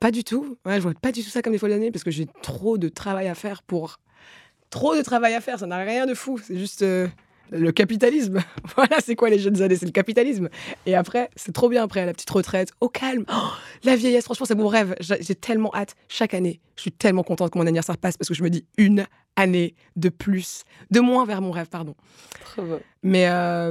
Pas 0.00 0.10
du 0.10 0.24
tout. 0.24 0.58
Ouais, 0.66 0.76
je 0.76 0.80
vois 0.80 0.92
pas 0.94 1.12
du 1.12 1.22
tout 1.22 1.30
ça 1.30 1.40
comme 1.42 1.52
des 1.52 1.58
folles 1.58 1.72
années 1.72 1.90
parce 1.90 2.04
que 2.04 2.10
j'ai 2.10 2.26
trop 2.42 2.76
de 2.76 2.88
travail 2.88 3.28
à 3.28 3.34
faire 3.34 3.62
pour. 3.62 3.98
Trop 4.68 4.94
de 4.94 5.02
travail 5.02 5.34
à 5.34 5.40
faire, 5.40 5.58
ça 5.58 5.66
n'a 5.66 5.78
rien 5.78 6.06
de 6.06 6.14
fou. 6.14 6.38
C'est 6.38 6.58
juste 6.58 6.82
euh, 6.82 7.08
le 7.50 7.70
capitalisme. 7.72 8.42
voilà, 8.76 8.96
c'est 9.04 9.14
quoi 9.16 9.30
les 9.30 9.38
jeunes 9.38 9.60
années 9.62 9.76
C'est 9.76 9.86
le 9.86 9.92
capitalisme. 9.92 10.48
Et 10.86 10.94
après, 10.94 11.30
c'est 11.36 11.52
trop 11.52 11.68
bien 11.68 11.82
après, 11.84 12.04
la 12.06 12.12
petite 12.12 12.30
retraite, 12.30 12.70
au 12.80 12.88
calme. 12.88 13.24
Oh, 13.32 13.48
la 13.84 13.96
vieillesse, 13.96 14.24
franchement, 14.24 14.46
c'est 14.46 14.54
mon 14.54 14.68
rêve. 14.68 14.94
J'ai 15.00 15.34
tellement 15.34 15.74
hâte. 15.74 15.94
Chaque 16.08 16.34
année, 16.34 16.60
je 16.76 16.82
suis 16.82 16.92
tellement 16.92 17.22
contente 17.22 17.52
que 17.52 17.58
mon 17.58 17.66
anniversaire 17.66 17.98
passe 17.98 18.16
parce 18.16 18.28
que 18.28 18.34
je 18.34 18.42
me 18.42 18.50
dis 18.50 18.66
une 18.78 19.06
année 19.36 19.74
de 19.96 20.08
plus, 20.08 20.62
de 20.90 21.00
moins 21.00 21.24
vers 21.26 21.40
mon 21.42 21.50
rêve, 21.50 21.68
pardon. 21.68 21.94
Trop 22.44 22.62
beau. 22.62 22.80
Mais, 23.02 23.26
euh, 23.28 23.70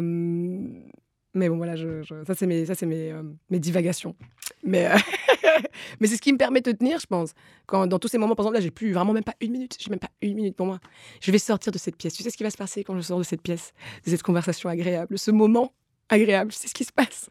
mais 1.34 1.50
bon, 1.50 1.58
voilà, 1.58 1.76
je, 1.76 2.02
je- 2.04 2.24
ça, 2.26 2.34
c'est 2.36 2.46
mes, 2.48 2.66
ça, 2.66 2.74
mes, 2.86 3.12
euh, 3.12 3.24
mes 3.50 3.60
divagations. 3.60 4.16
Mais, 4.64 4.86
euh, 4.88 4.96
mais 6.00 6.08
c'est 6.08 6.16
ce 6.16 6.22
qui 6.22 6.34
me 6.34 6.38
permet 6.38 6.62
de 6.62 6.72
tenir, 6.72 7.00
je 7.00 7.06
pense. 7.06 7.34
Quand, 7.66 7.88
dans 7.88 8.00
tous 8.00 8.08
ces 8.08 8.18
moments, 8.18 8.36
par 8.36 8.46
exemple, 8.46 8.56
là, 8.56 8.62
j'ai 8.62 8.72
plus 8.72 8.94
vraiment 8.94 9.14
même 9.14 9.24
pas 9.24 9.36
une 9.42 9.52
minute. 9.52 9.78
J'ai 9.80 9.90
même 9.90 10.00
pas 10.00 10.10
une 10.22 10.36
minute 10.36 10.56
pour 10.56 10.66
moi. 10.66 10.80
Je 11.22 11.32
vais 11.32 11.38
sortir 11.38 11.72
de 11.72 11.78
cette 11.78 11.96
pièce. 11.96 12.14
Tu 12.14 12.24
sais 12.24 12.30
ce 12.30 12.38
qui 12.38 12.44
va 12.44 12.50
se 12.50 12.58
passer 12.58 12.84
quand 12.84 12.96
je 12.96 13.02
sors 13.02 13.18
de 13.18 13.24
cette 13.24 13.42
pièce, 13.42 13.74
de 14.06 14.10
cette 14.10 14.24
conversation 14.24 14.70
agréable, 14.70 15.18
ce 15.18 15.32
moment 15.32 15.74
agréable? 16.10 16.52
Sais 16.52 16.68
ce 16.68 16.74
qui 16.74 16.84
se 16.84 16.92
passe? 16.92 17.30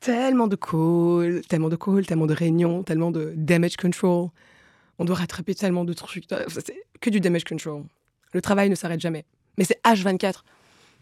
Tellement 0.00 0.48
de 0.48 0.56
calls, 0.56 1.42
tellement 1.48 1.68
de 1.68 1.76
calls, 1.76 2.06
tellement 2.06 2.26
de 2.26 2.34
réunions, 2.34 2.82
tellement 2.82 3.10
de 3.10 3.32
damage 3.36 3.76
control. 3.76 4.30
On 4.98 5.04
doit 5.04 5.16
rattraper 5.16 5.54
tellement 5.54 5.84
de 5.84 5.92
trucs. 5.92 6.24
C'est 6.48 6.74
que 7.00 7.10
du 7.10 7.20
damage 7.20 7.44
control. 7.44 7.84
Le 8.32 8.40
travail 8.40 8.68
ne 8.70 8.74
s'arrête 8.74 9.00
jamais. 9.00 9.24
Mais 9.58 9.64
c'est 9.64 9.80
H24. 9.84 10.42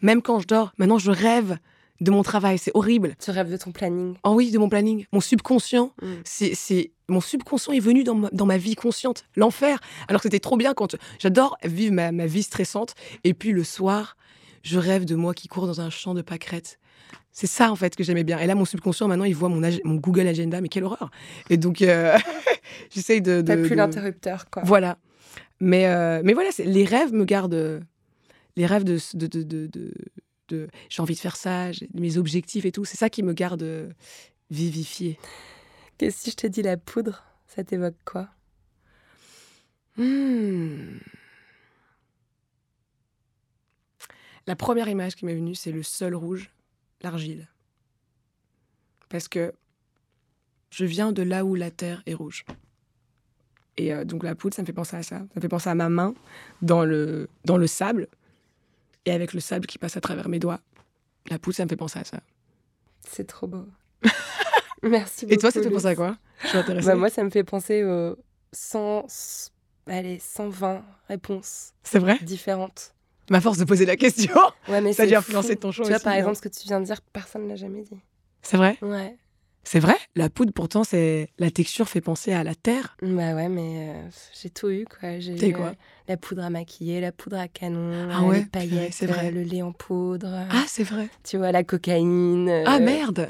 Même 0.01 0.21
quand 0.21 0.39
je 0.39 0.47
dors, 0.47 0.73
maintenant 0.77 0.97
je 0.97 1.11
rêve 1.11 1.57
de 2.01 2.11
mon 2.11 2.23
travail. 2.23 2.57
C'est 2.57 2.71
horrible. 2.73 3.15
Tu 3.23 3.31
rêves 3.31 3.49
de 3.49 3.55
ton 3.57 3.71
planning. 3.71 4.15
Oh 4.23 4.31
oui, 4.31 4.51
de 4.51 4.57
mon 4.57 4.67
planning. 4.69 5.05
Mon 5.13 5.21
subconscient, 5.21 5.93
Mm. 6.01 6.07
c'est, 6.25 6.53
c'est- 6.55 6.91
mon 7.07 7.21
subconscient 7.21 7.71
est 7.73 7.79
venu 7.79 8.03
dans 8.03 8.15
ma, 8.15 8.29
dans 8.31 8.45
ma 8.45 8.57
vie 8.57 8.75
consciente. 8.75 9.23
L'enfer. 9.35 9.79
Alors 10.07 10.21
que 10.21 10.27
c'était 10.27 10.39
trop 10.39 10.57
bien 10.57 10.73
quand 10.73 10.95
j'adore 11.19 11.57
vivre 11.63 11.93
ma, 11.93 12.11
ma 12.11 12.25
vie 12.25 12.43
stressante. 12.43 12.95
Et 13.23 13.33
puis 13.33 13.51
le 13.53 13.63
soir, 13.63 14.17
je 14.63 14.77
rêve 14.79 15.05
de 15.05 15.15
moi 15.15 15.33
qui 15.33 15.47
cours 15.47 15.67
dans 15.67 15.79
un 15.81 15.89
champ 15.89 16.13
de 16.13 16.21
pâquerettes. 16.21 16.77
C'est 17.33 17.47
ça 17.47 17.71
en 17.71 17.75
fait 17.77 17.95
que 17.95 18.03
j'aimais 18.03 18.23
bien. 18.25 18.39
Et 18.39 18.47
là, 18.47 18.55
mon 18.55 18.65
subconscient 18.65 19.07
maintenant, 19.07 19.23
il 19.25 19.35
voit 19.35 19.47
mon, 19.49 19.61
mon 19.85 19.95
Google 19.95 20.27
Agenda. 20.27 20.59
Mais 20.59 20.67
quelle 20.69 20.83
horreur 20.83 21.11
Et 21.49 21.57
donc, 21.57 21.81
euh, 21.81 22.17
j'essaye 22.93 23.21
de. 23.21 23.41
T'as 23.41 23.55
plus 23.57 23.69
de- 23.69 23.75
l'interrupteur, 23.75 24.49
quoi. 24.49 24.63
Voilà. 24.65 24.97
Mais, 25.59 25.85
euh, 25.87 26.21
mais 26.25 26.33
voilà, 26.33 26.51
c'est- 26.51 26.65
les 26.65 26.83
rêves 26.85 27.13
me 27.13 27.23
gardent. 27.25 27.81
Les 28.57 28.65
rêves 28.65 28.83
de. 28.83 28.97
de, 29.13 29.27
de, 29.27 29.43
de, 29.67 29.93
de- 30.51 30.69
j'ai 30.89 31.01
envie 31.01 31.15
de 31.15 31.19
faire 31.19 31.35
ça, 31.35 31.71
mes 31.93 32.17
objectifs 32.17 32.65
et 32.65 32.71
tout. 32.71 32.85
C'est 32.85 32.97
ça 32.97 33.09
qui 33.09 33.23
me 33.23 33.33
garde 33.33 33.63
euh, 33.63 33.89
vivifiée. 34.49 35.17
Et 35.99 36.11
si 36.11 36.31
je 36.31 36.35
te 36.35 36.47
dis 36.47 36.61
la 36.61 36.77
poudre, 36.77 37.23
ça 37.47 37.63
t'évoque 37.63 37.95
quoi? 38.05 38.27
Hmm. 39.97 40.97
La 44.47 44.55
première 44.55 44.87
image 44.87 45.15
qui 45.15 45.25
m'est 45.25 45.35
venue, 45.35 45.53
c'est 45.55 45.71
le 45.71 45.83
sol 45.83 46.15
rouge, 46.15 46.49
l'argile. 47.01 47.47
Parce 49.09 49.27
que 49.27 49.53
je 50.71 50.85
viens 50.85 51.11
de 51.11 51.21
là 51.21 51.45
où 51.45 51.53
la 51.53 51.69
terre 51.69 52.01
est 52.05 52.13
rouge. 52.13 52.45
Et 53.77 53.93
euh, 53.93 54.03
donc 54.03 54.23
la 54.23 54.35
poudre, 54.35 54.55
ça 54.55 54.63
me 54.63 54.65
fait 54.65 54.73
penser 54.73 54.95
à 54.95 55.03
ça. 55.03 55.19
Ça 55.19 55.25
me 55.35 55.41
fait 55.41 55.47
penser 55.49 55.69
à 55.69 55.75
ma 55.75 55.89
main 55.89 56.15
dans 56.61 56.83
le, 56.83 57.29
dans 57.45 57.57
le 57.57 57.67
sable. 57.67 58.07
Et 59.05 59.11
avec 59.11 59.33
le 59.33 59.39
sable 59.39 59.65
qui 59.67 59.77
passe 59.77 59.97
à 59.97 60.01
travers 60.01 60.29
mes 60.29 60.39
doigts. 60.39 60.59
La 61.29 61.39
poudre, 61.39 61.55
ça 61.55 61.63
me 61.65 61.69
fait 61.69 61.75
penser 61.75 61.99
à 61.99 62.03
ça. 62.03 62.19
C'est 63.07 63.25
trop 63.27 63.47
beau. 63.47 63.65
Merci 64.83 65.25
beaucoup. 65.25 65.33
Et 65.33 65.37
toi, 65.37 65.51
ça 65.51 65.59
te 65.59 65.65
fait 65.67 65.71
penser 65.73 65.85
à 65.87 65.95
quoi? 65.95 66.17
Je 66.43 66.47
suis 66.49 66.57
intéressée. 66.57 66.87
Bah, 66.87 66.95
Moi, 66.95 67.09
ça 67.09 67.23
me 67.23 67.29
fait 67.29 67.43
penser 67.43 67.83
aux 67.83 68.15
100, 68.51 69.05
allez, 69.87 70.19
120 70.19 70.83
réponses 71.07 71.73
C'est 71.83 71.99
vrai? 71.99 72.17
différentes. 72.21 72.93
Ma 73.29 73.39
force 73.41 73.57
de 73.57 73.63
poser 73.65 73.85
la 73.85 73.95
question. 73.95 74.35
Ouais, 74.67 74.81
mais 74.81 74.93
Ça 74.93 75.03
a 75.03 75.07
dû 75.07 75.15
influencer 75.15 75.55
ton 75.55 75.71
choix 75.71 75.85
Tu 75.85 75.89
vois, 75.91 75.97
aussi, 75.97 76.03
par 76.03 76.13
non 76.13 76.19
exemple, 76.19 76.35
ce 76.37 76.41
que 76.41 76.49
tu 76.49 76.67
viens 76.67 76.79
de 76.81 76.85
dire, 76.85 77.01
personne 77.13 77.43
ne 77.43 77.49
l'a 77.49 77.55
jamais 77.55 77.81
dit. 77.83 77.99
C'est 78.41 78.57
vrai? 78.57 78.77
Ouais. 78.81 79.15
C'est 79.63 79.79
vrai? 79.79 79.95
La 80.15 80.29
poudre, 80.29 80.51
pourtant, 80.53 80.83
c'est 80.83 81.29
la 81.39 81.51
texture 81.51 81.87
fait 81.87 82.01
penser 82.01 82.33
à 82.33 82.43
la 82.43 82.55
terre. 82.55 82.97
Bah 83.01 83.35
ouais, 83.35 83.47
mais 83.47 83.89
euh, 83.95 84.09
j'ai 84.41 84.49
tout 84.49 84.69
eu, 84.69 84.85
quoi. 84.85 85.19
J'ai 85.19 85.49
eu 85.49 85.53
quoi? 85.53 85.67
euh, 85.67 85.73
la 86.07 86.17
poudre 86.17 86.43
à 86.43 86.49
maquiller, 86.49 86.99
la 86.99 87.11
poudre 87.11 87.37
à 87.37 87.47
canon, 87.47 88.09
Ah 88.11 88.23
euh, 88.23 88.27
ouais, 88.27 88.39
les 88.39 88.45
paillettes, 88.45 89.03
vrai. 89.03 89.31
le 89.31 89.43
lait 89.43 89.61
en 89.61 89.71
poudre, 89.71 90.27
Ah, 90.49 90.63
c'est 90.67 90.83
vrai. 90.83 91.09
tu 91.23 91.37
vois, 91.37 91.51
la 91.51 91.63
cocaïne. 91.63 92.49
euh, 92.49 92.63
Ah, 92.65 92.79
merde 92.79 93.29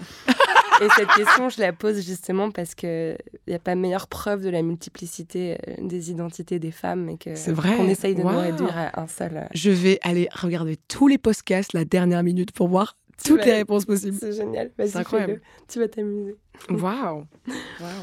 Et 0.82 0.88
cette 0.96 1.10
question, 1.10 1.50
je 1.50 1.60
la 1.62 1.74
pose 1.74 2.04
justement 2.04 2.50
parce 2.50 2.74
qu'il 2.74 3.16
n'y 3.48 3.54
a 3.54 3.60
pas 3.60 3.76
meilleure 3.76 4.08
preuve 4.08 4.42
de 4.42 4.50
la 4.50 4.64
multiplicité 4.64 5.58
des 5.80 6.10
identités 6.10 6.58
des 6.58 6.72
femmes 6.72 7.08
et 7.10 7.18
qu'on 7.20 7.88
essaye 7.88 8.16
de 8.16 8.24
nous 8.24 8.40
réduire 8.40 8.76
à 8.76 9.00
un 9.00 9.08
seul. 9.08 9.48
Je 9.54 9.70
vais 9.70 10.00
aller 10.02 10.28
regarder 10.34 10.78
tous 10.88 11.08
les 11.08 11.20
podcasts 11.20 11.74
la 11.74 11.86
dernière 11.86 12.24
minute 12.24 12.52
pour 12.52 12.68
voir 12.68 12.98
toutes 13.28 13.39
vas- 13.39 13.45
les 13.45 13.53
réponses 13.53 13.86
possibles. 13.86 14.17
C'est 14.19 14.34
génial. 14.34 14.72
Vas-y, 14.78 14.89
C'est 14.89 14.97
incroyable. 14.97 15.41
Tu 15.67 15.80
vas 15.80 15.88
t'amuser. 15.88 16.36
Waouh 16.69 16.82
Waouh. 16.82 17.26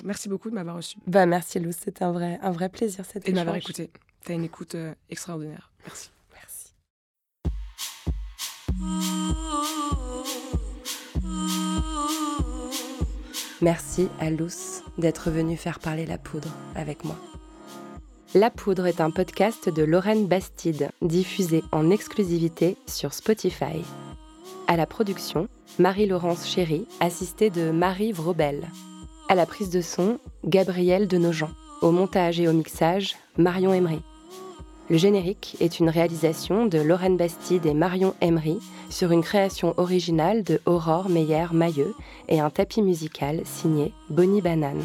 Merci 0.05 0.29
beaucoup 0.29 0.51
de 0.51 0.55
m'avoir 0.55 0.77
reçu 0.77 0.97
Bah 1.07 1.27
merci 1.27 1.61
Lou, 1.61 1.71
c'était 1.73 2.03
un 2.05 2.13
vrai, 2.13 2.39
un 2.43 2.51
vrai 2.51 2.69
plaisir 2.69 3.05
cet 3.05 3.29
et 3.29 3.33
de 3.33 3.37
m'avoir 3.37 3.57
écouté. 3.57 3.91
T'as 4.25 4.35
une 4.35 4.45
écoute 4.45 4.75
euh, 4.75 4.95
extraordinaire. 5.11 5.71
Merci. 5.87 6.11
Merci. 6.35 6.73
Merci 13.61 14.09
à 14.21 14.31
Luce 14.31 14.83
d'être 14.99 15.31
venue 15.31 15.57
faire 15.57 15.81
parler 15.81 16.07
la 16.07 16.19
poudre 16.19 16.49
avec 16.75 17.05
moi. 17.05 17.17
La 18.35 18.51
poudre 18.51 18.87
est 18.87 19.01
un 19.01 19.11
podcast 19.11 19.69
de 19.69 19.83
Lorraine 19.83 20.27
Bastide, 20.27 20.91
diffusé 21.03 21.63
en 21.73 21.91
exclusivité 21.91 22.77
sur 22.87 23.15
Spotify. 23.15 23.83
À 24.71 24.77
la 24.77 24.85
production, 24.85 25.49
Marie-Laurence 25.79 26.47
Chéry, 26.47 26.87
assistée 27.01 27.49
de 27.49 27.71
Marie 27.71 28.13
Vrobel. 28.13 28.69
À 29.31 29.35
la 29.35 29.47
prise 29.47 29.71
de 29.71 29.81
son, 29.81 30.19
Gabrielle 30.45 31.09
Denogent. 31.09 31.49
Au 31.81 31.91
montage 31.91 32.39
et 32.39 32.49
au 32.49 32.53
mixage, 32.53 33.17
Marion 33.39 33.73
Emery. 33.73 34.03
Le 34.91 34.99
générique 34.99 35.57
est 35.61 35.81
une 35.81 35.89
réalisation 35.89 36.67
de 36.67 36.79
Lorraine 36.79 37.17
Bastide 37.17 37.65
et 37.65 37.73
Marion 37.73 38.15
Emery 38.21 38.59
sur 38.91 39.11
une 39.11 39.23
création 39.23 39.73
originale 39.79 40.43
de 40.43 40.61
Aurore 40.67 41.09
Meyer-Mailleux 41.09 41.95
et 42.29 42.41
un 42.41 42.51
tapis 42.51 42.83
musical 42.83 43.41
signé 43.47 43.95
Bonnie 44.11 44.43
Banane. 44.43 44.85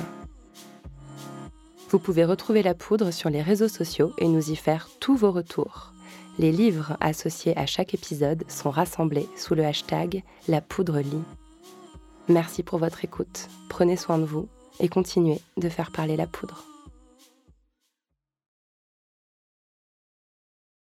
Vous 1.89 1.99
pouvez 1.99 2.23
retrouver 2.23 2.63
la 2.63 2.73
poudre 2.73 3.11
sur 3.11 3.29
les 3.29 3.41
réseaux 3.41 3.67
sociaux 3.67 4.13
et 4.17 4.29
nous 4.29 4.49
y 4.49 4.55
faire 4.55 4.87
tous 5.01 5.17
vos 5.17 5.31
retours. 5.31 5.92
Les 6.39 6.51
livres 6.51 6.97
associés 6.99 7.55
à 7.57 7.65
chaque 7.65 7.93
épisode 7.93 8.43
sont 8.49 8.71
rassemblés 8.71 9.27
sous 9.37 9.53
le 9.53 9.65
hashtag 9.65 10.23
La 10.47 10.61
Poudre 10.61 10.99
Lit. 10.99 11.23
Merci 12.27 12.63
pour 12.63 12.79
votre 12.79 13.05
écoute, 13.05 13.49
prenez 13.69 13.97
soin 13.97 14.17
de 14.17 14.25
vous 14.25 14.47
et 14.79 14.87
continuez 14.87 15.39
de 15.57 15.69
faire 15.69 15.91
parler 15.91 16.15
la 16.15 16.25
poudre. 16.25 16.63